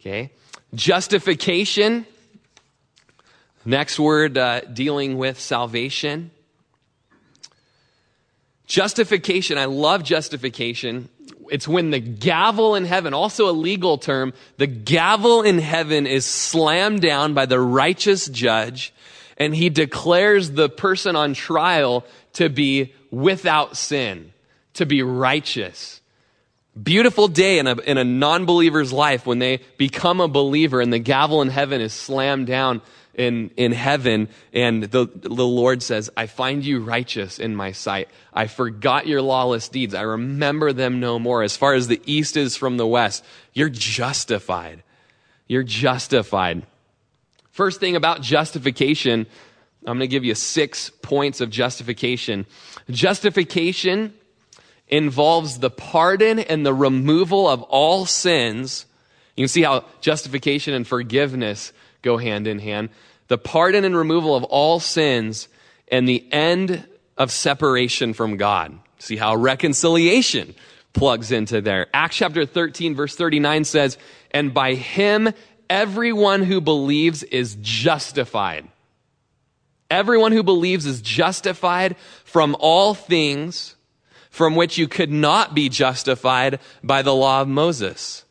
Okay? 0.00 0.30
Justification. 0.74 2.06
Next 3.68 4.00
word 4.00 4.38
uh, 4.38 4.62
dealing 4.62 5.18
with 5.18 5.38
salvation. 5.38 6.30
Justification. 8.66 9.58
I 9.58 9.66
love 9.66 10.02
justification 10.02 11.10
it's 11.50 11.68
when 11.68 11.90
the 11.90 12.00
gavel 12.00 12.74
in 12.74 12.84
heaven, 12.84 13.14
also 13.14 13.48
a 13.48 13.52
legal 13.52 13.98
term, 13.98 14.32
the 14.56 14.66
gavel 14.66 15.42
in 15.42 15.58
heaven 15.58 16.06
is 16.06 16.24
slammed 16.24 17.00
down 17.00 17.34
by 17.34 17.46
the 17.46 17.60
righteous 17.60 18.26
judge 18.26 18.92
and 19.36 19.54
he 19.54 19.70
declares 19.70 20.52
the 20.52 20.68
person 20.68 21.16
on 21.16 21.32
trial 21.32 22.04
to 22.34 22.48
be 22.48 22.92
without 23.10 23.76
sin, 23.76 24.32
to 24.74 24.84
be 24.84 25.02
righteous. 25.02 26.00
Beautiful 26.80 27.28
day 27.28 27.58
in 27.58 27.66
a, 27.66 27.74
in 27.80 27.98
a 27.98 28.04
non 28.04 28.46
believer's 28.46 28.92
life 28.92 29.26
when 29.26 29.38
they 29.38 29.60
become 29.78 30.20
a 30.20 30.28
believer 30.28 30.80
and 30.80 30.92
the 30.92 30.98
gavel 30.98 31.42
in 31.42 31.48
heaven 31.48 31.80
is 31.80 31.92
slammed 31.92 32.46
down 32.46 32.82
in, 33.18 33.50
in 33.56 33.72
heaven, 33.72 34.28
and 34.52 34.84
the, 34.84 35.10
the 35.12 35.28
Lord 35.28 35.82
says, 35.82 36.08
I 36.16 36.26
find 36.26 36.64
you 36.64 36.78
righteous 36.78 37.38
in 37.38 37.56
my 37.56 37.72
sight. 37.72 38.08
I 38.32 38.46
forgot 38.46 39.08
your 39.08 39.20
lawless 39.20 39.68
deeds. 39.68 39.92
I 39.92 40.02
remember 40.02 40.72
them 40.72 41.00
no 41.00 41.18
more. 41.18 41.42
As 41.42 41.56
far 41.56 41.74
as 41.74 41.88
the 41.88 42.00
east 42.06 42.36
is 42.36 42.56
from 42.56 42.76
the 42.76 42.86
west, 42.86 43.24
you're 43.52 43.68
justified. 43.68 44.84
You're 45.48 45.64
justified. 45.64 46.64
First 47.50 47.80
thing 47.80 47.96
about 47.96 48.22
justification, 48.22 49.26
I'm 49.84 49.98
going 49.98 50.00
to 50.00 50.06
give 50.06 50.24
you 50.24 50.36
six 50.36 50.90
points 50.90 51.40
of 51.40 51.50
justification. 51.50 52.46
Justification 52.88 54.14
involves 54.86 55.58
the 55.58 55.70
pardon 55.70 56.38
and 56.38 56.64
the 56.64 56.72
removal 56.72 57.48
of 57.48 57.62
all 57.62 58.06
sins. 58.06 58.86
You 59.38 59.44
can 59.44 59.48
see 59.48 59.62
how 59.62 59.84
justification 60.00 60.74
and 60.74 60.86
forgiveness 60.86 61.72
go 62.02 62.16
hand 62.16 62.46
in 62.46 62.58
hand 62.58 62.90
the 63.28 63.38
pardon 63.38 63.84
and 63.84 63.96
removal 63.96 64.34
of 64.34 64.42
all 64.44 64.80
sins, 64.80 65.48
and 65.88 66.08
the 66.08 66.26
end 66.32 66.86
of 67.16 67.30
separation 67.30 68.14
from 68.14 68.36
God. 68.36 68.78
See 68.98 69.16
how 69.16 69.36
reconciliation 69.36 70.54
plugs 70.92 71.30
into 71.30 71.60
there. 71.60 71.86
Acts 71.94 72.16
chapter 72.16 72.44
13, 72.44 72.94
verse 72.94 73.14
39 73.14 73.64
says, 73.64 73.98
And 74.30 74.52
by 74.52 74.74
him 74.74 75.32
everyone 75.70 76.42
who 76.42 76.60
believes 76.60 77.22
is 77.22 77.56
justified. 77.60 78.66
Everyone 79.90 80.32
who 80.32 80.42
believes 80.42 80.84
is 80.86 81.00
justified 81.00 81.96
from 82.24 82.56
all 82.58 82.94
things 82.94 83.76
from 84.30 84.54
which 84.54 84.78
you 84.78 84.88
could 84.88 85.10
not 85.10 85.54
be 85.54 85.68
justified 85.68 86.60
by 86.82 87.02
the 87.02 87.14
law 87.14 87.42
of 87.42 87.48
Moses. 87.48 88.24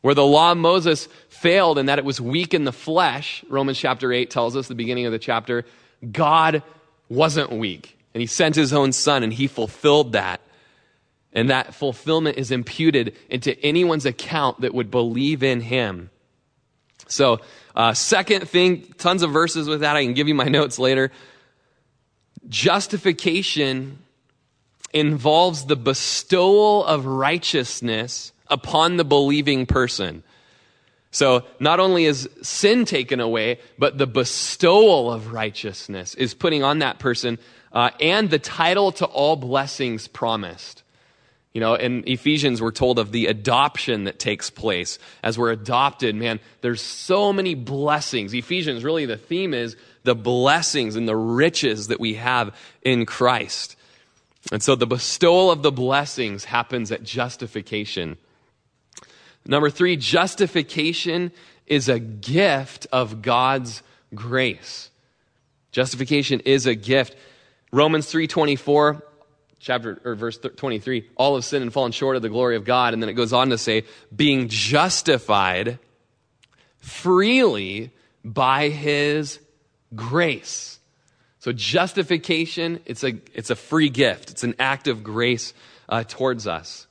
Where 0.00 0.14
the 0.14 0.24
law 0.24 0.52
of 0.52 0.58
Moses 0.58 1.08
failed 1.28 1.78
and 1.78 1.88
that 1.88 1.98
it 1.98 2.04
was 2.04 2.20
weak 2.20 2.54
in 2.54 2.64
the 2.64 2.72
flesh, 2.72 3.44
Romans 3.48 3.78
chapter 3.78 4.12
8 4.12 4.30
tells 4.30 4.56
us, 4.56 4.68
the 4.68 4.74
beginning 4.74 5.06
of 5.06 5.12
the 5.12 5.18
chapter, 5.18 5.64
God 6.12 6.62
wasn't 7.08 7.50
weak. 7.50 7.98
And 8.14 8.20
he 8.20 8.26
sent 8.26 8.54
his 8.54 8.72
own 8.72 8.92
son 8.92 9.22
and 9.22 9.32
he 9.32 9.46
fulfilled 9.46 10.12
that. 10.12 10.40
And 11.32 11.50
that 11.50 11.74
fulfillment 11.74 12.38
is 12.38 12.50
imputed 12.50 13.16
into 13.28 13.58
anyone's 13.60 14.06
account 14.06 14.60
that 14.62 14.72
would 14.72 14.90
believe 14.90 15.42
in 15.42 15.60
him. 15.60 16.10
So, 17.06 17.40
uh, 17.74 17.94
second 17.94 18.48
thing, 18.48 18.92
tons 18.98 19.22
of 19.22 19.30
verses 19.30 19.68
with 19.68 19.80
that. 19.80 19.96
I 19.96 20.04
can 20.04 20.14
give 20.14 20.28
you 20.28 20.34
my 20.34 20.44
notes 20.44 20.78
later. 20.78 21.10
Justification 22.48 23.98
involves 24.92 25.66
the 25.66 25.76
bestowal 25.76 26.84
of 26.84 27.06
righteousness 27.06 28.32
upon 28.50 28.96
the 28.96 29.04
believing 29.04 29.66
person. 29.66 30.22
So 31.10 31.44
not 31.58 31.80
only 31.80 32.04
is 32.04 32.28
sin 32.42 32.84
taken 32.84 33.20
away, 33.20 33.60
but 33.78 33.98
the 33.98 34.06
bestowal 34.06 35.12
of 35.12 35.32
righteousness 35.32 36.14
is 36.14 36.34
putting 36.34 36.62
on 36.62 36.80
that 36.80 36.98
person 36.98 37.38
uh, 37.72 37.90
and 38.00 38.30
the 38.30 38.38
title 38.38 38.92
to 38.92 39.06
all 39.06 39.36
blessings 39.36 40.08
promised. 40.08 40.82
You 41.54 41.62
know, 41.62 41.74
in 41.74 42.04
Ephesians, 42.06 42.60
we're 42.60 42.72
told 42.72 42.98
of 42.98 43.10
the 43.10 43.26
adoption 43.26 44.04
that 44.04 44.18
takes 44.18 44.50
place. 44.50 44.98
As 45.22 45.38
we're 45.38 45.50
adopted, 45.50 46.14
man, 46.14 46.40
there's 46.60 46.82
so 46.82 47.32
many 47.32 47.54
blessings. 47.54 48.34
Ephesians, 48.34 48.84
really, 48.84 49.06
the 49.06 49.16
theme 49.16 49.54
is 49.54 49.76
the 50.04 50.14
blessings 50.14 50.94
and 50.94 51.08
the 51.08 51.16
riches 51.16 51.88
that 51.88 52.00
we 52.00 52.14
have 52.14 52.54
in 52.82 53.06
Christ. 53.06 53.76
And 54.52 54.62
so 54.62 54.74
the 54.74 54.86
bestowal 54.86 55.50
of 55.50 55.62
the 55.62 55.72
blessings 55.72 56.44
happens 56.44 56.92
at 56.92 57.02
justification. 57.02 58.18
Number 59.48 59.70
three, 59.70 59.96
justification 59.96 61.32
is 61.66 61.88
a 61.88 61.98
gift 61.98 62.86
of 62.92 63.22
God's 63.22 63.82
grace. 64.14 64.90
Justification 65.72 66.40
is 66.40 66.66
a 66.66 66.74
gift. 66.74 67.16
Romans 67.72 68.06
3:24 68.06 69.02
chapter 69.60 70.00
or 70.04 70.14
verse 70.14 70.38
23 70.38 71.08
all 71.16 71.34
have 71.34 71.44
sinned 71.44 71.62
and 71.62 71.72
fallen 71.72 71.92
short 71.92 72.14
of 72.14 72.22
the 72.22 72.28
glory 72.28 72.56
of 72.56 72.64
God 72.64 72.94
and 72.94 73.02
then 73.02 73.10
it 73.10 73.14
goes 73.14 73.32
on 73.32 73.50
to 73.50 73.58
say 73.58 73.82
being 74.14 74.46
justified 74.48 75.80
freely 76.78 77.90
by 78.24 78.68
his 78.68 79.40
grace. 79.96 80.78
So 81.40 81.52
justification 81.52 82.80
it's 82.86 83.02
a 83.02 83.14
it's 83.34 83.50
a 83.50 83.56
free 83.56 83.88
gift. 83.88 84.30
It's 84.30 84.44
an 84.44 84.54
act 84.58 84.88
of 84.88 85.02
grace 85.02 85.54
uh, 85.88 86.04
towards 86.06 86.46
us. 86.46 86.87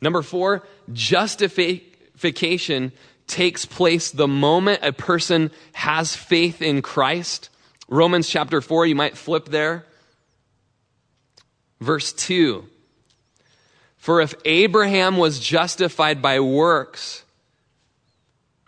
Number 0.00 0.22
four, 0.22 0.66
justification 0.92 2.92
takes 3.26 3.64
place 3.64 4.10
the 4.10 4.28
moment 4.28 4.80
a 4.82 4.92
person 4.92 5.50
has 5.72 6.14
faith 6.14 6.60
in 6.60 6.82
Christ. 6.82 7.48
Romans 7.88 8.28
chapter 8.28 8.60
4, 8.60 8.86
you 8.86 8.94
might 8.94 9.16
flip 9.16 9.46
there. 9.46 9.86
Verse 11.80 12.12
2. 12.12 12.64
For 13.96 14.20
if 14.20 14.34
Abraham 14.44 15.16
was 15.16 15.40
justified 15.40 16.20
by 16.20 16.40
works, 16.40 17.24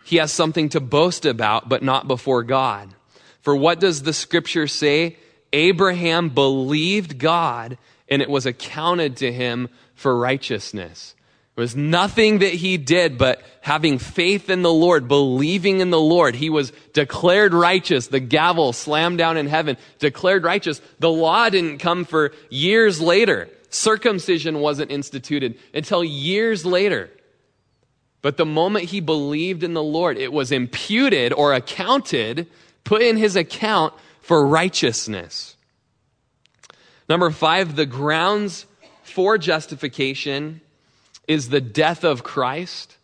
he 0.03 0.17
has 0.17 0.31
something 0.31 0.69
to 0.69 0.79
boast 0.79 1.25
about, 1.25 1.69
but 1.69 1.83
not 1.83 2.07
before 2.07 2.43
God. 2.43 2.93
For 3.41 3.55
what 3.55 3.79
does 3.79 4.03
the 4.03 4.13
scripture 4.13 4.67
say? 4.67 5.17
Abraham 5.53 6.29
believed 6.29 7.19
God, 7.19 7.77
and 8.09 8.21
it 8.21 8.29
was 8.29 8.45
accounted 8.45 9.17
to 9.17 9.31
him 9.31 9.69
for 9.93 10.17
righteousness. 10.17 11.13
It 11.57 11.61
was 11.61 11.75
nothing 11.75 12.39
that 12.39 12.53
he 12.53 12.77
did, 12.77 13.17
but 13.17 13.41
having 13.61 13.97
faith 13.97 14.47
in 14.51 14.61
the 14.61 14.71
Lord, 14.71 15.07
believing 15.07 15.79
in 15.79 15.89
the 15.89 15.99
Lord. 15.99 16.35
He 16.35 16.51
was 16.51 16.71
declared 16.93 17.51
righteous. 17.51 18.07
The 18.07 18.19
gavel 18.19 18.73
slammed 18.73 19.17
down 19.17 19.37
in 19.37 19.47
heaven, 19.47 19.75
declared 19.97 20.43
righteous. 20.43 20.79
The 20.99 21.09
law 21.09 21.49
didn't 21.49 21.79
come 21.79 22.05
for 22.05 22.31
years 22.51 23.01
later. 23.01 23.49
Circumcision 23.71 24.59
wasn't 24.59 24.91
instituted 24.91 25.57
until 25.73 26.03
years 26.03 26.63
later. 26.63 27.09
But 28.21 28.37
the 28.37 28.45
moment 28.45 28.85
he 28.85 29.01
believed 29.01 29.63
in 29.63 29.73
the 29.73 29.81
Lord, 29.81 30.19
it 30.19 30.31
was 30.31 30.51
imputed 30.51 31.33
or 31.33 31.53
accounted, 31.53 32.45
put 32.83 33.01
in 33.01 33.17
his 33.17 33.35
account 33.35 33.95
for 34.21 34.45
righteousness. 34.45 35.55
Number 37.09 37.31
five, 37.31 37.75
the 37.75 37.87
grounds 37.87 38.67
for 39.01 39.39
justification 39.39 40.61
is 41.27 41.49
the 41.49 41.61
death 41.61 42.03
of 42.03 42.23
Christ. 42.23 42.97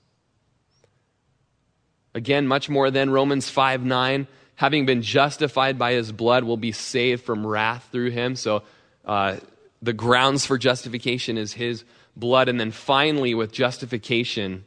Again, 2.16 2.48
much 2.48 2.70
more 2.70 2.90
than 2.90 3.10
Romans 3.10 3.50
5 3.50 3.84
9. 3.84 4.28
Having 4.56 4.86
been 4.86 5.02
justified 5.02 5.78
by 5.78 5.94
his 5.94 6.12
blood, 6.12 6.44
will 6.44 6.58
be 6.58 6.72
saved 6.72 7.24
from 7.24 7.46
wrath 7.46 7.90
through 7.92 8.12
him. 8.12 8.36
So, 8.36 8.64
uh, 9.04 9.38
the 9.82 9.94
grounds 9.94 10.46
for 10.46 10.58
justification 10.58 11.38
is 11.38 11.54
his 11.54 11.84
blood. 12.16 12.48
And 12.50 12.60
then 12.60 12.72
finally, 12.72 13.34
with 13.34 13.52
justification, 13.52 14.64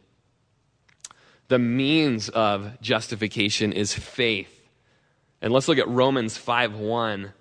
the 1.48 1.58
means 1.58 2.28
of 2.28 2.80
justification 2.80 3.72
is 3.72 3.94
faith. 3.94 4.52
And 5.40 5.52
let's 5.52 5.68
look 5.68 5.78
at 5.78 5.88
Romans 5.88 6.36
5 6.36 6.74
1. 6.74 7.32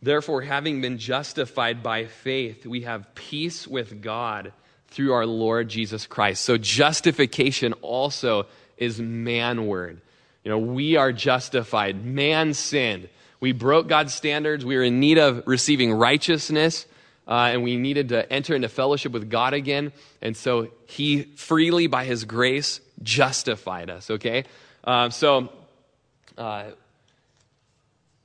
Therefore, 0.00 0.42
having 0.42 0.80
been 0.80 0.98
justified 0.98 1.82
by 1.82 2.06
faith, 2.06 2.64
we 2.64 2.82
have 2.82 3.14
peace 3.14 3.66
with 3.66 4.00
God 4.00 4.52
through 4.88 5.12
our 5.12 5.26
Lord 5.26 5.68
Jesus 5.68 6.06
Christ. 6.06 6.44
So, 6.44 6.56
justification 6.56 7.72
also 7.74 8.46
is 8.76 9.00
manward. 9.00 9.98
You 10.44 10.50
know, 10.52 10.58
we 10.58 10.96
are 10.96 11.12
justified. 11.12 12.04
Man 12.04 12.54
sinned. 12.54 13.08
We 13.40 13.52
broke 13.52 13.88
God's 13.88 14.14
standards. 14.14 14.64
We 14.64 14.76
were 14.76 14.84
in 14.84 15.00
need 15.00 15.18
of 15.18 15.42
receiving 15.46 15.92
righteousness, 15.92 16.86
uh, 17.26 17.50
and 17.52 17.64
we 17.64 17.76
needed 17.76 18.10
to 18.10 18.32
enter 18.32 18.54
into 18.54 18.68
fellowship 18.68 19.12
with 19.12 19.28
God 19.28 19.52
again. 19.52 19.92
And 20.22 20.36
so, 20.36 20.68
He 20.86 21.22
freely, 21.22 21.88
by 21.88 22.04
His 22.04 22.24
grace, 22.24 22.80
justified 23.02 23.90
us, 23.90 24.10
okay? 24.12 24.44
Uh, 24.84 25.10
so, 25.10 25.52
uh, 26.36 26.70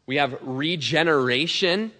we 0.05 0.17
have 0.17 0.37
regeneration, 0.41 1.91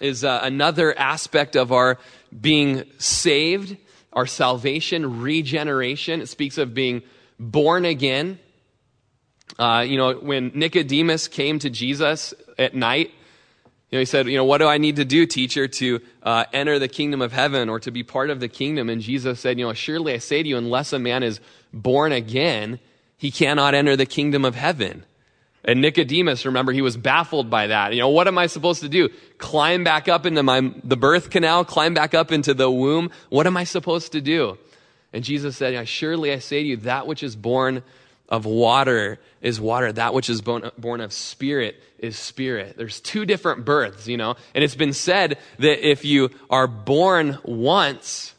is 0.00 0.24
uh, 0.24 0.40
another 0.42 0.96
aspect 0.98 1.56
of 1.56 1.72
our 1.72 1.98
being 2.38 2.84
saved, 2.98 3.76
our 4.12 4.26
salvation, 4.26 5.20
regeneration. 5.20 6.20
It 6.20 6.28
speaks 6.28 6.58
of 6.58 6.74
being 6.74 7.02
born 7.38 7.84
again. 7.84 8.38
Uh, 9.58 9.84
you 9.86 9.96
know, 9.96 10.14
when 10.14 10.52
Nicodemus 10.54 11.28
came 11.28 11.58
to 11.58 11.70
Jesus 11.70 12.34
at 12.58 12.74
night, 12.74 13.10
you 13.90 13.96
know, 13.96 14.00
he 14.00 14.04
said, 14.04 14.28
you 14.28 14.36
know, 14.36 14.44
what 14.44 14.58
do 14.58 14.68
I 14.68 14.78
need 14.78 14.96
to 14.96 15.04
do, 15.04 15.26
teacher, 15.26 15.66
to 15.66 16.00
uh, 16.22 16.44
enter 16.52 16.78
the 16.78 16.86
kingdom 16.86 17.20
of 17.20 17.32
heaven 17.32 17.68
or 17.68 17.80
to 17.80 17.90
be 17.90 18.04
part 18.04 18.30
of 18.30 18.38
the 18.38 18.48
kingdom? 18.48 18.88
And 18.88 19.02
Jesus 19.02 19.40
said, 19.40 19.58
you 19.58 19.66
know, 19.66 19.72
surely 19.72 20.14
I 20.14 20.18
say 20.18 20.42
to 20.42 20.48
you, 20.48 20.56
unless 20.56 20.92
a 20.92 20.98
man 21.00 21.24
is 21.24 21.40
born 21.72 22.12
again, 22.12 22.78
he 23.16 23.32
cannot 23.32 23.74
enter 23.74 23.96
the 23.96 24.06
kingdom 24.06 24.44
of 24.44 24.54
heaven. 24.54 25.04
And 25.64 25.80
Nicodemus, 25.80 26.46
remember, 26.46 26.72
he 26.72 26.80
was 26.80 26.96
baffled 26.96 27.50
by 27.50 27.66
that. 27.66 27.92
You 27.92 28.00
know, 28.00 28.08
what 28.08 28.26
am 28.26 28.38
I 28.38 28.46
supposed 28.46 28.80
to 28.80 28.88
do? 28.88 29.10
Climb 29.38 29.84
back 29.84 30.08
up 30.08 30.24
into 30.24 30.42
my, 30.42 30.72
the 30.82 30.96
birth 30.96 31.30
canal, 31.30 31.64
climb 31.64 31.92
back 31.92 32.14
up 32.14 32.32
into 32.32 32.54
the 32.54 32.70
womb? 32.70 33.10
What 33.28 33.46
am 33.46 33.56
I 33.56 33.64
supposed 33.64 34.12
to 34.12 34.20
do? 34.20 34.58
And 35.12 35.22
Jesus 35.22 35.56
said, 35.56 35.86
Surely 35.86 36.32
I 36.32 36.38
say 36.38 36.62
to 36.62 36.68
you, 36.68 36.76
that 36.78 37.06
which 37.06 37.22
is 37.22 37.36
born 37.36 37.82
of 38.28 38.46
water 38.46 39.18
is 39.42 39.60
water. 39.60 39.92
That 39.92 40.14
which 40.14 40.30
is 40.30 40.40
born, 40.40 40.70
born 40.78 41.00
of 41.00 41.12
spirit 41.12 41.82
is 41.98 42.16
spirit. 42.16 42.76
There's 42.76 43.00
two 43.00 43.26
different 43.26 43.64
births, 43.64 44.06
you 44.06 44.16
know? 44.16 44.36
And 44.54 44.62
it's 44.62 44.76
been 44.76 44.92
said 44.92 45.38
that 45.58 45.86
if 45.86 46.04
you 46.04 46.30
are 46.48 46.68
born 46.68 47.38
once, 47.42 48.34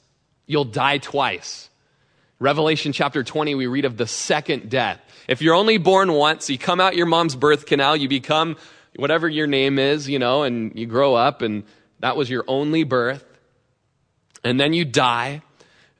you'll 0.48 0.64
die 0.64 0.98
twice. 0.98 1.70
Revelation 2.40 2.94
chapter 2.94 3.24
20, 3.24 3.54
we 3.54 3.68
read 3.68 3.86
of 3.86 3.98
the 3.98 4.08
second 4.08 4.70
death. 4.70 5.00
If 5.32 5.42
you're 5.42 5.56
only 5.56 5.78
born 5.78 6.12
once, 6.12 6.50
you 6.50 6.58
come 6.58 6.82
out 6.82 6.98
your 6.98 7.06
mom's 7.06 7.38
birth 7.38 7.66
canal, 7.66 7.96
you 7.96 8.10
become 8.10 8.58
whatever 8.98 9.30
your 9.30 9.48
name 9.48 9.80
is, 9.80 10.10
you 10.10 10.20
know, 10.20 10.44
and 10.44 10.78
you 10.78 10.86
grow 10.86 11.16
up, 11.16 11.42
and 11.42 11.64
that 12.02 12.18
was 12.18 12.30
your 12.30 12.44
only 12.50 12.84
birth. 12.84 13.24
And 14.44 14.60
then 14.60 14.74
you 14.74 14.84
die. 14.84 15.42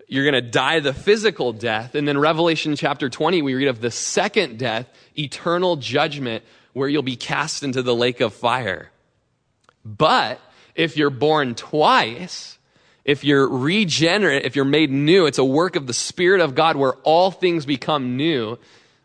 You're 0.06 0.26
going 0.30 0.34
to 0.34 0.42
die 0.42 0.82
the 0.82 0.94
physical 0.94 1.54
death. 1.54 1.96
And 1.96 2.06
then 2.06 2.18
Revelation 2.18 2.76
chapter 2.76 3.08
20, 3.10 3.42
we 3.42 3.54
read 3.54 3.70
of 3.70 3.80
the 3.80 3.90
second 3.90 4.60
death, 4.60 4.90
eternal 5.18 5.78
judgment, 5.78 6.44
where 6.74 6.90
you'll 6.90 7.02
be 7.02 7.16
cast 7.16 7.64
into 7.64 7.82
the 7.82 7.96
lake 7.96 8.20
of 8.20 8.34
fire. 8.34 8.92
But 9.86 10.42
if 10.76 10.98
you're 10.98 11.10
born 11.10 11.56
twice, 11.56 12.58
if 13.06 13.24
you're 13.24 13.48
regenerate, 13.48 14.44
if 14.44 14.58
you're 14.58 14.66
made 14.66 14.92
new, 14.92 15.26
it's 15.26 15.38
a 15.38 15.46
work 15.46 15.78
of 15.78 15.88
the 15.88 15.94
Spirit 15.94 16.42
of 16.42 16.54
God 16.54 16.76
where 16.76 16.96
all 17.04 17.32
things 17.32 17.66
become 17.66 18.18
new. 18.18 18.60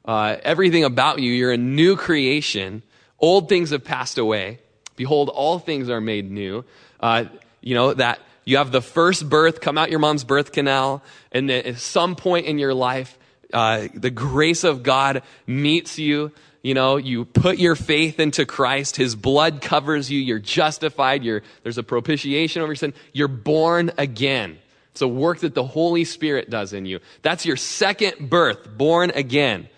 Uh, 0.07 0.37
everything 0.43 0.85
about 0.85 1.19
you, 1.19 1.33
you're 1.33 1.53
a 1.53 1.59
new 1.59 1.97
creation. 1.97 2.83
Old 3.19 3.49
things 3.49 3.71
have 3.71 3.85
passed 3.85 4.19
away. 4.19 4.61
Behold, 4.95 5.29
all 5.29 5.59
things 5.59 5.91
are 5.91 6.01
made 6.01 6.31
new. 6.31 6.65
Uh, 7.01 7.25
you 7.61 7.75
know, 7.75 7.93
that 7.93 8.21
you 8.45 8.59
have 8.59 8.71
the 8.71 8.81
first 8.81 9.29
birth 9.29 9.61
come 9.61 9.77
out 9.77 9.91
your 9.91 9.99
mom's 9.99 10.25
birth 10.25 10.53
canal, 10.53 11.03
and 11.33 11.51
at 11.51 11.79
some 11.79 12.15
point 12.15 12.47
in 12.47 12.59
your 12.59 12.75
life, 12.75 13.19
uh, 13.53 13.89
the 13.93 14.11
grace 14.11 14.65
of 14.65 14.83
God 14.83 15.23
meets 15.47 15.99
you. 15.99 16.33
You 16.63 16.75
know, 16.75 16.97
you 16.97 17.25
put 17.25 17.59
your 17.59 17.77
faith 17.77 18.19
into 18.19 18.45
Christ. 18.45 18.97
His 18.97 19.15
blood 19.15 19.61
covers 19.61 20.11
you. 20.11 20.21
You're 20.21 20.39
justified. 20.39 21.23
You're, 21.23 21.43
there's 21.63 21.79
a 21.79 21.83
propitiation 21.83 22.63
over 22.63 22.73
your 22.73 22.77
sin. 22.77 22.95
You're 23.13 23.29
born 23.29 23.93
again. 23.99 24.59
It's 24.91 25.03
a 25.03 25.09
work 25.09 25.41
that 25.41 25.55
the 25.55 25.65
Holy 25.65 26.05
Spirit 26.05 26.49
does 26.49 26.73
in 26.73 26.87
you. 26.87 27.01
That's 27.23 27.47
your 27.47 27.57
second 27.57 28.31
birth, 28.31 28.69
born 28.77 29.11
again. 29.11 29.69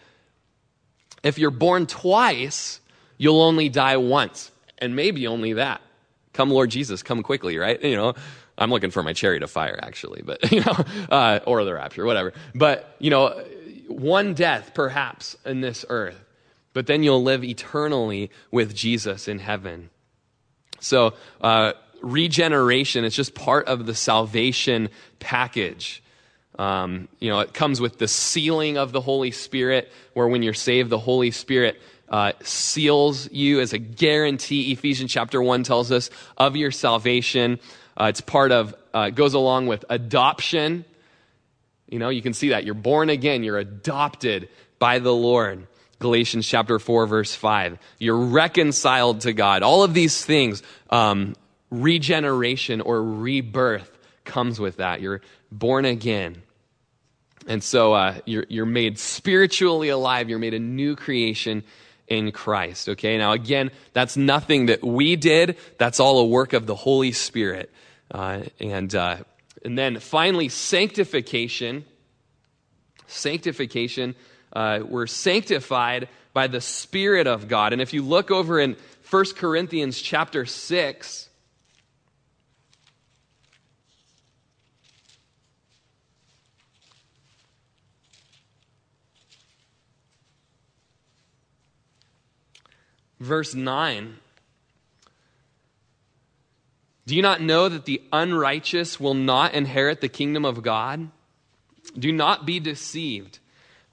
If 1.22 1.38
you're 1.38 1.50
born 1.50 1.86
twice, 1.86 2.80
you'll 3.16 3.42
only 3.42 3.68
die 3.68 3.96
once, 3.96 4.50
and 4.78 4.94
maybe 4.94 5.26
only 5.26 5.54
that. 5.54 5.80
Come, 6.32 6.50
Lord 6.50 6.70
Jesus, 6.70 7.02
come 7.02 7.22
quickly, 7.22 7.58
right? 7.58 7.82
You 7.82 7.96
know, 7.96 8.14
I'm 8.56 8.70
looking 8.70 8.90
for 8.90 9.02
my 9.02 9.12
chariot 9.12 9.42
of 9.42 9.50
fire, 9.50 9.78
actually, 9.82 10.22
but, 10.22 10.52
you 10.52 10.60
know, 10.60 10.84
uh, 11.10 11.40
or 11.46 11.64
the 11.64 11.74
rapture, 11.74 12.04
whatever. 12.04 12.32
But, 12.54 12.94
you 12.98 13.10
know, 13.10 13.44
one 13.88 14.34
death, 14.34 14.72
perhaps, 14.74 15.36
in 15.44 15.60
this 15.60 15.84
earth, 15.88 16.24
but 16.72 16.86
then 16.86 17.02
you'll 17.02 17.22
live 17.22 17.44
eternally 17.44 18.30
with 18.50 18.74
Jesus 18.74 19.26
in 19.26 19.38
heaven. 19.38 19.90
So, 20.80 21.14
uh, 21.40 21.72
regeneration 22.02 23.04
is 23.04 23.14
just 23.14 23.34
part 23.34 23.66
of 23.66 23.86
the 23.86 23.94
salvation 23.94 24.90
package. 25.18 26.02
Um, 26.58 27.08
you 27.20 27.30
know, 27.30 27.40
it 27.40 27.54
comes 27.54 27.80
with 27.80 27.98
the 27.98 28.08
sealing 28.08 28.76
of 28.76 28.92
the 28.92 29.00
Holy 29.00 29.30
Spirit, 29.30 29.90
where 30.14 30.26
when 30.26 30.42
you're 30.42 30.54
saved, 30.54 30.90
the 30.90 30.98
Holy 30.98 31.30
Spirit 31.30 31.80
uh, 32.08 32.32
seals 32.42 33.30
you 33.30 33.60
as 33.60 33.72
a 33.72 33.78
guarantee. 33.78 34.72
Ephesians 34.72 35.12
chapter 35.12 35.40
1 35.40 35.62
tells 35.62 35.92
us 35.92 36.10
of 36.36 36.56
your 36.56 36.70
salvation. 36.70 37.60
Uh, 37.96 38.06
it's 38.06 38.20
part 38.20 38.50
of, 38.50 38.74
uh, 38.92 39.10
goes 39.10 39.34
along 39.34 39.66
with 39.66 39.84
adoption. 39.88 40.84
You 41.88 41.98
know, 41.98 42.08
you 42.08 42.22
can 42.22 42.34
see 42.34 42.50
that. 42.50 42.64
You're 42.64 42.74
born 42.74 43.08
again, 43.10 43.44
you're 43.44 43.58
adopted 43.58 44.48
by 44.78 44.98
the 44.98 45.14
Lord. 45.14 45.66
Galatians 46.00 46.46
chapter 46.46 46.78
4, 46.78 47.06
verse 47.06 47.34
5. 47.34 47.78
You're 47.98 48.16
reconciled 48.16 49.22
to 49.22 49.32
God. 49.32 49.62
All 49.62 49.82
of 49.82 49.94
these 49.94 50.24
things, 50.24 50.62
um, 50.90 51.34
regeneration 51.70 52.80
or 52.80 53.02
rebirth 53.02 53.98
comes 54.24 54.60
with 54.60 54.76
that. 54.76 55.00
You're 55.00 55.22
born 55.50 55.84
again. 55.84 56.42
And 57.48 57.64
so 57.64 57.94
uh, 57.94 58.18
you're, 58.26 58.44
you're 58.48 58.66
made 58.66 58.98
spiritually 58.98 59.88
alive. 59.88 60.28
You're 60.28 60.38
made 60.38 60.54
a 60.54 60.58
new 60.58 60.94
creation 60.94 61.64
in 62.06 62.30
Christ. 62.30 62.90
Okay. 62.90 63.16
Now, 63.16 63.32
again, 63.32 63.70
that's 63.94 64.18
nothing 64.18 64.66
that 64.66 64.84
we 64.84 65.16
did. 65.16 65.56
That's 65.78 65.98
all 65.98 66.18
a 66.18 66.26
work 66.26 66.52
of 66.52 66.66
the 66.66 66.74
Holy 66.74 67.10
Spirit. 67.10 67.72
Uh, 68.10 68.42
and, 68.60 68.94
uh, 68.94 69.16
and 69.64 69.78
then 69.78 69.98
finally, 69.98 70.50
sanctification. 70.50 71.86
Sanctification. 73.06 74.14
Uh, 74.52 74.80
we're 74.86 75.06
sanctified 75.06 76.08
by 76.34 76.48
the 76.48 76.60
Spirit 76.60 77.26
of 77.26 77.48
God. 77.48 77.72
And 77.72 77.80
if 77.80 77.94
you 77.94 78.02
look 78.02 78.30
over 78.30 78.60
in 78.60 78.76
1 79.10 79.24
Corinthians 79.36 80.00
chapter 80.00 80.44
6, 80.44 81.27
verse 93.20 93.54
9. 93.54 94.16
Do 97.06 97.16
you 97.16 97.22
not 97.22 97.40
know 97.40 97.68
that 97.68 97.86
the 97.86 98.02
unrighteous 98.12 99.00
will 99.00 99.14
not 99.14 99.54
inherit 99.54 100.00
the 100.00 100.08
kingdom 100.08 100.44
of 100.44 100.62
God? 100.62 101.08
Do 101.98 102.12
not 102.12 102.44
be 102.44 102.60
deceived. 102.60 103.38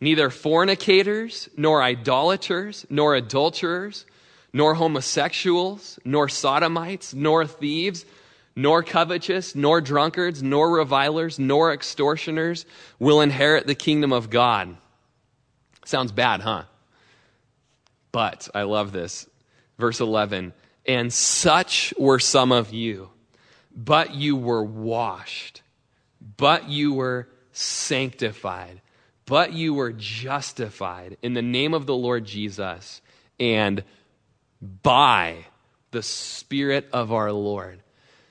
Neither 0.01 0.29
fornicators, 0.29 1.47
nor 1.55 1.81
idolaters, 1.81 2.85
nor 2.89 3.15
adulterers, 3.15 4.05
nor 4.51 4.75
homosexuals, 4.75 5.97
nor 6.03 6.27
sodomites, 6.27 7.13
nor 7.13 7.45
thieves, 7.45 8.05
nor 8.55 8.83
covetous, 8.83 9.55
nor 9.55 9.81
drunkards, 9.81 10.43
nor 10.43 10.69
revilers, 10.71 11.39
nor 11.39 11.73
extortioners 11.73 12.65
will 12.99 13.21
inherit 13.21 13.67
the 13.67 13.75
kingdom 13.75 14.11
of 14.13 14.29
God. 14.29 14.75
Sounds 15.85 16.11
bad, 16.11 16.41
huh? 16.41 16.63
But 18.15 18.47
I 18.55 18.61
love 18.61 18.93
this. 18.93 19.27
Verse 19.77 19.99
11, 19.99 20.53
and 20.85 21.11
such 21.11 21.93
were 21.97 22.17
some 22.17 22.53
of 22.53 22.73
you, 22.73 23.09
but 23.75 24.15
you 24.15 24.37
were 24.37 24.63
washed, 24.63 25.63
but 26.37 26.69
you 26.69 26.93
were 26.93 27.27
sanctified, 27.51 28.79
but 29.25 29.51
you 29.51 29.73
were 29.73 29.91
justified 29.91 31.17
in 31.21 31.33
the 31.33 31.41
name 31.41 31.73
of 31.73 31.87
the 31.87 31.95
Lord 31.95 32.23
Jesus 32.23 33.01
and 33.37 33.83
by 34.61 35.47
the 35.91 36.01
Spirit 36.01 36.87
of 36.93 37.11
our 37.11 37.33
Lord. 37.33 37.81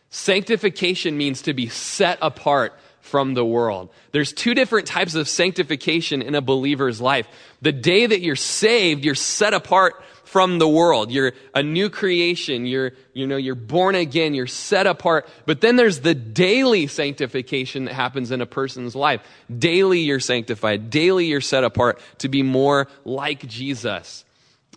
Sanctification 0.09 1.19
means 1.19 1.43
to 1.43 1.53
be 1.53 1.69
set 1.69 2.17
apart 2.23 2.73
from 3.05 3.35
the 3.35 3.45
world. 3.45 3.91
There's 4.13 4.33
two 4.33 4.55
different 4.55 4.87
types 4.87 5.15
of 5.15 5.29
sanctification 5.29 6.23
in 6.23 6.35
a 6.35 6.41
believer's 6.41 7.03
life. 7.03 7.29
The 7.61 7.71
day 7.71 8.07
that 8.07 8.23
you're 8.23 8.35
saved, 8.35 9.05
you're 9.05 9.15
set 9.15 9.53
apart 9.53 10.03
from 10.25 10.59
the 10.59 10.67
world. 10.67 11.13
You're 11.13 11.35
a 11.55 11.63
new 11.63 11.91
creation. 11.91 12.65
You're, 12.65 12.93
you 13.13 13.27
know, 13.27 13.37
you're 13.37 13.55
born 13.55 13.95
again. 13.95 14.33
You're 14.33 14.47
set 14.47 14.87
apart. 14.87 15.29
But 15.45 15.61
then 15.61 15.77
there's 15.77 16.01
the 16.01 16.15
daily 16.15 16.87
sanctification 16.87 17.85
that 17.85 17.93
happens 17.93 18.31
in 18.31 18.41
a 18.41 18.47
person's 18.47 18.97
life. 18.97 19.21
Daily 19.57 20.01
you're 20.01 20.19
sanctified. 20.19 20.89
Daily 20.89 21.27
you're 21.27 21.43
set 21.43 21.63
apart 21.63 22.01
to 22.19 22.31
be 22.31 22.43
more 22.43 22.89
like 23.05 23.47
Jesus. 23.47 24.25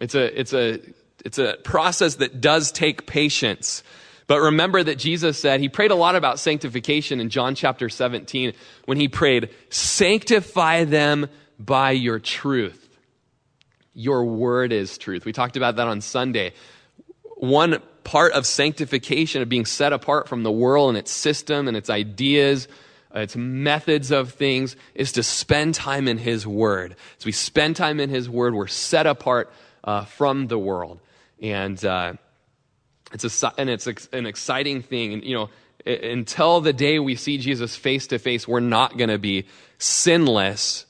It's 0.02 0.16
a, 0.16 0.40
it's 0.40 0.54
a, 0.54 0.82
it's 1.24 1.40
a 1.40 1.56
process 1.64 2.16
that 2.16 2.42
does 2.42 2.74
take 2.74 3.08
patience. 3.08 3.84
But 4.28 4.42
remember 4.42 4.84
that 4.84 4.98
Jesus 4.98 5.40
said, 5.40 5.62
he 5.62 5.70
prayed 5.70 5.92
a 5.92 5.96
lot 5.96 6.16
about 6.16 6.38
sanctification 6.38 7.22
in 7.22 7.30
John 7.30 7.56
chapter 7.56 7.88
17 7.88 8.54
when 8.86 9.00
he 9.00 9.08
prayed, 9.08 9.50
Sanctify 9.70 10.84
them 10.84 11.30
by 11.58 11.92
your 11.92 12.20
truth. 12.20 12.84
Your 13.94 14.26
word 14.26 14.74
is 14.74 14.98
truth. 14.98 15.26
We 15.26 15.32
talked 15.32 15.56
about 15.56 15.78
that 15.78 15.88
on 15.88 16.02
Sunday. 16.02 16.54
One 17.38 17.82
part 18.04 18.34
of 18.34 18.46
sanctification, 18.46 19.42
of 19.42 19.50
being 19.50 19.66
set 19.66 19.94
apart 19.94 20.28
from 20.28 20.44
the 20.44 20.52
world 20.52 20.90
and 20.90 20.98
its 20.98 21.12
system 21.12 21.68
and 21.68 21.76
its 21.76 21.90
ideas, 21.90 22.68
its 23.16 23.36
methods 23.36 24.12
of 24.12 24.34
things, 24.34 24.76
is 24.94 25.14
to 25.14 25.24
spend 25.24 25.74
time 25.74 26.08
in 26.08 26.18
His 26.18 26.46
Word. 26.46 26.96
As 27.18 27.26
we 27.26 27.32
spend 27.32 27.76
time 27.76 28.00
in 28.00 28.10
His 28.10 28.30
Word, 28.30 28.54
we're 28.54 28.68
set 28.68 29.08
apart 29.08 29.52
uh, 29.84 30.06
from 30.06 30.48
the 30.48 30.60
world. 30.60 31.00
And, 31.42 31.84
uh, 31.84 32.14
it's 33.14 33.44
a, 33.44 33.54
and 33.58 33.70
it's 33.70 33.88
an 33.88 34.26
exciting 34.26 34.82
thing. 34.82 35.14
And, 35.14 35.24
you 35.24 35.36
know, 35.36 35.50
until 35.86 36.62
the 36.62 36.74
day 36.74 37.00
we 37.00 37.16
see 37.16 37.38
Jesus 37.38 37.76
face 37.76 38.08
to 38.08 38.20
face, 38.20 38.48
we're 38.48 38.60
not 38.60 38.98
going 38.98 39.10
to 39.10 39.18
be 39.18 39.46
sinless. 39.78 40.86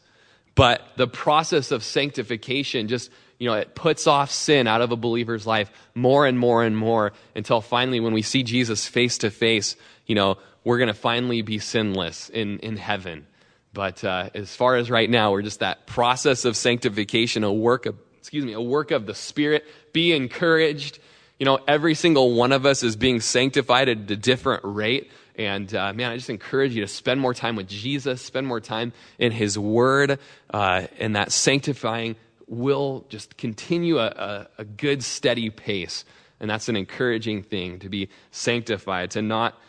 But 0.55 0.81
the 0.95 1.07
process 1.07 1.71
of 1.71 1.83
sanctification 1.83 2.87
just, 2.87 3.11
you 3.37 3.47
know, 3.47 3.53
it 3.53 3.75
puts 3.75 4.07
off 4.07 4.31
sin 4.31 4.65
out 4.65 4.81
of 4.81 4.91
a 4.91 4.95
believer's 4.95 5.45
life 5.45 5.69
more 5.93 6.25
and 6.25 6.39
more 6.39 6.63
and 6.63 6.75
more 6.75 7.13
until 7.35 7.61
finally, 7.61 7.99
when 7.99 8.13
we 8.13 8.23
see 8.23 8.41
Jesus 8.41 8.87
face 8.87 9.19
to 9.19 9.29
face, 9.29 9.75
you 10.07 10.15
know, 10.15 10.37
we're 10.63 10.79
going 10.79 10.87
to 10.87 10.95
finally 10.95 11.43
be 11.43 11.59
sinless 11.59 12.29
in, 12.29 12.57
in 12.59 12.77
heaven. 12.77 13.27
But 13.73 14.03
uh, 14.03 14.31
as 14.33 14.55
far 14.55 14.77
as 14.77 14.89
right 14.89 15.09
now, 15.09 15.31
we're 15.31 15.43
just 15.43 15.59
that 15.59 15.85
process 15.85 16.45
of 16.45 16.57
sanctification, 16.57 17.43
a 17.43 17.53
work 17.53 17.85
of, 17.85 17.95
excuse 18.17 18.43
me, 18.43 18.53
a 18.53 18.61
work 18.61 18.89
of 18.89 19.05
the 19.05 19.13
Spirit. 19.13 19.65
Be 19.93 20.13
encouraged 20.13 20.97
you 21.39 21.45
know, 21.45 21.59
every 21.67 21.93
single 21.93 22.33
one 22.33 22.51
of 22.51 22.65
us 22.65 22.83
is 22.83 22.95
being 22.95 23.19
sanctified 23.19 23.89
at 23.89 24.11
a 24.11 24.15
different 24.15 24.61
rate. 24.63 25.11
And 25.35 25.73
uh, 25.73 25.93
man, 25.93 26.11
I 26.11 26.15
just 26.17 26.29
encourage 26.29 26.73
you 26.73 26.81
to 26.81 26.87
spend 26.87 27.21
more 27.21 27.33
time 27.33 27.55
with 27.55 27.67
Jesus, 27.67 28.21
spend 28.21 28.47
more 28.47 28.59
time 28.59 28.91
in 29.19 29.31
His 29.31 29.57
Word, 29.57 30.19
uh, 30.51 30.87
and 30.99 31.15
that 31.15 31.31
sanctifying 31.31 32.15
will 32.47 33.05
just 33.09 33.37
continue 33.37 33.99
a, 33.99 34.07
a, 34.07 34.47
a 34.59 34.65
good, 34.65 35.03
steady 35.03 35.49
pace. 35.49 36.05
And 36.39 36.49
that's 36.49 36.69
an 36.69 36.75
encouraging 36.75 37.43
thing 37.43 37.79
to 37.79 37.89
be 37.89 38.09
sanctified, 38.31 39.11
to 39.11 39.21
not, 39.21 39.59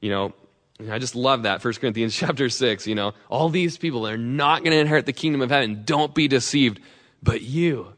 you 0.00 0.10
know, 0.10 0.32
I 0.90 0.98
just 0.98 1.14
love 1.14 1.42
that. 1.42 1.62
1 1.62 1.74
Corinthians 1.74 2.14
chapter 2.16 2.48
6, 2.48 2.86
you 2.86 2.94
know, 2.94 3.12
all 3.28 3.48
these 3.48 3.76
people 3.76 4.06
are 4.06 4.16
not 4.16 4.60
going 4.60 4.72
to 4.72 4.78
inherit 4.78 5.06
the 5.06 5.12
kingdom 5.12 5.42
of 5.42 5.50
heaven. 5.50 5.82
Don't 5.84 6.14
be 6.14 6.28
deceived. 6.28 6.80
But 7.22 7.42
you, 7.42 7.92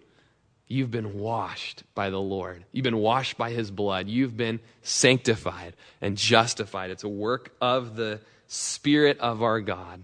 You've 0.73 0.91
been 0.91 1.19
washed 1.19 1.83
by 1.95 2.09
the 2.09 2.19
Lord. 2.19 2.65
You've 2.73 2.83
been 2.83 2.97
washed 2.97 3.37
by 3.37 3.51
his 3.51 3.71
blood. 3.71 4.09
You've 4.09 4.39
been 4.39 4.59
sanctified 4.81 5.75
and 6.01 6.17
justified. 6.17 6.91
It's 6.91 7.05
a 7.05 7.11
work 7.11 7.55
of 7.61 7.95
the 7.95 8.21
Spirit 8.47 9.19
of 9.19 9.43
our 9.43 9.61
God. 9.61 10.03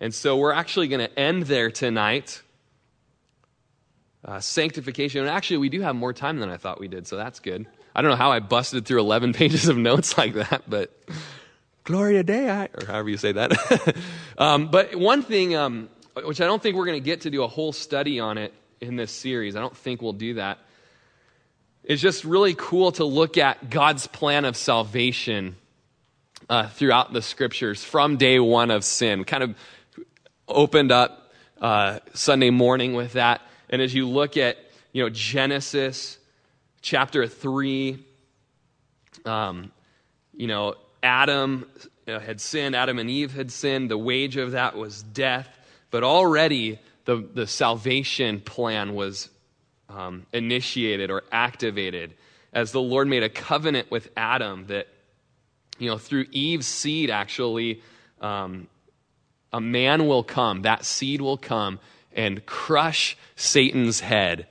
And 0.00 0.12
so 0.14 0.36
we're 0.36 0.52
actually 0.52 0.88
going 0.88 1.00
to 1.00 1.18
end 1.18 1.44
there 1.44 1.70
tonight. 1.70 2.42
Uh, 4.22 4.38
sanctification. 4.38 5.22
And 5.22 5.30
actually, 5.30 5.56
we 5.56 5.70
do 5.70 5.80
have 5.80 5.96
more 5.96 6.12
time 6.12 6.38
than 6.38 6.50
I 6.50 6.58
thought 6.58 6.78
we 6.78 6.88
did, 6.88 7.06
so 7.06 7.16
that's 7.16 7.40
good. 7.40 7.66
I 7.94 8.02
don't 8.02 8.10
know 8.10 8.18
how 8.18 8.32
I 8.32 8.40
busted 8.40 8.84
through 8.84 9.00
11 9.00 9.32
pages 9.32 9.66
of 9.66 9.78
notes 9.78 10.18
like 10.18 10.34
that, 10.34 10.64
but 10.68 10.94
Gloria 11.84 12.22
Dei, 12.22 12.68
or 12.74 12.84
however 12.86 13.08
you 13.08 13.16
say 13.16 13.32
that. 13.32 13.96
um, 14.36 14.70
but 14.70 14.94
one 14.94 15.22
thing, 15.22 15.56
um, 15.56 15.88
which 16.22 16.42
I 16.42 16.44
don't 16.44 16.62
think 16.62 16.76
we're 16.76 16.84
going 16.84 17.00
to 17.00 17.04
get 17.04 17.22
to 17.22 17.30
do 17.30 17.42
a 17.44 17.48
whole 17.48 17.72
study 17.72 18.20
on 18.20 18.36
it, 18.36 18.52
in 18.82 18.96
this 18.96 19.12
series. 19.12 19.56
I 19.56 19.60
don't 19.60 19.76
think 19.76 20.02
we'll 20.02 20.12
do 20.12 20.34
that. 20.34 20.58
It's 21.84 22.02
just 22.02 22.24
really 22.24 22.54
cool 22.54 22.92
to 22.92 23.04
look 23.04 23.38
at 23.38 23.70
God's 23.70 24.06
plan 24.06 24.44
of 24.44 24.56
salvation 24.56 25.56
uh, 26.48 26.68
throughout 26.68 27.12
the 27.12 27.22
scriptures 27.22 27.82
from 27.82 28.16
day 28.16 28.38
one 28.38 28.70
of 28.70 28.84
sin. 28.84 29.24
Kind 29.24 29.42
of 29.42 29.54
opened 30.48 30.92
up 30.92 31.32
uh, 31.60 32.00
Sunday 32.12 32.50
morning 32.50 32.94
with 32.94 33.14
that. 33.14 33.40
And 33.70 33.80
as 33.80 33.94
you 33.94 34.08
look 34.08 34.36
at, 34.36 34.58
you 34.92 35.02
know, 35.02 35.08
Genesis 35.08 36.18
chapter 36.82 37.26
3, 37.26 37.98
um, 39.24 39.72
you 40.34 40.46
know, 40.46 40.74
Adam 41.02 41.66
uh, 42.06 42.18
had 42.18 42.40
sinned, 42.40 42.76
Adam 42.76 42.98
and 42.98 43.08
Eve 43.08 43.32
had 43.32 43.50
sinned. 43.50 43.90
The 43.90 43.98
wage 43.98 44.36
of 44.36 44.52
that 44.52 44.76
was 44.76 45.02
death. 45.02 45.48
But 45.90 46.04
already 46.04 46.78
the, 47.04 47.28
the 47.34 47.46
salvation 47.46 48.40
plan 48.40 48.94
was 48.94 49.28
um, 49.88 50.26
initiated 50.32 51.10
or 51.10 51.22
activated 51.30 52.14
as 52.52 52.72
the 52.72 52.80
Lord 52.80 53.08
made 53.08 53.22
a 53.22 53.28
covenant 53.28 53.90
with 53.90 54.10
Adam 54.16 54.66
that, 54.66 54.88
you 55.78 55.88
know, 55.88 55.98
through 55.98 56.26
Eve's 56.32 56.66
seed, 56.66 57.10
actually, 57.10 57.82
um, 58.20 58.68
a 59.52 59.60
man 59.60 60.06
will 60.06 60.22
come, 60.22 60.62
that 60.62 60.84
seed 60.84 61.20
will 61.20 61.38
come 61.38 61.78
and 62.14 62.44
crush 62.44 63.16
Satan's 63.36 64.00
head, 64.00 64.46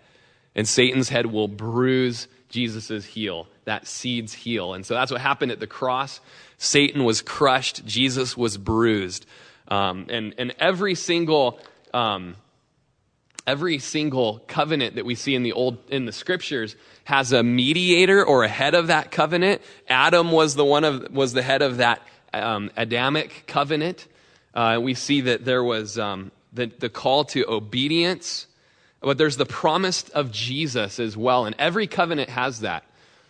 and 0.56 0.68
Satan's 0.68 1.10
head 1.10 1.28
will 1.28 1.48
bruise 1.48 2.28
Jesus' 2.50 3.06
heel, 3.06 3.48
that 3.66 3.88
seed's 3.88 4.34
heel. 4.34 4.74
And 4.74 4.86
so 4.86 4.96
that's 4.96 5.12
what 5.12 5.22
happened 5.22 5.52
at 5.52 5.60
the 5.60 5.68
cross. 5.68 6.20
Satan 6.58 7.04
was 7.04 7.22
crushed, 7.22 7.86
Jesus 7.86 8.36
was 8.36 8.58
bruised. 8.58 9.26
Um, 9.68 10.08
and, 10.10 10.34
and 10.38 10.54
every 10.60 10.96
single 10.96 11.60
um, 11.94 12.36
every 13.48 13.80
single 13.80 14.40
covenant 14.48 14.96
that 14.96 15.06
we 15.06 15.16
see 15.16 15.36
in 15.36 15.44
the 15.44 15.54
old 15.54 15.78
in 15.90 16.06
the 16.06 16.12
scriptures 16.12 16.76
has 17.04 17.32
a 17.32 17.44
mediator 17.44 18.24
or 18.24 18.44
a 18.44 18.48
head 18.48 18.76
of 18.76 18.88
that 18.88 19.12
covenant. 19.12 19.62
Adam 19.88 20.32
was 20.32 20.56
the 20.56 20.66
one 20.66 20.84
of 20.84 21.12
was 21.12 21.34
the 21.34 21.42
head 21.42 21.62
of 21.62 21.78
that 21.78 22.02
um, 22.34 22.72
adamic 22.78 23.44
covenant. 23.48 24.08
Uh, 24.54 24.80
we 24.82 24.94
see 24.94 25.22
that 25.22 25.46
there 25.46 25.64
was 25.64 25.98
um, 25.98 26.32
the, 26.54 26.66
the 26.80 26.90
call 26.90 27.24
to 27.26 27.46
obedience 27.50 28.48
but 29.00 29.18
there's 29.18 29.38
the 29.38 29.46
promise 29.46 30.04
of 30.10 30.32
jesus 30.32 31.00
as 31.00 31.18
well 31.18 31.46
and 31.46 31.56
every 31.58 31.88
covenant 31.88 32.30
has 32.30 32.60
that. 32.62 32.84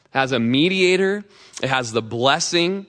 It 0.05 0.17
has 0.17 0.31
a 0.31 0.39
mediator 0.39 1.23
it 1.61 1.69
has 1.69 1.91
the 1.91 2.01
blessing 2.01 2.87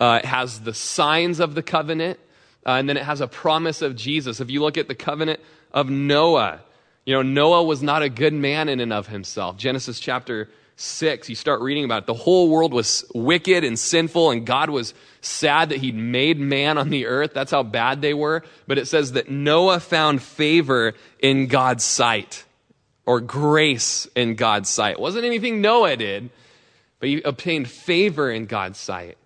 uh, 0.00 0.20
it 0.22 0.26
has 0.26 0.60
the 0.60 0.74
signs 0.74 1.40
of 1.40 1.54
the 1.54 1.62
covenant 1.62 2.18
uh, 2.66 2.72
and 2.72 2.88
then 2.88 2.96
it 2.96 3.04
has 3.04 3.20
a 3.20 3.28
promise 3.28 3.82
of 3.82 3.96
Jesus. 3.96 4.40
If 4.40 4.50
you 4.50 4.60
look 4.60 4.76
at 4.76 4.88
the 4.88 4.94
covenant 4.94 5.40
of 5.72 5.88
Noah, 5.88 6.60
you 7.04 7.14
know, 7.14 7.22
Noah 7.22 7.62
was 7.62 7.82
not 7.82 8.02
a 8.02 8.08
good 8.08 8.34
man 8.34 8.68
in 8.68 8.80
and 8.80 8.92
of 8.92 9.06
himself. 9.06 9.56
Genesis 9.56 9.98
chapter 10.00 10.48
6, 10.76 11.28
you 11.28 11.34
start 11.34 11.60
reading 11.60 11.84
about 11.84 12.04
it. 12.04 12.06
The 12.06 12.14
whole 12.14 12.48
world 12.48 12.72
was 12.72 13.04
wicked 13.14 13.64
and 13.64 13.78
sinful, 13.78 14.30
and 14.30 14.46
God 14.46 14.70
was 14.70 14.94
sad 15.20 15.70
that 15.70 15.78
he'd 15.78 15.96
made 15.96 16.38
man 16.38 16.78
on 16.78 16.90
the 16.90 17.06
earth. 17.06 17.32
That's 17.34 17.50
how 17.50 17.64
bad 17.64 18.00
they 18.00 18.14
were. 18.14 18.44
But 18.66 18.78
it 18.78 18.86
says 18.86 19.12
that 19.12 19.28
Noah 19.28 19.80
found 19.80 20.22
favor 20.22 20.94
in 21.18 21.48
God's 21.48 21.82
sight, 21.82 22.44
or 23.06 23.20
grace 23.20 24.06
in 24.14 24.36
God's 24.36 24.68
sight. 24.68 24.92
It 24.92 25.00
wasn't 25.00 25.24
anything 25.24 25.60
Noah 25.60 25.96
did, 25.96 26.30
but 27.00 27.08
he 27.08 27.22
obtained 27.22 27.68
favor 27.68 28.30
in 28.30 28.46
God's 28.46 28.78
sight. 28.78 29.16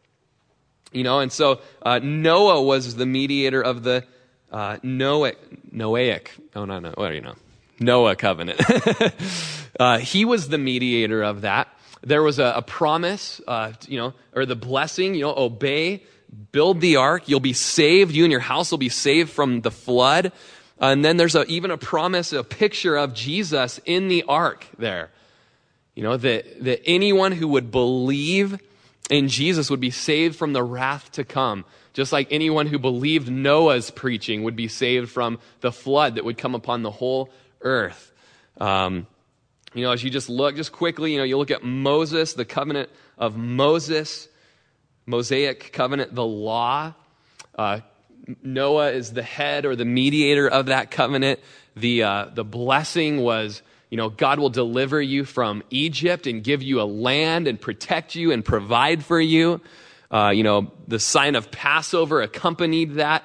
You 0.92 1.04
know, 1.04 1.20
and 1.20 1.32
so 1.32 1.60
uh, 1.82 2.00
Noah 2.02 2.62
was 2.62 2.96
the 2.96 3.06
mediator 3.06 3.62
of 3.62 3.82
the 3.82 4.04
uh, 4.52 4.76
Noahic, 4.78 5.36
Noahic, 5.74 6.28
oh, 6.54 6.66
no, 6.66 6.78
no, 6.78 6.92
do 6.92 7.14
you 7.14 7.22
know? 7.22 7.34
Noah 7.80 8.16
covenant. 8.16 8.60
Uh, 9.80 9.98
he 9.98 10.26
was 10.26 10.48
the 10.48 10.58
mediator 10.58 11.22
of 11.22 11.40
that. 11.40 11.66
There 12.02 12.22
was 12.22 12.38
a, 12.38 12.52
a 12.56 12.62
promise, 12.62 13.40
uh, 13.48 13.72
you 13.88 13.98
know, 13.98 14.12
or 14.34 14.44
the 14.44 14.54
blessing, 14.54 15.14
you 15.14 15.22
know, 15.22 15.34
obey, 15.34 16.02
build 16.52 16.82
the 16.82 16.96
ark, 16.96 17.26
you'll 17.26 17.40
be 17.40 17.54
saved, 17.54 18.14
you 18.14 18.24
and 18.24 18.30
your 18.30 18.40
house 18.40 18.70
will 18.70 18.78
be 18.78 18.90
saved 18.90 19.30
from 19.30 19.62
the 19.62 19.70
flood. 19.70 20.30
And 20.78 21.02
then 21.02 21.16
there's 21.16 21.34
a, 21.34 21.44
even 21.44 21.70
a 21.70 21.78
promise, 21.78 22.34
a 22.34 22.44
picture 22.44 22.96
of 22.96 23.14
Jesus 23.14 23.80
in 23.86 24.08
the 24.08 24.24
ark 24.24 24.66
there. 24.78 25.10
You 25.94 26.02
know, 26.02 26.16
that, 26.16 26.64
that 26.64 26.82
anyone 26.84 27.32
who 27.32 27.48
would 27.48 27.70
believe 27.70 28.60
in 29.12 29.28
Jesus 29.28 29.70
would 29.70 29.80
be 29.80 29.90
saved 29.90 30.36
from 30.36 30.52
the 30.52 30.62
wrath 30.62 31.12
to 31.12 31.24
come. 31.24 31.64
Just 31.92 32.12
like 32.12 32.28
anyone 32.30 32.66
who 32.66 32.78
believed 32.78 33.30
Noah's 33.30 33.90
preaching 33.90 34.42
would 34.44 34.56
be 34.56 34.68
saved 34.68 35.10
from 35.10 35.38
the 35.60 35.70
flood 35.70 36.14
that 36.14 36.24
would 36.24 36.38
come 36.38 36.54
upon 36.54 36.82
the 36.82 36.90
whole 36.90 37.30
earth. 37.60 38.12
Um, 38.58 39.06
you 39.74 39.82
know, 39.82 39.92
as 39.92 40.02
you 40.02 40.10
just 40.10 40.28
look, 40.28 40.56
just 40.56 40.72
quickly, 40.72 41.12
you 41.12 41.18
know, 41.18 41.24
you 41.24 41.36
look 41.36 41.50
at 41.50 41.62
Moses, 41.62 42.32
the 42.32 42.44
covenant 42.44 42.88
of 43.18 43.36
Moses, 43.36 44.28
Mosaic 45.04 45.72
covenant, 45.72 46.14
the 46.14 46.24
law. 46.24 46.94
Uh, 47.56 47.80
Noah 48.42 48.92
is 48.92 49.12
the 49.12 49.22
head 49.22 49.66
or 49.66 49.76
the 49.76 49.84
mediator 49.84 50.48
of 50.48 50.66
that 50.66 50.90
covenant. 50.90 51.40
The, 51.76 52.02
uh, 52.02 52.26
the 52.32 52.44
blessing 52.44 53.20
was, 53.20 53.62
you 53.92 53.98
know, 53.98 54.08
God 54.08 54.38
will 54.38 54.48
deliver 54.48 55.02
you 55.02 55.26
from 55.26 55.62
Egypt 55.68 56.26
and 56.26 56.42
give 56.42 56.62
you 56.62 56.80
a 56.80 56.88
land 56.88 57.46
and 57.46 57.60
protect 57.60 58.14
you 58.14 58.32
and 58.32 58.42
provide 58.42 59.04
for 59.04 59.20
you. 59.20 59.60
Uh, 60.10 60.30
you 60.34 60.42
know, 60.42 60.72
the 60.88 60.98
sign 60.98 61.34
of 61.34 61.50
Passover 61.50 62.22
accompanied 62.22 62.94
that 62.94 63.22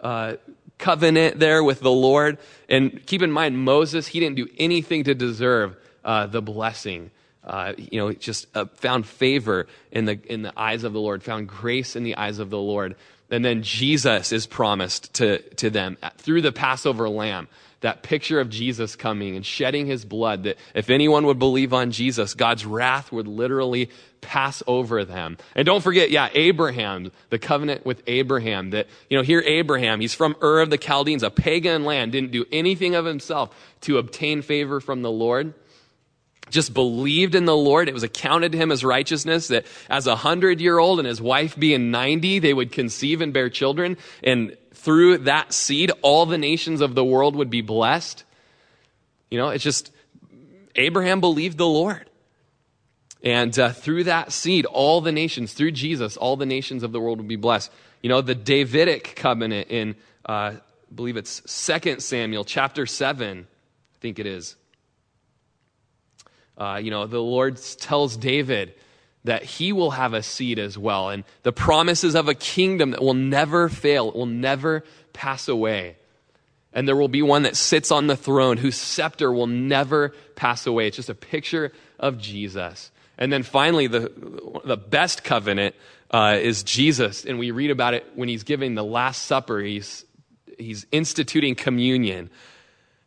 uh, 0.00 0.34
covenant 0.76 1.38
there 1.38 1.62
with 1.62 1.78
the 1.78 1.92
Lord. 1.92 2.38
And 2.68 3.06
keep 3.06 3.22
in 3.22 3.30
mind, 3.30 3.60
Moses, 3.60 4.08
he 4.08 4.18
didn't 4.18 4.34
do 4.34 4.48
anything 4.58 5.04
to 5.04 5.14
deserve 5.14 5.76
uh, 6.04 6.26
the 6.26 6.42
blessing. 6.42 7.12
Uh, 7.44 7.74
you 7.76 8.00
know, 8.00 8.12
just 8.12 8.48
uh, 8.56 8.64
found 8.74 9.06
favor 9.06 9.68
in 9.92 10.06
the, 10.06 10.18
in 10.26 10.42
the 10.42 10.52
eyes 10.56 10.82
of 10.82 10.92
the 10.92 11.00
Lord, 11.00 11.22
found 11.22 11.48
grace 11.48 11.94
in 11.94 12.02
the 12.02 12.16
eyes 12.16 12.40
of 12.40 12.50
the 12.50 12.58
Lord. 12.58 12.96
And 13.30 13.44
then 13.44 13.62
Jesus 13.62 14.32
is 14.32 14.48
promised 14.48 15.14
to, 15.14 15.38
to 15.54 15.70
them 15.70 15.96
through 16.16 16.42
the 16.42 16.50
Passover 16.50 17.08
lamb. 17.08 17.46
That 17.80 18.02
picture 18.02 18.40
of 18.40 18.50
Jesus 18.50 18.96
coming 18.96 19.36
and 19.36 19.46
shedding 19.46 19.86
his 19.86 20.04
blood, 20.04 20.42
that 20.44 20.58
if 20.74 20.90
anyone 20.90 21.26
would 21.26 21.38
believe 21.38 21.72
on 21.72 21.92
Jesus, 21.92 22.34
God's 22.34 22.66
wrath 22.66 23.12
would 23.12 23.28
literally 23.28 23.90
pass 24.20 24.62
over 24.66 25.04
them. 25.04 25.38
And 25.54 25.64
don't 25.64 25.82
forget, 25.82 26.10
yeah, 26.10 26.28
Abraham, 26.34 27.12
the 27.30 27.38
covenant 27.38 27.86
with 27.86 28.02
Abraham, 28.08 28.70
that, 28.70 28.88
you 29.08 29.16
know, 29.16 29.22
here 29.22 29.42
Abraham, 29.46 30.00
he's 30.00 30.14
from 30.14 30.34
Ur 30.42 30.60
of 30.60 30.70
the 30.70 30.78
Chaldeans, 30.78 31.22
a 31.22 31.30
pagan 31.30 31.84
land, 31.84 32.12
didn't 32.12 32.32
do 32.32 32.44
anything 32.50 32.96
of 32.96 33.04
himself 33.04 33.54
to 33.82 33.98
obtain 33.98 34.42
favor 34.42 34.80
from 34.80 35.02
the 35.02 35.10
Lord 35.10 35.54
just 36.50 36.74
believed 36.74 37.34
in 37.34 37.44
the 37.44 37.56
Lord. 37.56 37.88
It 37.88 37.94
was 37.94 38.02
accounted 38.02 38.52
to 38.52 38.58
him 38.58 38.72
as 38.72 38.84
righteousness 38.84 39.48
that 39.48 39.66
as 39.88 40.06
a 40.06 40.16
hundred 40.16 40.60
year 40.60 40.78
old 40.78 40.98
and 40.98 41.08
his 41.08 41.20
wife 41.20 41.58
being 41.58 41.90
90, 41.90 42.38
they 42.38 42.54
would 42.54 42.72
conceive 42.72 43.20
and 43.20 43.32
bear 43.32 43.50
children. 43.50 43.96
And 44.22 44.56
through 44.74 45.18
that 45.18 45.52
seed, 45.52 45.90
all 46.02 46.26
the 46.26 46.38
nations 46.38 46.80
of 46.80 46.94
the 46.94 47.04
world 47.04 47.36
would 47.36 47.50
be 47.50 47.62
blessed. 47.62 48.24
You 49.30 49.38
know, 49.38 49.48
it's 49.48 49.64
just 49.64 49.90
Abraham 50.74 51.20
believed 51.20 51.58
the 51.58 51.66
Lord. 51.66 52.08
And 53.22 53.56
uh, 53.58 53.72
through 53.72 54.04
that 54.04 54.32
seed, 54.32 54.64
all 54.66 55.00
the 55.00 55.12
nations, 55.12 55.52
through 55.52 55.72
Jesus, 55.72 56.16
all 56.16 56.36
the 56.36 56.46
nations 56.46 56.82
of 56.82 56.92
the 56.92 57.00
world 57.00 57.18
would 57.18 57.28
be 57.28 57.36
blessed. 57.36 57.70
You 58.02 58.08
know, 58.08 58.20
the 58.20 58.34
Davidic 58.34 59.16
covenant 59.16 59.70
in, 59.70 59.96
uh, 60.28 60.32
I 60.32 60.60
believe 60.94 61.16
it's 61.16 61.40
2 61.68 61.98
Samuel 61.98 62.44
chapter 62.44 62.86
7, 62.86 63.46
I 63.50 63.98
think 64.00 64.18
it 64.18 64.26
is. 64.26 64.54
Uh, 66.58 66.80
you 66.82 66.90
know, 66.90 67.06
the 67.06 67.22
Lord 67.22 67.58
tells 67.78 68.16
David 68.16 68.74
that 69.24 69.44
he 69.44 69.72
will 69.72 69.92
have 69.92 70.12
a 70.12 70.22
seed 70.22 70.58
as 70.58 70.76
well, 70.76 71.08
and 71.10 71.24
the 71.42 71.52
promises 71.52 72.14
of 72.14 72.28
a 72.28 72.34
kingdom 72.34 72.90
that 72.90 73.00
will 73.00 73.14
never 73.14 73.68
fail, 73.68 74.08
it 74.08 74.16
will 74.16 74.26
never 74.26 74.84
pass 75.12 75.48
away. 75.48 75.96
And 76.72 76.86
there 76.86 76.96
will 76.96 77.08
be 77.08 77.22
one 77.22 77.42
that 77.42 77.56
sits 77.56 77.90
on 77.90 78.06
the 78.06 78.16
throne 78.16 78.56
whose 78.56 78.76
scepter 78.76 79.32
will 79.32 79.46
never 79.46 80.12
pass 80.36 80.66
away. 80.66 80.86
It's 80.86 80.96
just 80.96 81.08
a 81.08 81.14
picture 81.14 81.72
of 81.98 82.18
Jesus. 82.18 82.90
And 83.16 83.32
then 83.32 83.42
finally, 83.42 83.86
the, 83.86 84.12
the 84.64 84.76
best 84.76 85.24
covenant 85.24 85.74
uh, 86.10 86.38
is 86.40 86.62
Jesus. 86.62 87.24
And 87.24 87.38
we 87.38 87.50
read 87.50 87.70
about 87.70 87.94
it 87.94 88.06
when 88.14 88.28
he's 88.28 88.44
giving 88.44 88.74
the 88.74 88.84
Last 88.84 89.24
Supper. 89.24 89.60
He's, 89.60 90.04
he's 90.58 90.86
instituting 90.92 91.54
communion. 91.54 92.30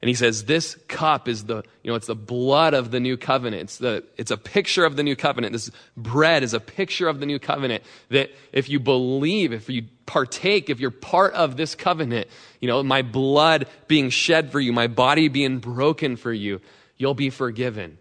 And 0.01 0.09
he 0.09 0.15
says, 0.15 0.45
This 0.45 0.75
cup 0.87 1.27
is 1.27 1.45
the, 1.45 1.63
you 1.83 1.91
know, 1.91 1.95
it's 1.95 2.07
the 2.07 2.15
blood 2.15 2.73
of 2.73 2.89
the 2.91 2.99
new 2.99 3.17
covenant. 3.17 3.63
It's, 3.63 3.77
the, 3.77 4.03
it's 4.17 4.31
a 4.31 4.37
picture 4.37 4.83
of 4.83 4.95
the 4.95 5.03
new 5.03 5.15
covenant. 5.15 5.53
This 5.53 5.69
bread 5.95 6.41
is 6.43 6.53
a 6.53 6.59
picture 6.59 7.07
of 7.07 7.19
the 7.19 7.25
new 7.27 7.37
covenant. 7.37 7.83
That 8.09 8.31
if 8.51 8.67
you 8.67 8.79
believe, 8.79 9.53
if 9.53 9.69
you 9.69 9.83
partake, 10.07 10.69
if 10.69 10.79
you're 10.79 10.89
part 10.89 11.33
of 11.33 11.55
this 11.55 11.75
covenant, 11.75 12.27
you 12.59 12.67
know, 12.67 12.81
my 12.81 13.03
blood 13.03 13.67
being 13.87 14.09
shed 14.09 14.51
for 14.51 14.59
you, 14.59 14.73
my 14.73 14.87
body 14.87 15.27
being 15.27 15.59
broken 15.59 16.15
for 16.15 16.33
you, 16.33 16.61
you'll 16.97 17.13
be 17.13 17.29
forgiven. 17.29 17.99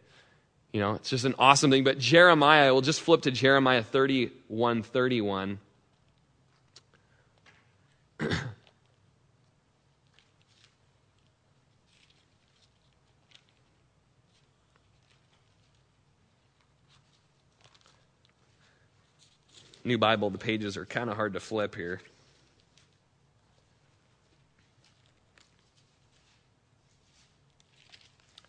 You 0.73 0.81
know, 0.81 0.95
it's 0.95 1.11
just 1.11 1.27
an 1.27 1.35
awesome 1.39 1.71
thing. 1.71 1.85
But 1.85 1.99
Jeremiah, 1.99 2.73
we'll 2.73 2.81
just 2.81 3.03
flip 3.03 3.23
to 3.23 3.31
Jeremiah 3.31 3.83
31 3.83 4.85
31. 4.85 5.59
New 19.85 19.99
Bible, 19.99 20.31
the 20.31 20.39
pages 20.39 20.77
are 20.77 20.85
kind 20.85 21.11
of 21.11 21.17
hard 21.17 21.35
to 21.35 21.41
flip 21.41 21.75
here. 21.75 22.01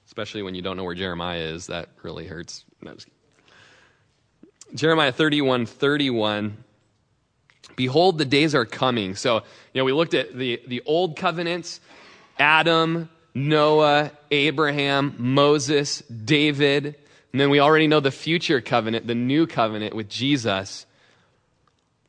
Especially 0.05 0.41
when 0.43 0.55
you 0.55 0.61
don't 0.61 0.75
know 0.75 0.83
where 0.83 0.95
Jeremiah 0.95 1.39
is, 1.39 1.67
that 1.67 1.89
really 2.03 2.27
hurts. 2.27 2.65
No, 2.81 2.95
Jeremiah 4.75 5.11
31 5.11 5.65
31. 5.65 6.63
Behold, 7.75 8.17
the 8.17 8.25
days 8.25 8.53
are 8.53 8.65
coming. 8.65 9.15
So, 9.15 9.37
you 9.37 9.79
know, 9.79 9.85
we 9.85 9.93
looked 9.93 10.13
at 10.13 10.37
the, 10.37 10.61
the 10.67 10.81
old 10.85 11.15
covenants 11.15 11.79
Adam, 12.37 13.09
Noah, 13.33 14.11
Abraham, 14.29 15.15
Moses, 15.17 15.99
David. 16.01 16.95
And 17.31 17.39
then 17.39 17.49
we 17.49 17.59
already 17.59 17.87
know 17.87 18.01
the 18.01 18.11
future 18.11 18.59
covenant, 18.59 19.07
the 19.07 19.15
new 19.15 19.47
covenant 19.47 19.95
with 19.95 20.09
Jesus. 20.09 20.85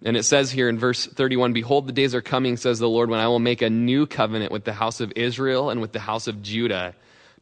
And 0.05 0.17
it 0.17 0.25
says 0.25 0.51
here 0.51 0.69
in 0.69 0.79
verse 0.79 1.07
31 1.07 1.53
Behold, 1.53 1.87
the 1.87 1.93
days 1.93 2.15
are 2.15 2.23
coming, 2.23 2.57
says 2.57 2.79
the 2.79 2.89
Lord, 2.89 3.09
when 3.09 3.21
I 3.21 3.29
will 3.29 3.39
make 3.39 3.63
a 3.63 3.71
new 3.71 4.07
covenant 4.07 4.51
with 4.51 4.65
the 4.65 4.73
house 4.73 5.01
of 5.01 5.13
Israel 5.15 5.71
and 5.71 5.81
with 5.81 5.93
the 5.93 6.01
house 6.01 6.27
of 6.27 6.43
Judah, 6.43 6.95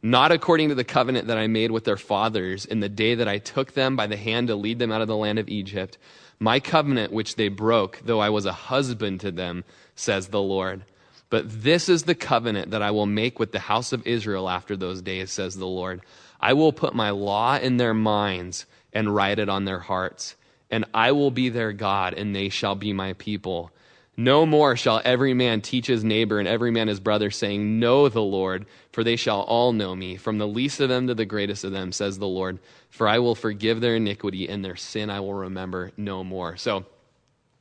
not 0.03 0.31
according 0.31 0.69
to 0.69 0.75
the 0.75 0.83
covenant 0.83 1.27
that 1.27 1.37
I 1.37 1.47
made 1.47 1.71
with 1.71 1.85
their 1.85 1.97
fathers 1.97 2.65
in 2.65 2.79
the 2.79 2.89
day 2.89 3.15
that 3.15 3.27
I 3.27 3.39
took 3.39 3.73
them 3.73 3.95
by 3.95 4.07
the 4.07 4.17
hand 4.17 4.47
to 4.47 4.55
lead 4.55 4.79
them 4.79 4.91
out 4.91 5.01
of 5.01 5.07
the 5.07 5.17
land 5.17 5.39
of 5.39 5.49
Egypt. 5.49 5.97
My 6.39 6.59
covenant 6.59 7.11
which 7.11 7.35
they 7.35 7.49
broke, 7.49 8.01
though 8.03 8.19
I 8.19 8.29
was 8.29 8.45
a 8.45 8.53
husband 8.53 9.21
to 9.21 9.31
them, 9.31 9.63
says 9.95 10.27
the 10.27 10.41
Lord. 10.41 10.83
But 11.29 11.63
this 11.63 11.87
is 11.87 12.03
the 12.03 12.15
covenant 12.15 12.71
that 12.71 12.81
I 12.81 12.91
will 12.91 13.05
make 13.05 13.39
with 13.39 13.53
the 13.53 13.59
house 13.59 13.93
of 13.93 14.05
Israel 14.05 14.49
after 14.49 14.75
those 14.75 15.01
days, 15.01 15.31
says 15.31 15.55
the 15.55 15.67
Lord. 15.67 16.01
I 16.39 16.53
will 16.53 16.73
put 16.73 16.93
my 16.93 17.11
law 17.11 17.57
in 17.57 17.77
their 17.77 17.93
minds 17.93 18.65
and 18.91 19.15
write 19.15 19.39
it 19.39 19.49
on 19.49 19.65
their 19.65 19.79
hearts 19.79 20.35
and 20.71 20.85
I 20.93 21.11
will 21.11 21.31
be 21.31 21.49
their 21.49 21.73
God, 21.73 22.13
and 22.13 22.35
they 22.35 22.49
shall 22.49 22.75
be 22.75 22.93
my 22.93 23.13
people. 23.13 23.71
No 24.17 24.45
more 24.45 24.75
shall 24.75 25.01
every 25.03 25.33
man 25.33 25.61
teach 25.61 25.87
his 25.87 26.03
neighbor 26.03 26.39
and 26.39 26.47
every 26.47 26.71
man 26.71 26.87
his 26.87 26.99
brother, 26.99 27.31
saying, 27.31 27.79
Know 27.79 28.09
the 28.09 28.21
Lord, 28.21 28.65
for 28.91 29.03
they 29.03 29.15
shall 29.15 29.41
all 29.41 29.73
know 29.73 29.95
me, 29.95 30.17
from 30.17 30.37
the 30.37 30.47
least 30.47 30.79
of 30.79 30.89
them 30.89 31.07
to 31.07 31.15
the 31.15 31.25
greatest 31.25 31.63
of 31.63 31.71
them, 31.71 31.91
says 31.91 32.17
the 32.17 32.27
Lord. 32.27 32.59
For 32.89 33.07
I 33.07 33.19
will 33.19 33.35
forgive 33.35 33.81
their 33.81 33.95
iniquity, 33.95 34.49
and 34.49 34.63
their 34.63 34.75
sin 34.75 35.09
I 35.09 35.21
will 35.21 35.33
remember 35.33 35.91
no 35.97 36.23
more. 36.23 36.57
So, 36.57 36.85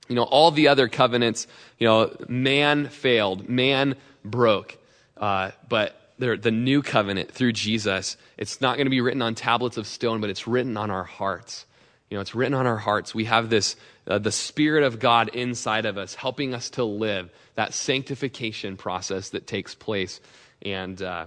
you 0.09 0.17
know, 0.17 0.25
all 0.25 0.51
the 0.51 0.69
other 0.69 0.89
covenants, 0.89 1.47
you 1.79 1.87
know, 1.87 2.15
man 2.29 2.89
failed, 2.89 3.49
man 3.49 3.97
broke. 4.25 4.77
Uh, 5.17 5.53
but 5.69 5.97
the 6.19 6.51
new 6.51 6.83
covenant 6.83 7.31
through 7.31 7.53
Jesus, 7.53 8.17
it's 8.37 8.61
not 8.61 8.77
going 8.77 8.87
to 8.87 8.91
be 8.91 9.01
written 9.01 9.23
on 9.23 9.35
tablets 9.35 9.77
of 9.77 9.87
stone, 9.87 10.21
but 10.21 10.31
it's 10.31 10.47
written 10.47 10.77
on 10.77 10.91
our 10.91 11.05
hearts. 11.05 11.65
You 12.11 12.17
know, 12.17 12.21
it's 12.21 12.35
written 12.35 12.55
on 12.55 12.67
our 12.67 12.77
hearts. 12.77 13.15
We 13.15 13.27
have 13.27 13.51
this, 13.51 13.77
uh, 14.09 14.19
the 14.19 14.33
Spirit 14.33 14.83
of 14.83 14.99
God 14.99 15.29
inside 15.29 15.87
of 15.87 15.97
us, 15.97 16.15
helping 16.15 16.55
us 16.55 16.71
to 16.71 16.83
live 16.83 17.31
that 17.55 17.73
sanctification 17.73 18.77
process 18.77 19.29
that 19.31 19.47
takes 19.47 19.77
place. 19.77 20.21
And 20.63 21.01
uh, 21.01 21.27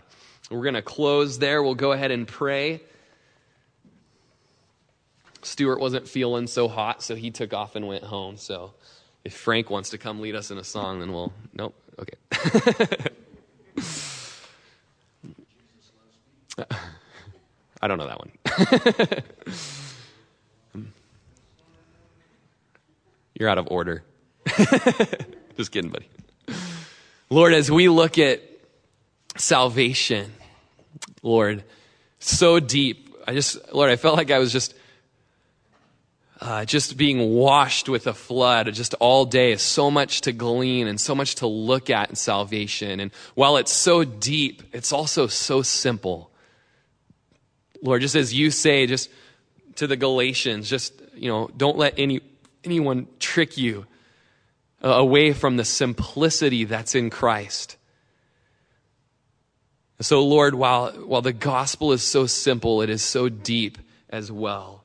we're 0.51 0.63
going 0.63 0.73
to 0.73 0.81
close 0.81 1.39
there. 1.39 1.63
We'll 1.63 1.75
go 1.75 1.93
ahead 1.93 2.11
and 2.11 2.27
pray. 2.27 2.81
Stuart 5.41 5.79
wasn't 5.79 6.05
feeling 6.07 6.47
so 6.47 6.67
hot, 6.67 7.01
so 7.01 7.15
he 7.15 7.31
took 7.31 7.53
off 7.53 7.77
and 7.77 7.87
went 7.87 8.03
home. 8.03 8.35
So 8.35 8.73
if 9.23 9.33
Frank 9.33 9.69
wants 9.69 9.91
to 9.91 9.97
come 9.97 10.19
lead 10.19 10.35
us 10.35 10.51
in 10.51 10.57
a 10.57 10.65
song, 10.65 10.99
then 10.99 11.13
we'll. 11.13 11.31
Nope. 11.53 11.75
Okay. 11.97 12.17
I 17.81 17.87
don't 17.87 17.97
know 17.97 18.07
that 18.07 18.19
one. 18.19 18.31
You're 23.33 23.49
out 23.49 23.57
of 23.57 23.67
order. 23.69 24.03
Just 25.57 25.71
kidding, 25.71 25.91
buddy. 25.91 26.07
Lord, 27.29 27.53
as 27.53 27.71
we 27.71 27.89
look 27.89 28.17
at 28.17 28.41
salvation, 29.37 30.31
Lord, 31.21 31.63
so 32.19 32.59
deep. 32.59 33.15
I 33.27 33.33
just, 33.33 33.73
Lord, 33.73 33.89
I 33.89 33.95
felt 33.95 34.17
like 34.17 34.31
I 34.31 34.39
was 34.39 34.51
just, 34.51 34.75
uh, 36.41 36.65
just 36.65 36.97
being 36.97 37.33
washed 37.33 37.87
with 37.87 38.05
a 38.05 38.13
flood 38.13 38.71
just 38.73 38.93
all 38.95 39.25
day. 39.25 39.55
So 39.55 39.89
much 39.89 40.21
to 40.21 40.31
glean 40.31 40.87
and 40.87 40.99
so 40.99 41.15
much 41.15 41.35
to 41.35 41.47
look 41.47 41.89
at 41.89 42.09
in 42.09 42.15
salvation. 42.15 42.99
And 42.99 43.11
while 43.33 43.57
it's 43.57 43.71
so 43.71 44.03
deep, 44.03 44.61
it's 44.73 44.91
also 44.91 45.27
so 45.27 45.61
simple. 45.61 46.29
Lord, 47.81 48.01
just 48.01 48.15
as 48.15 48.33
you 48.33 48.51
say, 48.51 48.87
just 48.87 49.09
to 49.75 49.87
the 49.87 49.95
Galatians, 49.95 50.69
just, 50.69 50.93
you 51.15 51.29
know, 51.29 51.49
don't 51.55 51.77
let 51.77 51.93
any, 51.97 52.21
anyone 52.63 53.07
trick 53.19 53.57
you 53.57 53.85
uh, 54.83 54.89
away 54.89 55.33
from 55.33 55.57
the 55.57 55.65
simplicity 55.65 56.65
that's 56.65 56.95
in 56.95 57.09
Christ. 57.09 57.77
So, 60.01 60.25
Lord, 60.25 60.55
while, 60.55 60.91
while 60.91 61.21
the 61.21 61.33
gospel 61.33 61.93
is 61.93 62.03
so 62.03 62.25
simple, 62.25 62.81
it 62.81 62.89
is 62.89 63.01
so 63.01 63.29
deep 63.29 63.77
as 64.09 64.31
well. 64.31 64.83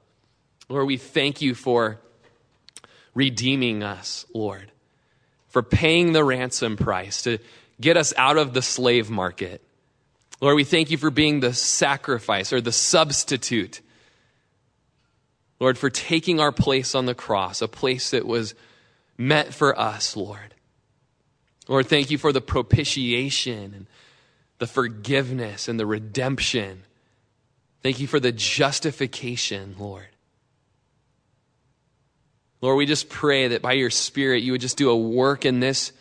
Lord, 0.69 0.87
we 0.87 0.97
thank 0.97 1.41
you 1.41 1.55
for 1.55 1.99
redeeming 3.15 3.83
us, 3.83 4.27
Lord, 4.33 4.71
for 5.49 5.63
paying 5.63 6.13
the 6.13 6.23
ransom 6.23 6.77
price 6.77 7.23
to 7.23 7.39
get 7.81 7.97
us 7.97 8.13
out 8.17 8.37
of 8.37 8.55
the 8.55 8.63
slave 8.63 9.11
market. 9.11 9.63
Lord, 10.41 10.55
we 10.55 10.65
thank 10.65 10.91
you 10.91 10.99
for 10.99 11.11
being 11.11 11.41
the 11.41 11.53
sacrifice 11.53 12.53
or 12.53 12.61
the 12.61 12.71
substitute. 12.71 13.81
Lord, 15.61 15.77
for 15.77 15.91
taking 15.91 16.41
our 16.41 16.53
place 16.53 16.95
on 16.95 17.07
the 17.07 17.15
cross, 17.15 17.61
a 17.63 17.69
place 17.69 18.11
that 18.11 18.27
was 18.27 18.55
meant 19.17 19.53
for 19.53 19.79
us, 19.79 20.17
Lord. 20.17 20.55
Lord, 21.67 21.87
thank 21.87 22.11
you 22.11 22.19
for 22.19 22.33
the 22.33 22.41
propitiation 22.41 23.75
and 23.75 23.87
the 24.59 24.67
forgiveness 24.67 25.69
and 25.69 25.79
the 25.79 25.87
redemption. 25.87 26.83
Thank 27.83 28.01
you 28.01 28.07
for 28.07 28.21
the 28.21 28.33
justification, 28.33 29.75
Lord. 29.79 30.07
Lord, 32.61 32.77
we 32.77 32.87
just 32.87 33.09
pray 33.09 33.49
that 33.49 33.63
by 33.63 33.73
your 33.73 33.91
Spirit, 33.91 34.43
you 34.43 34.53
would 34.53 34.61
just 34.61 34.79
do 34.79 34.91
a 34.91 34.97
work 34.97 35.45
in 35.45 35.61
this 35.61 35.93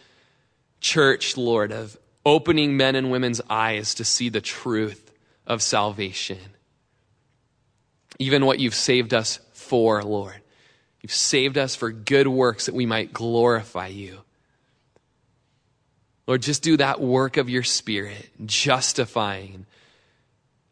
church, 0.79 1.37
Lord, 1.37 1.71
of 1.71 1.97
opening 2.25 2.77
men 2.77 2.95
and 2.95 3.11
women's 3.11 3.41
eyes 3.49 3.93
to 3.95 4.05
see 4.05 4.29
the 4.29 4.41
truth 4.41 5.11
of 5.45 5.61
salvation. 5.61 6.39
Even 8.19 8.45
what 8.45 8.59
you've 8.59 8.75
saved 8.75 9.13
us 9.13 9.39
for, 9.67 10.03
Lord. 10.03 10.41
You've 11.01 11.13
saved 11.13 11.57
us 11.57 11.75
for 11.75 11.91
good 11.91 12.27
works 12.27 12.65
that 12.65 12.75
we 12.75 12.85
might 12.85 13.13
glorify 13.13 13.87
you. 13.87 14.19
Lord, 16.25 16.41
just 16.41 16.63
do 16.63 16.77
that 16.77 16.99
work 16.99 17.37
of 17.37 17.49
your 17.49 17.63
Spirit, 17.63 18.29
justifying. 18.45 19.65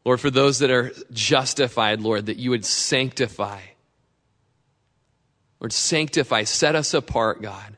Lord, 0.04 0.20
for 0.20 0.30
those 0.30 0.60
that 0.60 0.72
are 0.72 0.92
justified, 1.12 2.02
Lord, 2.02 2.26
that 2.26 2.38
you 2.38 2.50
would 2.50 2.66
sanctify. 2.66 3.62
Lord, 5.60 5.72
sanctify, 5.72 6.44
set 6.44 6.76
us 6.76 6.94
apart, 6.94 7.42
God. 7.42 7.78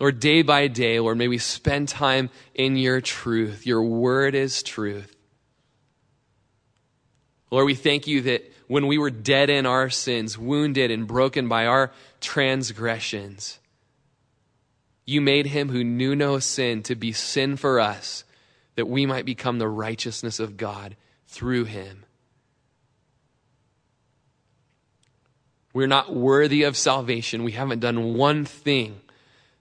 Lord, 0.00 0.18
day 0.18 0.42
by 0.42 0.66
day, 0.66 0.98
Lord, 0.98 1.18
may 1.18 1.28
we 1.28 1.38
spend 1.38 1.88
time 1.88 2.30
in 2.54 2.76
your 2.76 3.00
truth. 3.00 3.66
Your 3.66 3.82
word 3.82 4.34
is 4.34 4.62
truth. 4.62 5.14
Lord, 7.50 7.66
we 7.66 7.74
thank 7.74 8.06
you 8.06 8.22
that 8.22 8.51
when 8.72 8.86
we 8.86 8.96
were 8.96 9.10
dead 9.10 9.50
in 9.50 9.66
our 9.66 9.90
sins, 9.90 10.38
wounded 10.38 10.90
and 10.90 11.06
broken 11.06 11.46
by 11.46 11.66
our 11.66 11.92
transgressions, 12.22 13.58
you 15.04 15.20
made 15.20 15.44
him 15.44 15.68
who 15.68 15.84
knew 15.84 16.16
no 16.16 16.38
sin 16.38 16.82
to 16.82 16.94
be 16.94 17.12
sin 17.12 17.54
for 17.58 17.78
us, 17.78 18.24
that 18.76 18.88
we 18.88 19.04
might 19.04 19.26
become 19.26 19.58
the 19.58 19.68
righteousness 19.68 20.40
of 20.40 20.56
God 20.56 20.96
through 21.26 21.64
him. 21.64 22.04
We're 25.74 25.86
not 25.86 26.16
worthy 26.16 26.62
of 26.62 26.74
salvation. 26.74 27.44
We 27.44 27.52
haven't 27.52 27.80
done 27.80 28.14
one 28.14 28.46
thing 28.46 29.02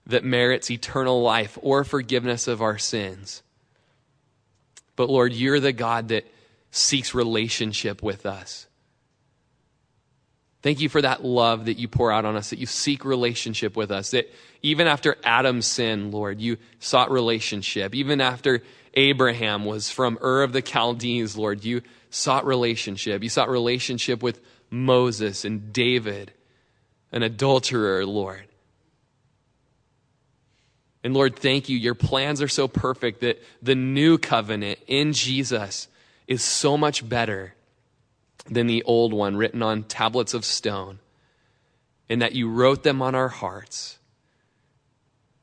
that 0.05 0.24
merits 0.24 0.72
eternal 0.72 1.22
life 1.22 1.57
or 1.62 1.84
forgiveness 1.84 2.47
of 2.47 2.62
our 2.62 2.78
sins. 2.78 3.43
But 4.95 5.09
Lord, 5.09 5.34
you're 5.34 5.59
the 5.59 5.74
God 5.74 6.07
that 6.07 6.26
seeks 6.72 7.14
relationship 7.14 8.01
with 8.01 8.26
us. 8.26 8.68
Thank 10.62 10.80
you 10.80 10.89
for 10.89 11.01
that 11.01 11.24
love 11.24 11.66
that 11.66 11.80
you 11.80 11.88
pour 11.88 12.12
out 12.12 12.26
on 12.26 12.36
us, 12.36 12.51
that 12.51 12.59
you 12.59 12.68
seek 12.68 13.03
relationship 13.03 13.76
with 13.76 13.89
us, 13.89 14.12
that 14.12 14.32
even 14.62 14.86
after 14.88 15.18
Adam's 15.24 15.66
sin, 15.66 16.12
Lord, 16.12 16.39
you 16.39 16.57
sought 16.80 17.09
relationship. 17.09 17.95
Even 17.95 18.22
after 18.22 18.62
Abraham 18.93 19.66
was 19.66 19.89
from 19.89 20.20
Ur 20.22 20.43
of 20.43 20.53
the 20.53 20.62
Chaldees, 20.62 21.36
Lord, 21.36 21.64
you 21.64 21.82
sought 22.12 22.45
relationship. 22.45 23.24
You 23.24 23.30
sought 23.30 23.49
relationship 23.49 24.22
with 24.22 24.39
Moses 24.70 25.45
and 25.45 25.74
David, 25.74 26.32
an 27.12 27.24
adulterer, 27.24 28.05
Lord. 28.05 28.45
And 31.03 31.16
Lord, 31.16 31.36
thank 31.36 31.70
you. 31.70 31.78
Your 31.78 31.95
plans 31.95 32.41
are 32.41 32.47
so 32.47 32.68
perfect 32.68 33.22
that 33.22 33.41
the 33.64 33.74
new 33.74 34.20
covenant 34.20 34.78
in 34.86 35.14
Jesus 35.14 35.88
is 36.28 36.43
so 36.43 36.78
much 36.78 37.07
better 37.07 37.55
than 38.49 38.67
the 38.67 38.83
old 38.83 39.13
one 39.13 39.37
written 39.37 39.61
on 39.61 39.83
tablets 39.83 40.33
of 40.33 40.45
stone, 40.45 40.99
and 42.09 42.21
that 42.21 42.33
you 42.33 42.49
wrote 42.49 42.83
them 42.83 43.01
on 43.01 43.15
our 43.15 43.29
hearts. 43.29 43.97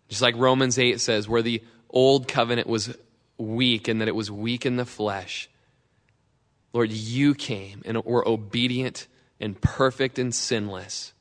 Just 0.08 0.22
like 0.22 0.36
Romans 0.36 0.78
8 0.78 1.00
says, 1.00 1.28
where 1.28 1.42
the 1.42 1.62
old 1.90 2.28
covenant 2.28 2.66
was 2.66 2.96
weak 3.36 3.88
and 3.88 4.00
that 4.00 4.08
it 4.08 4.14
was 4.14 4.30
weak 4.30 4.66
in 4.66 4.76
the 4.76 4.84
flesh. 4.84 5.48
Lord, 6.72 6.90
you 6.90 7.34
came 7.34 7.82
and 7.84 8.02
were 8.04 8.26
obedient 8.26 9.06
and 9.40 9.60
perfect 9.60 10.18
and 10.18 10.34
sinless. 10.34 11.12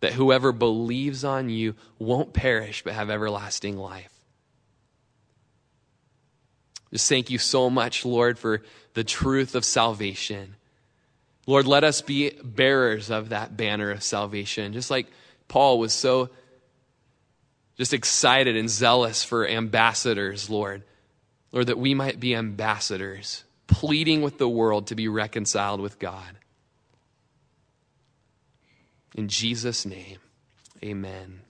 That 0.00 0.14
whoever 0.14 0.52
believes 0.52 1.24
on 1.24 1.50
you 1.50 1.74
won't 1.98 2.32
perish 2.32 2.82
but 2.82 2.94
have 2.94 3.10
everlasting 3.10 3.76
life. 3.76 4.12
Just 6.92 7.08
thank 7.08 7.30
you 7.30 7.38
so 7.38 7.70
much, 7.70 8.04
Lord, 8.04 8.38
for 8.38 8.62
the 8.94 9.04
truth 9.04 9.54
of 9.54 9.64
salvation. 9.64 10.56
Lord, 11.46 11.66
let 11.66 11.84
us 11.84 12.02
be 12.02 12.30
bearers 12.42 13.10
of 13.10 13.30
that 13.30 13.56
banner 13.56 13.90
of 13.90 14.02
salvation. 14.02 14.72
Just 14.72 14.90
like 14.90 15.06
Paul 15.48 15.78
was 15.78 15.92
so 15.92 16.30
just 17.76 17.94
excited 17.94 18.56
and 18.56 18.68
zealous 18.68 19.24
for 19.24 19.48
ambassadors, 19.48 20.50
Lord. 20.50 20.82
Lord, 21.52 21.66
that 21.66 21.78
we 21.78 21.94
might 21.94 22.20
be 22.20 22.34
ambassadors, 22.34 23.44
pleading 23.66 24.22
with 24.22 24.38
the 24.38 24.48
world 24.48 24.88
to 24.88 24.94
be 24.94 25.08
reconciled 25.08 25.80
with 25.80 25.98
God. 25.98 26.36
In 29.14 29.28
Jesus' 29.28 29.84
name, 29.84 30.18
amen. 30.84 31.40